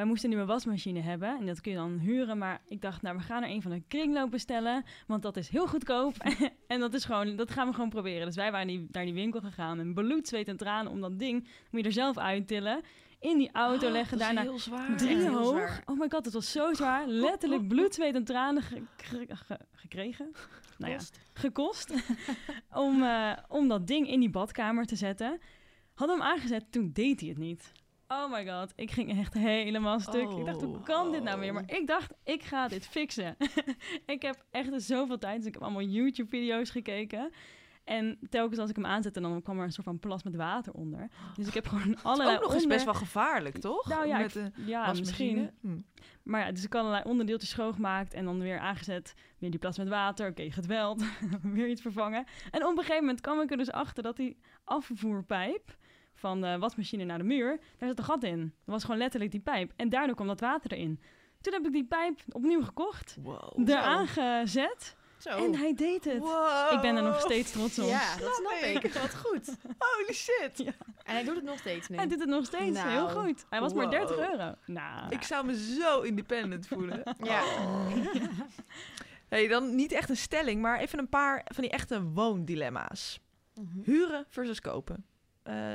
wij 0.00 0.08
moesten 0.08 0.30
een 0.30 0.36
nieuwe 0.36 0.52
wasmachine 0.52 1.00
hebben. 1.00 1.38
En 1.38 1.46
dat 1.46 1.60
kun 1.60 1.70
je 1.72 1.76
dan 1.78 1.98
huren. 1.98 2.38
Maar 2.38 2.60
ik 2.68 2.80
dacht, 2.80 3.02
nou, 3.02 3.16
we 3.16 3.22
gaan 3.22 3.42
er 3.42 3.50
een 3.50 3.62
van 3.62 3.70
de 3.70 3.82
kringloop 3.88 4.30
bestellen. 4.30 4.84
Want 5.06 5.22
dat 5.22 5.36
is 5.36 5.48
heel 5.48 5.66
goedkoop. 5.66 6.14
en 6.66 6.80
dat, 6.80 6.94
is 6.94 7.04
gewoon, 7.04 7.36
dat 7.36 7.50
gaan 7.50 7.66
we 7.68 7.74
gewoon 7.74 7.88
proberen. 7.88 8.26
Dus 8.26 8.36
wij 8.36 8.50
waren 8.52 8.66
die, 8.66 8.86
naar 8.90 9.04
die 9.04 9.14
winkel 9.14 9.40
gegaan. 9.40 9.78
En 9.78 9.94
bloed, 9.94 10.28
zweet 10.28 10.48
en 10.48 10.56
tranen 10.56 10.92
om 10.92 11.00
dat 11.00 11.18
ding. 11.18 11.48
Moet 11.70 11.80
je 11.80 11.86
er 11.86 11.92
zelf 11.92 12.18
uittillen. 12.18 12.80
In 13.18 13.38
die 13.38 13.50
auto 13.52 13.90
leggen. 13.90 14.16
Oh, 14.16 14.20
is 14.20 14.26
Daarna 14.26 14.42
heel 14.42 14.58
zwaar. 14.58 14.96
drie 14.96 15.16
heel 15.16 15.32
hoog. 15.36 15.48
zwaar. 15.48 15.82
Oh 15.86 15.98
my 15.98 16.08
god, 16.08 16.24
het 16.24 16.34
was 16.34 16.52
zo 16.52 16.72
zwaar. 16.74 17.06
Letterlijk 17.06 17.68
bloed, 17.68 17.94
zweet 17.94 18.14
en 18.14 18.24
tranen 18.24 18.62
ge- 18.62 18.82
ge- 18.96 19.26
ge- 19.28 19.60
gekregen. 19.72 20.30
Nou 20.78 20.92
ja, 20.92 20.96
Kost. 20.98 21.20
gekost. 21.32 21.94
om, 22.84 23.02
eh, 23.02 23.32
om 23.48 23.68
dat 23.68 23.86
ding 23.86 24.08
in 24.08 24.20
die 24.20 24.30
badkamer 24.30 24.86
te 24.86 24.96
zetten. 24.96 25.40
Hadden 25.94 26.16
we 26.18 26.22
hem 26.22 26.32
aangezet, 26.32 26.64
toen 26.72 26.90
deed 26.92 27.20
hij 27.20 27.28
het 27.28 27.38
niet. 27.38 27.72
Oh 28.12 28.30
my 28.32 28.46
god, 28.46 28.72
ik 28.76 28.90
ging 28.90 29.18
echt 29.18 29.34
helemaal 29.34 30.00
stuk. 30.00 30.30
Ik 30.30 30.44
dacht, 30.44 30.62
hoe 30.62 30.76
Oh. 30.76 30.84
kan 30.84 31.12
dit 31.12 31.22
nou 31.22 31.40
weer? 31.40 31.52
Maar 31.52 31.70
ik 31.70 31.86
dacht, 31.86 32.12
ik 32.24 32.42
ga 32.42 32.68
dit 32.68 32.86
fixen. 32.86 33.36
ik 34.06 34.22
heb 34.22 34.44
echt 34.50 34.82
zoveel 34.82 35.18
tijd, 35.18 35.36
dus 35.36 35.46
ik 35.46 35.52
heb 35.54 35.62
allemaal 35.62 35.82
YouTube-video's 35.82 36.70
gekeken. 36.70 37.30
En 37.84 38.18
telkens 38.30 38.58
als 38.58 38.70
ik 38.70 38.76
hem 38.76 38.86
aanzette, 38.86 39.20
dan 39.20 39.42
kwam 39.42 39.58
er 39.58 39.64
een 39.64 39.72
soort 39.72 39.86
van 39.86 39.98
plas 39.98 40.22
met 40.22 40.36
water 40.36 40.72
onder. 40.72 41.08
Dus 41.36 41.46
ik 41.46 41.54
heb 41.54 41.66
gewoon 41.66 41.96
allerlei 42.02 42.36
ook 42.36 42.42
nog 42.42 42.54
eens 42.54 42.66
best 42.66 42.84
wel 42.84 42.94
gevaarlijk, 42.94 43.58
toch? 43.58 43.88
Nou 43.88 44.06
ja, 44.06 44.18
Met 44.18 44.34
ik- 44.36 44.52
ja 44.66 44.92
misschien. 44.92 45.50
Hm. 45.60 45.78
Maar 46.22 46.40
ja, 46.46 46.52
dus 46.52 46.64
ik 46.64 46.72
had 46.72 46.82
allerlei 46.82 47.04
onderdeeltjes 47.10 47.50
schoongemaakt 47.50 48.14
en 48.14 48.24
dan 48.24 48.40
weer 48.40 48.58
aangezet. 48.58 49.14
Weer 49.38 49.50
die 49.50 49.58
plas 49.60 49.78
met 49.78 49.88
water, 49.88 50.28
oké, 50.30 50.50
geweld. 50.50 51.04
weer 51.42 51.68
iets 51.68 51.80
vervangen. 51.82 52.24
En 52.50 52.64
op 52.64 52.70
een 52.70 52.76
gegeven 52.78 53.00
moment 53.00 53.20
kwam 53.20 53.40
ik 53.40 53.50
er 53.50 53.56
dus 53.56 53.70
achter 53.72 54.02
dat 54.02 54.16
die 54.16 54.36
afvoerpijp 54.64 55.76
van 56.20 56.40
de 56.40 56.58
wasmachine 56.58 57.04
naar 57.04 57.18
de 57.18 57.24
muur, 57.24 57.60
daar 57.78 57.88
zat 57.88 57.98
een 57.98 58.04
gat 58.04 58.22
in. 58.22 58.40
Dat 58.40 58.50
was 58.74 58.82
gewoon 58.84 58.98
letterlijk 59.00 59.30
die 59.30 59.40
pijp. 59.40 59.72
En 59.76 59.88
daardoor 59.88 60.14
kwam 60.14 60.26
dat 60.26 60.40
water 60.40 60.72
erin. 60.72 61.00
Toen 61.40 61.52
heb 61.52 61.66
ik 61.66 61.72
die 61.72 61.84
pijp 61.86 62.20
opnieuw 62.28 62.62
gekocht, 62.62 63.16
Wow. 63.22 63.68
eraan 63.68 64.06
gezet 64.06 64.96
Zo. 65.18 65.30
en 65.30 65.54
hij 65.54 65.74
deed 65.74 66.04
het. 66.04 66.18
Wow. 66.18 66.72
Ik 66.72 66.80
ben 66.80 66.96
er 66.96 67.02
nog 67.02 67.20
steeds 67.20 67.50
trots 67.50 67.78
op. 67.78 67.88
Ja, 67.88 68.16
dat 68.16 68.34
snap 68.34 68.52
ik. 68.84 68.92
Wat 68.92 69.14
goed. 69.16 69.56
Holy 69.84 70.12
shit. 70.12 70.64
En 70.64 71.14
hij 71.14 71.24
doet 71.24 71.34
het 71.34 71.44
nog 71.44 71.58
steeds 71.58 71.88
nu. 71.88 71.96
Hij 71.96 72.06
doet 72.06 72.20
het 72.20 72.28
nog 72.28 72.44
steeds 72.44 72.78
Nou, 72.78 72.88
heel 72.90 73.08
goed. 73.08 73.44
Hij 73.50 73.60
was 73.60 73.72
maar 73.74 73.88
wow. 73.88 73.92
30 73.92 74.16
euro. 74.30 74.54
Nou, 74.66 75.10
Ik 75.10 75.22
zou 75.22 75.46
me 75.46 75.56
zo 75.80 76.00
independent 76.00 76.66
voelen. 76.66 77.02
Ja. 77.22 77.42
Hey, 79.28 79.48
dan 79.48 79.74
niet 79.74 79.92
echt 79.92 80.08
een 80.08 80.16
stelling, 80.16 80.62
maar 80.62 80.78
even 80.78 80.98
een 80.98 81.08
paar 81.08 81.44
van 81.44 81.62
die 81.62 81.72
echte 81.72 82.02
woondilemma's. 82.02 83.20
Mhm. 83.54 83.80
Huren 83.82 84.24
versus 84.28 84.60
kopen. 84.60 85.04
Eh, 85.42 85.72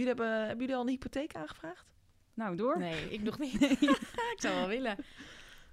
jullie 0.00 0.06
hebben, 0.08 0.38
hebben 0.38 0.58
jullie 0.58 0.74
al 0.74 0.80
een 0.82 0.88
hypotheek 0.88 1.34
aangevraagd? 1.34 1.92
nou 2.34 2.56
door. 2.56 2.78
Nee, 2.78 3.10
ik 3.10 3.22
nog 3.22 3.38
niet. 3.44 3.62
ik 4.34 4.36
zou 4.36 4.54
wel 4.54 4.68
willen. 4.68 4.96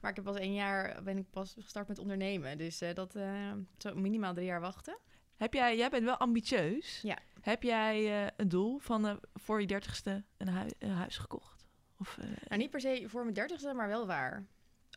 Maar 0.02 0.10
ik 0.10 0.16
heb 0.16 0.26
pas 0.26 0.36
één 0.38 0.54
jaar, 0.54 1.04
ben 1.04 1.18
ik 1.18 1.30
pas 1.30 1.56
gestart 1.60 1.88
met 1.88 2.00
ondernemen. 2.00 2.58
Dus 2.58 2.82
eh, 2.82 2.94
dat 2.94 3.16
eh 3.16 3.52
zo 3.78 3.96
minimaal 3.96 4.34
drie 4.34 4.46
jaar 4.46 4.62
wachten. 4.62 4.98
Heb 5.38 5.54
jij, 5.54 5.78
jij 5.78 5.90
bent 5.90 6.04
wel 6.04 6.18
ambitieus. 6.18 7.00
Ja. 7.02 7.18
Heb 7.42 7.64
jij 7.64 8.24
eh, 8.26 8.32
een 8.38 8.50
doel 8.50 8.78
van 8.80 9.20
voor 9.34 9.62
je 9.62 9.68
dertigste 9.68 10.24
een, 10.38 10.48
hui- 10.48 10.74
een 10.80 10.90
huis 10.92 11.18
gekocht? 11.18 11.66
Of, 11.98 12.18
eh, 12.18 12.26
Nou, 12.48 12.62
niet 12.62 12.70
per 12.70 12.82
se 12.82 13.04
voor 13.08 13.22
mijn 13.24 13.34
dertigste, 13.34 13.74
maar 13.74 13.88
wel 13.88 14.08
waar. 14.08 14.46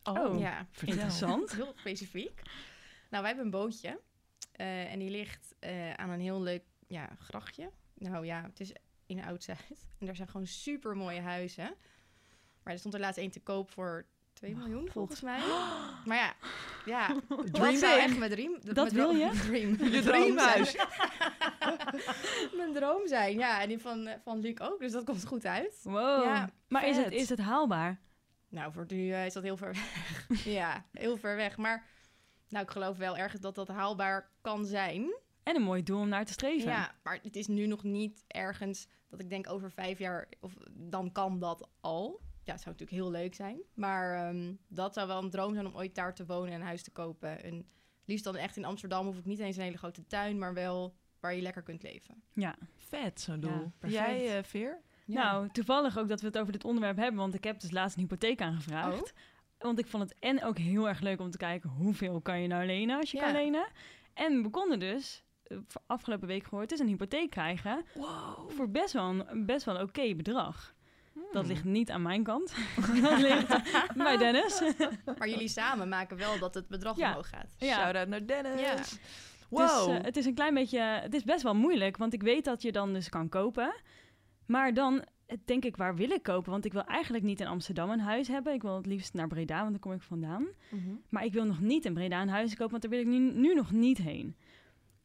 Oh. 0.05 0.39
Ja, 0.39 0.67
vertel. 0.71 0.95
Interessant. 0.95 1.53
heel 1.57 1.73
specifiek. 1.77 2.43
Nou, 3.11 3.23
wij 3.23 3.27
hebben 3.27 3.45
een 3.45 3.51
bootje. 3.61 4.01
eh, 4.53 4.93
en 4.93 4.99
die 4.99 5.11
ligt 5.11 5.55
eh, 5.59 5.93
aan 5.93 6.11
een 6.11 6.21
heel 6.21 6.43
leuk 6.43 6.63
ja, 6.87 7.11
grachtje. 7.19 7.71
Nou 7.95 8.27
ja, 8.27 8.43
het 8.43 8.61
is 8.61 8.73
in 9.07 9.25
Oud-Zuid. 9.25 9.59
En 9.99 10.07
daar 10.07 10.17
zijn 10.17 10.29
gewoon 10.29 10.47
super 10.47 10.97
mooie 10.97 11.21
huizen. 11.21 11.75
Maar 12.62 12.73
er 12.73 12.79
stond 12.79 12.95
er 12.95 13.01
laatst 13.01 13.19
één 13.19 13.31
te 13.31 13.40
koop 13.40 13.71
voor 13.71 14.07
2 14.33 14.57
miljoen, 14.57 14.88
volgens 14.90 15.21
mij. 15.21 15.38
Maar 16.05 16.17
ja, 16.17 16.35
ja 16.85 17.09
dat 17.29 17.53
Dream 17.55 17.77
zou 17.77 17.99
echt 18.01 18.19
mijn 18.19 18.31
dream... 18.31 18.59
Dat 18.62 18.75
mijn 18.75 18.95
wil 18.95 19.05
droom- 19.09 19.17
je? 19.19 19.40
Dream, 19.49 19.93
Je 19.93 20.03
droom 20.03 20.38
zijn. 20.38 20.67
mijn 22.57 22.73
droom 22.73 23.07
zijn, 23.07 23.38
ja. 23.38 23.61
En 23.62 23.69
die 23.69 23.79
van, 23.79 24.07
eh, 24.07 24.14
van 24.25 24.38
Luc 24.40 24.59
ook, 24.61 24.79
dus 24.81 24.93
dat 24.93 25.05
komt 25.05 25.27
goed 25.27 25.47
uit. 25.47 25.81
Wow. 25.83 26.25
Ja, 26.25 26.51
maar 26.69 26.87
is 26.88 26.97
het, 26.97 27.12
is 27.12 27.29
het 27.29 27.38
haalbaar? 27.38 28.01
Nou, 28.49 28.73
voor 28.73 28.85
nu 28.88 29.11
eh, 29.12 29.27
is 29.27 29.33
dat 29.33 29.43
heel 29.43 29.57
ver 29.57 29.73
weg. 29.73 30.45
ja, 30.45 30.85
heel 30.93 31.17
ver 31.17 31.37
weg. 31.37 31.57
Maar 31.57 31.85
nou, 32.49 32.64
ik 32.64 32.71
geloof 32.71 32.97
wel 32.97 33.17
ergens 33.17 33.40
dat 33.40 33.55
dat 33.55 33.69
haalbaar 33.69 34.31
kan 34.40 34.64
zijn. 34.64 35.14
En 35.45 35.57
een 35.57 35.63
mooi 35.63 35.83
doel 35.83 36.01
om 36.01 36.09
naar 36.09 36.25
te 36.25 36.33
streven. 36.33 36.71
Ja, 36.71 36.95
maar 37.03 37.19
het 37.23 37.37
is 37.37 37.47
nu 37.47 37.67
nog 37.67 37.83
niet 37.83 38.25
ergens 38.27 38.89
dat 39.09 39.21
ik 39.21 39.31
denk 39.31 39.51
over 39.51 39.71
vijf 39.71 39.99
jaar, 39.99 40.29
of 40.41 40.55
dan 40.71 41.13
kan 41.13 41.39
dat 41.39 41.69
al. 41.81 42.21
Ja, 42.43 42.53
het 42.53 42.63
zou 42.63 42.75
natuurlijk 42.77 43.03
heel 43.03 43.11
leuk 43.11 43.35
zijn. 43.35 43.61
Maar 43.75 44.29
ehm, 44.29 44.55
dat 44.69 44.95
zou 44.95 45.07
wel 45.07 45.23
een 45.23 45.31
droom 45.31 45.55
zijn 45.55 45.67
om 45.67 45.75
ooit 45.77 45.95
daar 45.95 46.15
te 46.15 46.27
wonen 46.27 46.53
en 46.53 46.61
een 46.61 46.67
huis 46.67 46.83
te 46.83 46.91
kopen. 46.91 47.43
En 47.43 47.67
liefst 48.05 48.25
dan 48.25 48.37
echt 48.37 48.57
in 48.57 48.65
Amsterdam 48.65 49.07
hoef 49.07 49.19
ik 49.19 49.25
niet 49.25 49.39
eens 49.39 49.57
een 49.57 49.63
hele 49.63 49.79
grote 49.79 50.07
tuin, 50.07 50.39
maar 50.39 50.55
wel 50.55 50.95
waar 51.21 51.35
je 51.35 51.43
lekker 51.43 51.63
kunt 51.63 51.83
leven. 51.83 52.23
Ja. 52.33 52.57
vet, 52.77 53.21
zo'n 53.21 53.41
doel. 53.41 53.73
perfect. 53.79 54.03
jij, 54.03 54.37
eh, 54.39 54.45
Veer? 54.45 54.81
Nou, 55.07 55.49
toevallig 55.49 55.99
ook 55.99 56.09
dat 56.09 56.21
we 56.21 56.27
het 56.27 56.39
over 56.39 56.53
dit 56.53 56.65
onderwerp 56.65 56.97
hebben, 56.97 57.21
want 57.21 57.35
ik 57.35 57.45
heb 57.45 57.61
dus 57.61 57.71
laatst 57.71 57.97
een 57.97 58.03
hypotheek 58.03 58.41
aangevraagd. 58.41 59.03
Oh. 59.03 59.19
Want 59.59 59.79
ik 59.79 59.87
vond 59.87 60.03
het 60.03 60.19
en 60.19 60.45
ook 60.45 60.59
heel 60.59 60.89
erg 60.89 61.01
leuk 61.01 61.21
om 61.21 61.31
te 61.31 61.37
kijken 61.39 61.71
hoeveel 61.71 62.21
kan 62.21 62.41
je 62.41 62.49
nou 62.49 62.67
lenen 62.67 62.99
als 62.99 63.11
je 63.11 63.17
Ja. 63.17 63.23
kan 63.25 63.33
lenen. 63.33 63.67
En 64.15 64.43
we 64.43 64.51
konden 64.51 64.79
dus, 64.79 65.24
afgelopen 65.87 66.29
week 66.29 66.45
gehoord, 66.45 66.69
dus 66.69 66.79
een 66.79 66.87
hypotheek 66.87 67.31
krijgen 67.31 67.85
Wow. 67.95 68.51
voor 68.51 68.71
best 68.71 68.93
wel 68.93 69.05
een, 69.09 69.25
een 69.31 69.47
best 69.47 69.65
wel 69.65 69.81
oké 69.81 70.15
bedrag. 70.15 70.75
Dat 71.33 71.43
Hmm. 71.43 71.53
ligt 71.53 71.65
niet 71.65 71.91
aan 71.91 72.03
mijn 72.03 72.23
kant. 72.23 72.55
dat 73.03 73.21
ligt 73.21 73.49
bij 73.97 74.17
Dennis. 74.17 74.63
Maar 75.19 75.29
jullie 75.29 75.49
samen 75.49 75.89
maken 75.89 76.17
wel 76.17 76.39
dat 76.39 76.55
het 76.55 76.69
bedrag 76.69 76.97
Ja. 76.97 77.09
omhoog 77.09 77.29
gaat. 77.29 77.55
Ja. 77.59 77.75
Shout-out 77.75 78.09
naar 78.09 78.27
Dennis. 78.27 78.61
Ja. 78.61 78.75
Wow. 79.49 79.87
Dus 79.89 80.03
het 80.03 80.17
is 80.17 80.27
een 80.27 80.35
klein 80.35 80.55
beetje, 80.55 80.79
het 80.81 81.15
is 81.15 81.25
best 81.25 81.43
wel 81.43 81.55
moeilijk, 81.55 81.97
want 81.97 82.13
ik 82.13 82.23
weet 82.23 82.45
dat 82.45 82.63
je 82.63 82.73
dan 82.73 82.93
dus 82.93 83.09
kan 83.09 83.29
kopen. 83.29 83.75
Maar 84.47 84.75
dan 84.75 85.05
eh, 85.27 85.37
denk 85.45 85.65
ik, 85.65 85.77
waar 85.77 85.95
wil 85.97 86.11
ik 86.11 86.23
kopen? 86.23 86.51
Want 86.51 86.65
ik 86.65 86.73
wil 86.73 86.85
eigenlijk 86.85 87.25
niet 87.25 87.41
in 87.41 87.47
Amsterdam 87.47 87.91
een 87.91 88.01
huis 88.01 88.29
hebben. 88.29 88.53
Ik 88.55 88.63
wil 88.63 88.77
het 88.77 88.87
liefst 88.87 89.15
naar 89.15 89.29
Breda, 89.29 89.59
want 89.59 89.71
daar 89.71 89.81
kom 89.81 89.93
ik 89.93 90.03
vandaan. 90.03 90.47
Mhm. 90.71 90.81
Maar 91.09 91.25
ik 91.25 91.33
wil 91.33 91.45
nog 91.45 91.61
niet 91.61 91.85
in 91.85 91.95
Breda 91.95 92.23
een 92.23 92.29
huis 92.29 92.51
kopen, 92.51 92.71
want 92.71 92.83
daar 92.83 92.91
wil 92.91 93.01
ik 93.01 93.07
nu, 93.07 93.19
nu 93.19 93.55
nog 93.55 93.71
niet 93.71 93.99
heen. 93.99 94.37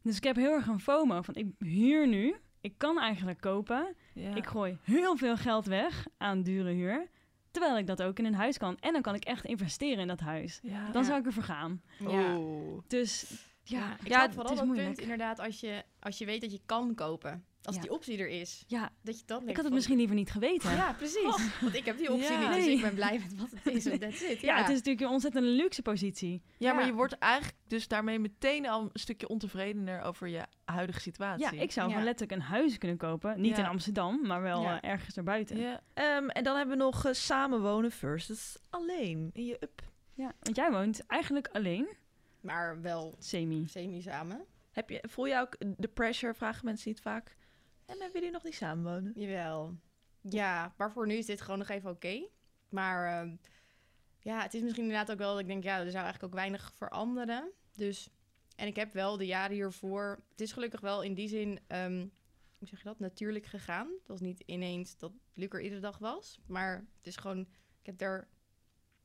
Dus 0.03 0.17
ik 0.17 0.23
heb 0.23 0.35
heel 0.35 0.51
erg 0.51 0.67
een 0.67 0.79
FOMO 0.79 1.21
van, 1.21 1.35
ik 1.35 1.47
huur 1.59 2.07
nu. 2.07 2.35
Ik 2.61 2.73
kan 2.77 2.99
eigenlijk 2.99 3.41
kopen. 3.41 3.95
Ja. 4.13 4.35
Ik 4.35 4.45
gooi 4.47 4.77
heel 4.81 5.17
veel 5.17 5.37
geld 5.37 5.65
weg 5.65 6.07
aan 6.17 6.43
dure 6.43 6.71
huur. 6.71 7.07
Terwijl 7.51 7.77
ik 7.77 7.87
dat 7.87 8.01
ook 8.01 8.19
in 8.19 8.25
een 8.25 8.33
huis 8.35 8.57
kan. 8.57 8.77
En 8.79 8.93
dan 8.93 9.01
kan 9.01 9.15
ik 9.15 9.23
echt 9.23 9.45
investeren 9.45 9.99
in 9.99 10.07
dat 10.07 10.19
huis. 10.19 10.59
Ja. 10.61 10.91
Dan 10.91 11.01
Ja. 11.01 11.07
zou 11.07 11.19
ik 11.19 11.25
ervoor 11.25 11.43
gaan. 11.43 11.81
Ja. 11.99 12.37
Oh. 12.37 12.81
Dus 12.87 13.31
ja, 13.63 13.97
ik 14.03 14.07
ja, 14.07 14.25
vooral 14.25 14.41
het 14.43 14.51
is 14.51 14.57
dat 14.57 14.65
moeilijk. 14.65 14.87
punt 14.87 14.99
inderdaad 15.01 15.39
als 15.39 15.59
je, 15.59 15.83
als 15.99 16.17
je 16.17 16.25
weet 16.25 16.41
dat 16.41 16.51
je 16.51 16.61
kan 16.65 16.95
kopen. 16.95 17.45
Als 17.63 17.75
Ja. 17.75 17.81
die 17.81 17.91
optie 17.91 18.17
er 18.17 18.27
is. 18.29 18.63
Ja, 18.67 18.89
Dat 19.01 19.19
je 19.19 19.25
dan 19.25 19.39
ik 19.39 19.45
denkt 19.45 19.45
had 19.45 19.55
het 19.55 19.65
van- 19.65 19.73
misschien 19.73 19.97
liever 19.97 20.15
niet 20.15 20.31
geweten. 20.31 20.71
Ja, 20.75 20.93
precies. 20.93 21.59
Want 21.61 21.75
ik 21.75 21.85
heb 21.85 21.97
die 21.97 22.11
optie 22.13 22.31
Ja. 22.31 22.47
niet, 22.55 22.57
dus 22.57 22.73
ik 22.73 22.81
ben 22.81 22.93
blij 22.93 23.19
met 23.19 23.39
wat 23.39 23.49
het 23.51 23.73
is. 23.75 23.85
En 23.85 23.99
that's 23.99 24.21
it. 24.21 24.41
Ja, 24.41 24.47
Ja, 24.55 24.57
het 24.61 24.69
is 24.69 24.75
natuurlijk 24.75 25.05
een 25.05 25.11
ontzettend 25.11 25.45
luxe 25.45 25.81
positie. 25.81 26.41
Ja, 26.57 26.71
maar 26.73 26.81
Ja. 26.81 26.87
je 26.87 26.93
wordt 26.93 27.13
eigenlijk 27.17 27.57
dus 27.67 27.87
daarmee 27.87 28.19
meteen 28.19 28.67
al 28.67 28.81
een 28.81 28.89
stukje 28.93 29.27
ontevredener 29.27 30.01
over 30.01 30.27
je 30.27 30.41
huidige 30.65 30.99
situatie. 30.99 31.43
Ja, 31.55 31.61
ik 31.61 31.71
zou 31.71 31.85
Ja. 31.87 31.91
gewoon 31.91 32.07
letterlijk 32.07 32.41
een 32.41 32.47
huis 32.47 32.77
kunnen 32.77 32.97
kopen. 32.97 33.41
Niet 33.41 33.55
Ja. 33.57 33.63
in 33.63 33.69
Amsterdam, 33.69 34.27
maar 34.27 34.41
wel 34.41 34.61
Ja. 34.61 34.81
eh, 34.81 34.89
ergens 34.89 35.17
erbuiten. 35.17 35.57
Ja. 35.57 35.69
Ja. 35.69 35.81
Ehm, 36.17 36.27
en 36.29 36.43
dan 36.43 36.57
hebben 36.57 36.77
we 36.77 36.83
nog 36.83 37.05
eh, 37.05 37.13
samenwonen 37.13 37.91
versus 37.91 38.57
alleen 38.69 39.29
in 39.33 39.45
je 39.45 39.57
up. 39.59 39.81
want 40.39 40.55
jij 40.55 40.71
woont 40.71 41.05
eigenlijk 41.05 41.47
alleen, 41.51 41.87
Maar 42.41 42.81
wel 42.81 43.15
semi. 43.19 43.67
semi-samen. 43.67 44.45
Heb 44.71 44.89
je, 44.89 45.03
voel 45.09 45.25
je 45.25 45.39
ook 45.39 45.55
de 45.77 45.87
pressure, 45.87 46.33
vragen 46.33 46.65
mensen 46.65 46.89
niet 46.89 47.01
vaak. 47.01 47.35
En 47.89 47.97
willen 47.97 48.13
jullie 48.13 48.31
nog 48.31 48.43
niet 48.43 48.55
samenwonen? 48.55 49.11
Jawel. 49.15 49.77
Ja, 50.21 50.73
maar 50.77 50.91
voor 50.91 51.07
nu 51.07 51.13
is 51.13 51.25
dit 51.25 51.41
gewoon 51.41 51.59
nog 51.59 51.69
even 51.69 51.89
oké. 51.89 52.27
Maar 52.69 53.19
ehm, 53.19 53.35
ja, 54.19 54.41
het 54.41 54.53
is 54.53 54.61
misschien 54.61 54.83
inderdaad 54.83 55.11
ook 55.11 55.17
wel 55.17 55.31
dat 55.31 55.39
ik 55.39 55.47
denk, 55.47 55.63
ja, 55.63 55.77
er 55.77 55.91
zou 55.91 56.03
eigenlijk 56.03 56.23
ook 56.23 56.39
weinig 56.39 56.71
veranderen. 56.75 57.51
Dus, 57.71 58.09
en 58.55 58.67
ik 58.67 58.75
heb 58.75 58.93
wel 58.93 59.17
de 59.17 59.25
jaren 59.25 59.55
hiervoor, 59.55 60.23
het 60.29 60.41
is 60.41 60.51
gelukkig 60.51 60.81
wel 60.81 61.01
in 61.03 61.13
die 61.13 61.27
zin, 61.27 61.59
ehm, 61.67 62.07
hoe 62.57 62.67
zeg 62.67 62.79
je 62.79 62.85
dat, 62.85 62.99
natuurlijk 62.99 63.45
gegaan. 63.45 63.87
Het 63.87 64.07
was 64.07 64.19
niet 64.19 64.43
ineens 64.45 64.97
dat 64.97 65.11
Luc 65.33 65.49
er 65.49 65.61
iedere 65.61 65.81
dag 65.81 65.97
was. 65.97 66.39
Maar 66.45 66.85
het 66.97 67.07
is 67.07 67.15
gewoon, 67.15 67.39
ik 67.79 67.85
heb 67.85 67.97
daar 67.97 68.27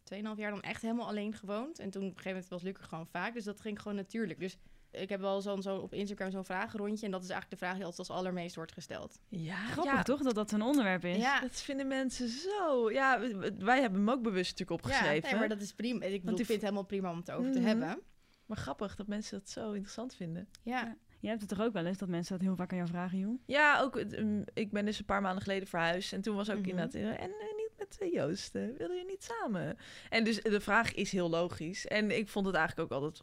2,5 0.03 0.38
jaar 0.38 0.51
dan 0.51 0.62
echt 0.62 0.83
helemaal 0.83 1.09
alleen 1.09 1.33
gewoond. 1.33 1.79
En 1.79 1.90
toen 1.90 2.03
op 2.03 2.09
een 2.09 2.16
gegeven 2.16 2.33
moment 2.33 2.51
was 2.51 2.62
Luc 2.62 2.75
er 2.75 2.88
gewoon 2.88 3.07
vaak. 3.07 3.35
Dus 3.35 3.44
dat 3.44 3.61
ging 3.61 3.81
gewoon 3.81 3.97
natuurlijk. 3.97 4.40
Dus 4.40 4.59
ik 5.00 5.09
heb 5.09 5.20
wel 5.20 5.40
zo'n 5.40 5.62
zo 5.62 5.76
op 5.76 5.94
Instagram 5.94 6.30
zo'n 6.30 6.44
vragenrondje. 6.44 7.07
En 7.07 7.12
dat 7.12 7.22
is 7.22 7.28
eigenlijk 7.28 7.61
de 7.61 7.66
vraag 7.66 7.76
die 7.76 7.87
altijd 7.87 8.09
als 8.09 8.18
allermeest 8.18 8.54
wordt 8.54 8.72
gesteld. 8.72 9.18
Ja, 9.28 9.57
Grappig 9.66 9.92
ja, 9.92 10.02
toch 10.02 10.22
dat 10.22 10.35
dat 10.35 10.52
een 10.52 10.62
onderwerp 10.62 11.04
is? 11.04 11.16
Ja, 11.16 11.40
Dat 11.40 11.61
vinden 11.61 11.87
mensen 11.88 12.28
zo. 12.28 12.90
Ja, 12.90 13.20
wij 13.59 13.80
hebben 13.80 13.98
hem 14.00 14.11
ook 14.11 14.22
bewust 14.22 14.50
natuurlijk 14.50 14.83
opgeschreven. 14.85 15.14
Ja, 15.28 15.30
nee, 15.30 15.38
maar 15.38 15.48
dat 15.48 15.61
is 15.61 15.72
prima. 15.72 16.04
Ik 16.04 16.20
bedoel, 16.20 16.37
die 16.37 16.46
vind 16.46 16.48
het 16.61 16.68
helemaal 16.68 16.87
prima 16.88 17.11
om 17.11 17.16
het 17.16 17.30
over 17.30 17.52
te 17.52 17.59
Mhm. 17.59 17.68
hebben. 17.68 17.98
Maar 18.46 18.57
grappig 18.57 18.96
dat 18.96 19.07
mensen 19.07 19.38
dat 19.38 19.50
zo 19.50 19.72
interessant 19.72 20.14
vinden. 20.14 20.48
Ja. 20.62 20.96
Je 21.20 21.28
hebt 21.30 21.40
het 21.40 21.50
toch 21.50 21.61
ook 21.66 21.72
wel 21.72 21.87
eens 21.87 21.98
dat 21.98 22.09
mensen 22.09 22.37
dat 22.38 22.46
heel 22.46 22.57
vaak 22.57 22.70
aan 22.70 22.76
jou 22.76 22.88
vragen, 22.90 23.18
joh? 23.18 23.38
Ja, 23.46 23.80
ook. 23.80 24.04
mm, 24.18 24.44
ik 24.54 24.70
ben 24.72 24.85
dus 24.85 24.98
een 24.98 25.04
paar 25.04 25.22
maanden 25.22 25.42
geleden 25.42 25.68
verhuisd. 25.68 26.12
En 26.12 26.20
toen 26.20 26.37
was 26.37 26.50
ook 26.50 26.59
Mhm. 26.59 26.68
inderdaad. 26.68 26.94
eh, 26.94 27.09
En 27.09 27.30
eh, 27.30 27.57
niet 27.57 27.70
met 27.78 27.96
eh, 27.98 28.12
Joost. 28.12 28.52
willen 28.52 28.96
je 28.96 29.04
niet 29.07 29.24
samen? 29.24 29.76
En 30.09 30.24
dus 30.24 30.42
de 30.42 30.61
vraag 30.61 30.94
is 30.94 31.12
heel 31.12 31.30
logisch. 31.30 31.87
En 31.87 32.16
ik 32.18 32.28
vond 32.28 32.46
het 32.46 32.54
eigenlijk 32.54 32.92
ook 32.92 33.02
altijd 33.02 33.20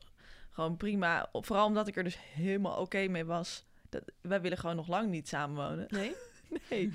gewoon 0.52 0.78
prima. 0.78 1.30
Vooral 1.32 1.66
omdat 1.66 1.88
ik 1.88 1.96
er 1.96 2.04
dus 2.04 2.18
helemaal 2.34 2.80
oké 2.80 3.08
mee 3.08 3.26
was. 3.26 3.66
Dat, 3.90 4.04
wij 4.22 4.42
willen 4.42 4.58
gewoon 4.58 4.76
nog 4.76 4.88
lang 4.88 5.10
niet 5.10 5.28
samenwonen. 5.28 5.86
Nee? 5.90 6.16
Nee. 6.70 6.92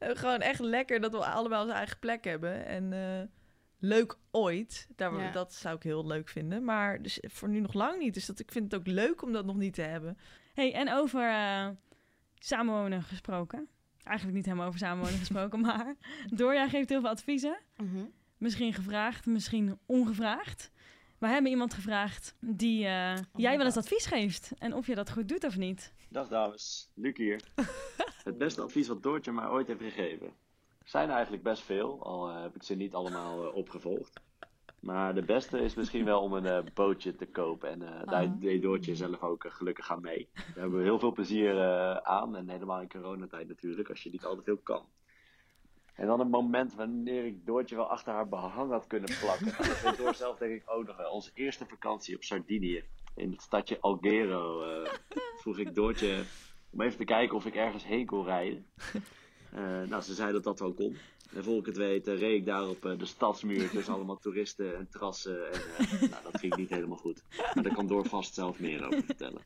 Gewoon 0.00 0.40
echt 0.40 0.60
lekker 0.60 1.00
dat 1.00 1.12
we 1.12 1.24
allemaal 1.24 1.62
onze 1.62 1.74
eigen 1.74 1.98
plek 1.98 2.24
hebben. 2.24 2.66
En 2.66 2.92
eh, 2.92 3.26
leuk 3.78 4.16
ooit. 4.30 4.88
Daar, 4.96 5.16
Ja. 5.16 5.30
Dat 5.30 5.54
zou 5.54 5.76
ik 5.76 5.82
heel 5.82 6.06
leuk 6.06 6.28
vinden. 6.28 6.64
Maar 6.64 7.02
dus 7.02 7.18
voor 7.22 7.48
nu 7.48 7.60
nog 7.60 7.72
lang 7.72 7.98
niet. 7.98 8.14
Dus 8.14 8.26
dat, 8.26 8.38
ik 8.38 8.52
vind 8.52 8.72
het 8.72 8.80
ook 8.80 8.86
leuk 8.86 9.22
om 9.22 9.32
dat 9.32 9.44
nog 9.44 9.56
niet 9.56 9.74
te 9.74 9.82
hebben. 9.82 10.18
hey, 10.54 10.74
en 10.74 10.92
over 10.92 11.30
eh, 11.30 11.68
samenwonen 12.38 13.02
gesproken. 13.02 13.68
Eigenlijk 14.02 14.36
niet 14.36 14.46
helemaal 14.46 14.66
over 14.66 14.78
samenwonen 14.78 15.18
gesproken, 15.24 15.60
maar 15.60 15.94
Doorja 16.30 16.68
geeft 16.68 16.88
heel 16.88 17.00
veel 17.00 17.10
adviezen. 17.10 17.58
Mhm. 17.76 18.04
Misschien 18.38 18.74
gevraagd, 18.74 19.26
misschien 19.26 19.78
ongevraagd. 19.86 20.70
We 21.18 21.26
hebben 21.26 21.50
iemand 21.50 21.74
gevraagd 21.74 22.36
die 22.40 22.86
eh, 22.86 23.16
jij 23.34 23.56
wel 23.56 23.66
eens 23.66 23.76
advies 23.76 24.06
geeft. 24.06 24.52
En 24.58 24.74
of 24.74 24.86
je 24.86 24.94
dat 24.94 25.10
goed 25.10 25.28
doet 25.28 25.44
of 25.44 25.56
niet. 25.56 25.94
Dag 26.10 26.28
dames, 26.28 26.90
Luc 26.94 27.16
hier. 27.16 27.40
Het 28.24 28.38
beste 28.38 28.62
advies 28.62 28.88
wat 28.88 29.02
Doortje 29.02 29.32
mij 29.32 29.46
ooit 29.48 29.66
heeft 29.66 29.80
gegeven. 29.80 30.26
Er 30.78 30.88
zijn 30.92 31.08
er 31.08 31.14
eigenlijk 31.14 31.42
best 31.42 31.62
veel, 31.62 32.04
al 32.04 32.28
eh, 32.28 32.42
heb 32.42 32.54
ik 32.54 32.62
ze 32.62 32.74
niet 32.74 32.94
allemaal 32.94 33.46
eh, 33.46 33.54
opgevolgd. 33.54 34.20
Maar 34.86 35.14
de 35.14 35.22
beste 35.22 35.58
is 35.58 35.74
misschien 35.74 36.04
wel 36.04 36.22
om 36.22 36.32
een 36.32 36.46
eh, 36.46 36.62
bootje 36.74 37.14
te 37.14 37.26
kopen. 37.26 37.70
En 37.70 37.82
eh, 37.82 38.06
daar 38.06 38.38
deed 38.38 38.62
Doortje 38.62 38.96
zelf 38.96 39.22
ook 39.22 39.44
gelukkig 39.48 39.90
aan 39.90 40.00
mee. 40.00 40.28
Daar 40.34 40.44
hebben 40.54 40.78
we 40.78 40.84
heel 40.84 40.98
veel 40.98 41.12
plezier 41.12 41.60
eh, 41.60 41.96
aan. 41.96 42.36
En 42.36 42.48
helemaal 42.48 42.80
in 42.80 42.88
coronatijd 42.88 43.48
natuurlijk, 43.48 43.88
als 43.88 44.02
je 44.02 44.10
niet 44.10 44.24
al 44.24 44.36
te 44.36 44.42
veel 44.42 44.56
kan. 44.56 44.84
En 45.96 46.06
dan 46.06 46.20
een 46.20 46.30
moment 46.30 46.74
wanneer 46.74 47.24
ik 47.24 47.46
Doortje 47.46 47.76
wel 47.76 47.90
achter 47.90 48.12
haar 48.12 48.28
behang 48.28 48.70
had 48.70 48.86
kunnen 48.86 49.10
plakken. 49.20 49.46
Weet 49.84 49.96
Door 49.96 50.14
zelf 50.14 50.38
denk 50.38 50.52
ik 50.52 50.70
ook 50.70 50.86
nog 50.86 50.96
wel. 50.96 51.10
Onze 51.10 51.30
eerste 51.34 51.66
vakantie 51.66 52.16
op 52.16 52.22
Sardinië. 52.22 52.84
In 53.14 53.30
het 53.30 53.42
stadje 53.42 53.80
Alghero 53.80 54.62
eh, 54.62 54.92
vroeg 55.36 55.58
ik 55.58 55.74
Doortje 55.74 56.22
om 56.70 56.80
even 56.80 56.98
te 56.98 57.04
kijken 57.04 57.36
of 57.36 57.46
ik 57.46 57.54
ergens 57.54 57.84
heen 57.84 58.06
kon 58.06 58.24
rijden. 58.24 58.66
Eh, 59.52 59.82
nou, 59.88 60.02
ze 60.02 60.14
zei 60.14 60.32
dat 60.32 60.44
dat 60.44 60.58
wel 60.58 60.72
kon. 60.72 60.96
En 61.34 61.44
voor 61.44 61.56
ik 61.56 61.66
het 61.66 61.76
weet 61.76 62.06
eh, 62.06 62.18
reed 62.18 62.38
ik 62.38 62.46
daar 62.46 62.68
op 62.68 62.82
de 62.98 63.06
stadsmuur 63.06 63.70
tussen 63.70 63.94
allemaal 63.94 64.18
toeristen 64.18 64.76
en 64.76 64.88
terrassen. 64.90 65.52
En 65.52 65.60
eh, 65.78 66.00
nou, 66.00 66.22
dat 66.22 66.40
ging 66.40 66.56
niet 66.56 66.70
helemaal 66.70 66.96
goed. 66.96 67.22
Maar 67.54 67.64
daar 67.64 67.74
kan 67.74 67.86
Door 67.86 68.08
vast 68.08 68.34
zelf 68.34 68.58
meer 68.58 68.86
over 68.86 69.02
vertellen. 69.02 69.42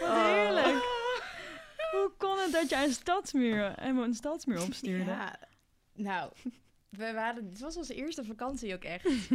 heerlijk! 0.00 1.01
Hoe 1.92 2.12
kon 2.18 2.38
het 2.38 2.52
dat 2.52 2.70
jij 2.70 2.84
een 2.84 2.92
stadsmuur, 2.92 3.72
helemaal 3.80 4.04
een 4.04 4.14
stadsmuur 4.14 4.62
opstuurde? 4.62 5.10
Ja. 5.10 5.38
Nou, 5.94 6.32
we 6.88 7.12
waren, 7.12 7.44
het 7.48 7.60
was 7.60 7.76
onze 7.76 7.94
eerste 7.94 8.24
vakantie 8.24 8.74
ook 8.74 8.82
echt. 8.84 9.04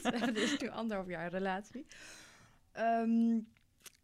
We 0.00 0.10
hebben 0.18 0.34
dus 0.34 0.58
nu 0.60 0.68
anderhalf 0.68 1.08
jaar 1.08 1.30
relatie. 1.30 1.86
Ehm, 2.72 3.38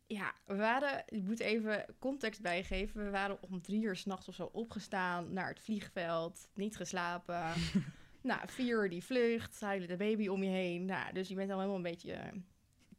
ja, 0.07 0.33
we 0.47 0.57
waren, 0.57 1.03
ik 1.09 1.23
moet 1.23 1.41
even 1.41 1.85
context 1.99 2.41
bijgeven. 2.43 3.05
We 3.05 3.11
waren 3.11 3.39
om 3.43 3.63
drie 3.63 3.83
uur 3.83 3.97
s'nachts 3.97 4.29
of 4.29 4.35
zo 4.35 4.49
opgestaan 4.53 5.33
naar 5.33 5.49
het 5.49 5.61
vliegveld. 5.61 6.49
Niet 6.55 6.77
geslapen. 6.77 7.45
nou, 8.23 8.41
vier 8.47 8.83
uur 8.83 8.91
die 8.91 9.05
vlucht. 9.05 9.61
Huilen 9.61 9.89
de 9.89 9.97
baby 9.97 10.29
om 10.29 10.43
je 10.43 10.51
heen. 10.51 10.85
Nou, 10.85 11.13
dus 11.13 11.29
je 11.29 11.35
bent 11.35 11.51
al 11.51 11.57
helemaal 11.57 11.77
een 11.77 11.83
beetje 11.83 12.13
eh, 12.13 12.33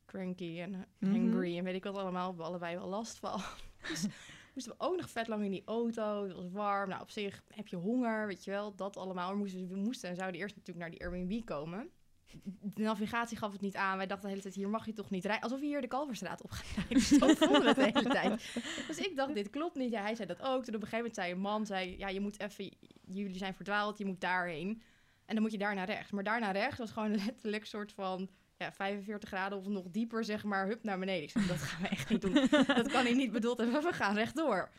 cranky 0.06 0.60
en 0.60 0.86
Mhm. 1.00 1.12
hangry. 1.12 1.58
En 1.58 1.64
weet 1.64 1.76
ik 1.76 1.84
wat 1.84 1.96
allemaal. 1.96 2.22
We 2.22 2.28
hebben 2.28 2.46
allebei 2.46 2.76
wel 2.78 2.88
last 2.88 3.18
van. 3.20 3.42
dus 3.90 4.06
moesten 4.54 4.74
we 4.78 4.84
ook 4.84 4.98
nog 4.98 5.10
vet 5.10 5.28
lang 5.28 5.44
in 5.44 5.52
die 5.52 5.64
auto. 5.66 6.24
Het 6.24 6.36
was 6.36 6.52
warm. 6.52 6.90
Nou, 6.90 7.02
op 7.02 7.10
zich 7.10 7.44
heb 7.48 7.68
je 7.68 7.76
honger, 7.76 8.28
weet 8.28 8.44
je 8.44 8.52
wel. 8.52 8.76
Dat 8.76 8.98
allemaal. 8.98 9.32
We 9.32 9.38
moesten, 9.38 9.68
we 9.68 9.76
moesten 9.78 10.10
en 10.10 10.16
zouden 10.16 10.42
eerst 10.42 10.56
natuurlijk 10.56 10.90
naar 10.90 10.98
die 10.98 11.02
Airbnb 11.02 11.46
komen. 11.46 11.90
De 12.62 12.82
navigatie 12.82 13.38
gaf 13.38 13.52
het 13.52 13.62
niet 13.62 13.76
aan. 13.76 13.98
Wij 13.98 14.08
dachten 14.08 14.26
de 14.26 14.30
hele 14.30 14.42
tijd, 14.42 14.56
hier 14.56 14.70
mag 14.70 14.86
je 14.86 14.94
toch 14.94 15.10
niet 15.10 15.26
rijden. 15.26 15.44
Alsof 15.44 15.60
je 15.60 15.66
hier 15.66 15.82
de 15.82 15.88
Kalverstraat 15.88 16.44
op 16.44 16.52
gaat 16.52 16.76
rijden. 16.76 17.02
Zo 17.02 17.34
voelde 17.46 17.68
het 17.68 17.76
de 17.76 17.84
hele 17.94 18.10
tijd. 18.10 18.54
Dus 18.88 18.98
ik 18.98 19.16
dacht, 19.16 19.34
dit 19.34 19.50
klopt 19.50 19.76
niet. 19.76 19.92
Ja, 19.92 20.02
hij 20.02 20.16
zei 20.16 20.28
dat 20.28 20.42
ook. 20.42 20.64
Toen 20.64 20.76
op 20.76 20.82
een 20.82 20.88
gegeven 20.88 20.98
moment 20.98 21.16
zei 21.16 21.32
een 21.32 21.40
man, 21.40 21.66
zei, 21.66 21.98
ja, 21.98 22.08
je 22.08 22.20
moet 22.20 22.40
even, 22.40 22.74
jullie 23.06 23.38
zijn 23.38 23.54
verdwaald, 23.54 23.98
je 23.98 24.06
moet 24.06 24.22
daarheen. 24.22 24.82
En 25.26 25.34
dan 25.34 25.42
moet 25.42 25.52
je 25.52 25.58
daar 25.58 25.76
naar 25.76 25.86
rechts. 25.86 26.12
Maar 26.12 26.24
daar 26.24 26.40
naar 26.40 26.54
rechts 26.54 26.78
was 26.78 26.92
gewoon 26.92 27.16
letterlijk 27.26 27.62
een 27.62 27.68
soort 27.68 27.92
van 27.92 28.30
ja, 28.62 28.72
45 28.72 29.30
graden 29.30 29.58
of 29.58 29.68
nog 29.68 29.86
dieper, 29.92 30.24
zeg 30.24 30.44
maar, 30.44 30.68
hup 30.68 30.84
naar 30.84 31.00
beneden. 31.00 31.24
Ik 31.24 31.30
zei, 31.30 31.48
dat 31.48 31.58
gaan 31.58 31.82
we 31.82 31.88
echt 31.88 32.10
niet 32.10 32.22
doen. 32.22 32.34
dat 32.84 32.92
kan 32.92 33.04
hij 33.04 33.14
niet 33.14 33.32
bedoeld 33.32 33.58
hebben. 33.58 33.84
We 33.84 33.94
gaan 33.94 34.16
rechtdoor. 34.16 34.70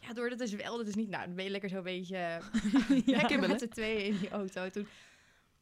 Ja, 0.00 0.12
door 0.12 0.28
dat 0.28 0.40
is 0.40 0.52
wel, 0.52 0.76
dat 0.76 0.86
is 0.86 0.94
niet, 0.94 1.08
nou, 1.08 1.26
dan 1.26 1.34
ben 1.34 1.44
je 1.44 1.50
lekker 1.50 1.68
zo'n 1.68 1.82
beetje 1.82 2.16
Ja, 3.04 3.16
lekker 3.16 3.40
met 3.40 3.60
z'n 3.60 3.68
tweeën 3.68 4.04
in 4.04 4.18
die 4.18 4.30
auto. 4.30 4.70
Toen, 4.70 4.86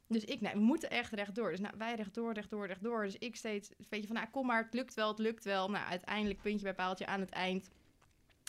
dus 0.06 0.24
ik, 0.24 0.40
nee, 0.40 0.52
we 0.52 0.60
moeten 0.60 0.90
echt 0.90 1.12
rechtdoor. 1.12 1.50
Dus 1.50 1.60
nou, 1.60 1.74
wij 1.78 1.94
rechtdoor, 1.94 2.32
rechtdoor, 2.32 2.66
rechtdoor. 2.66 3.04
Dus 3.04 3.18
ik 3.18 3.36
steeds 3.36 3.70
een 3.70 3.86
beetje 3.88 4.06
van, 4.06 4.16
nou, 4.16 4.28
kom 4.30 4.46
maar, 4.46 4.62
het 4.62 4.74
lukt 4.74 4.94
wel, 4.94 5.08
het 5.08 5.18
lukt 5.18 5.44
wel. 5.44 5.70
Nou, 5.70 5.86
uiteindelijk 5.86 6.42
puntje 6.42 6.64
bij 6.64 6.74
paaltje 6.74 7.06
aan 7.06 7.20
het 7.20 7.30
eind. 7.30 7.70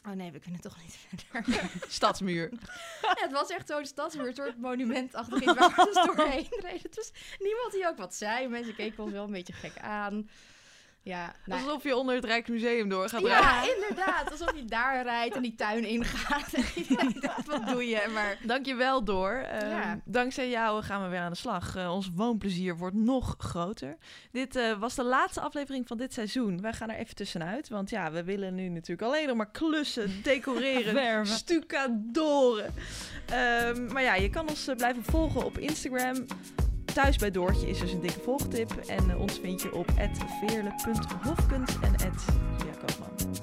Oh 0.06 0.12
nee, 0.12 0.32
we 0.32 0.40
kunnen 0.40 0.62
toch 0.62 0.78
niet 0.82 0.98
verder. 1.08 1.70
Stadsmuur. 1.88 2.50
Ja, 3.02 3.16
het 3.16 3.32
was 3.32 3.50
echt 3.50 3.68
zo'n 3.68 3.86
stadsmuur, 3.86 4.28
een 4.28 4.34
soort 4.34 4.58
monumentachtig 4.58 5.42
iets 5.42 5.54
waar 5.54 5.74
we 5.76 5.92
dus 5.94 6.06
doorheen 6.06 6.48
reden. 6.50 6.90
Was 6.96 7.12
niemand 7.40 7.72
die 7.72 7.88
ook 7.88 7.98
wat 7.98 8.16
zei. 8.16 8.48
Mensen 8.48 8.76
keken 8.76 9.04
ons 9.04 9.14
wel 9.14 9.24
een 9.24 9.32
beetje 9.32 9.54
gek 9.54 9.78
aan. 9.80 10.30
Ja, 11.04 11.34
nou, 11.46 11.64
Alsof 11.64 11.84
je 11.84 11.96
onder 11.96 12.16
het 12.16 12.26
Rijksmuseum 12.26 12.90
door 12.90 13.10
gaat 13.10 13.22
rijden. 13.22 13.42
ja, 13.42 13.64
inderdaad. 13.76 14.32
Alsof 14.32 14.56
je 14.56 14.66
daar 14.66 15.04
rijdt 15.04 15.36
en 15.36 15.42
die 15.42 15.56
tuin 15.56 15.86
ingaat. 15.86 16.54
En 16.98 17.14
wat 17.46 17.68
doe 17.68 17.88
je? 17.88 18.10
Maar 18.14 18.38
Dankjewel 18.46 19.04
door. 19.04 19.46
Ja. 19.60 20.00
Dankzij 20.06 20.50
jou 20.50 20.84
gaan 20.84 21.04
we 21.04 21.10
weer 21.10 21.20
aan 21.20 21.32
de 21.32 21.38
slag. 21.38 21.76
Eh, 21.76 21.94
ons 21.94 22.10
woonplezier 22.16 22.78
wordt 22.78 22.96
nog 22.96 23.36
groter. 23.38 23.98
Dit 24.32 24.56
eh, 24.56 24.80
was 24.80 24.96
de 24.96 25.04
laatste 25.04 25.42
aflevering 25.42 25.88
van 25.88 25.98
dit 25.98 26.14
seizoen. 26.14 26.62
Wij 26.62 26.74
gaan 26.74 26.90
er 26.90 26.98
even 26.98 27.16
tussenuit. 27.16 27.70
Want 27.70 27.90
ja, 27.90 28.12
we 28.12 28.24
willen 28.24 28.56
nu 28.56 28.70
natuurlijk 28.70 29.02
alleen 29.02 29.28
nog 29.28 29.38
maar 29.38 29.52
klussen, 29.52 30.12
decoreren, 30.24 31.26
stucadoren. 31.28 32.74
Ehm, 33.26 33.86
maar 33.92 34.04
ja, 34.04 34.16
je 34.16 34.30
kan 34.30 34.50
ons 34.50 34.68
eh, 34.68 34.76
blijven 34.76 35.04
volgen 35.04 35.46
op 35.46 35.58
Instagram. 35.58 36.26
Thuis 36.94 37.18
bij 37.18 37.32
Doortje 37.32 37.70
is 37.70 37.80
dus 37.80 37.92
een 37.92 38.02
dikke 38.02 38.20
volgtip. 38.20 38.72
En 38.72 39.10
eh, 39.10 39.20
ons 39.20 39.40
vind 39.40 39.62
je 39.62 39.74
op 39.76 39.88
veerle.hofkens 40.40 41.76
en 41.82 41.96
@juliakoopman. 41.98 43.41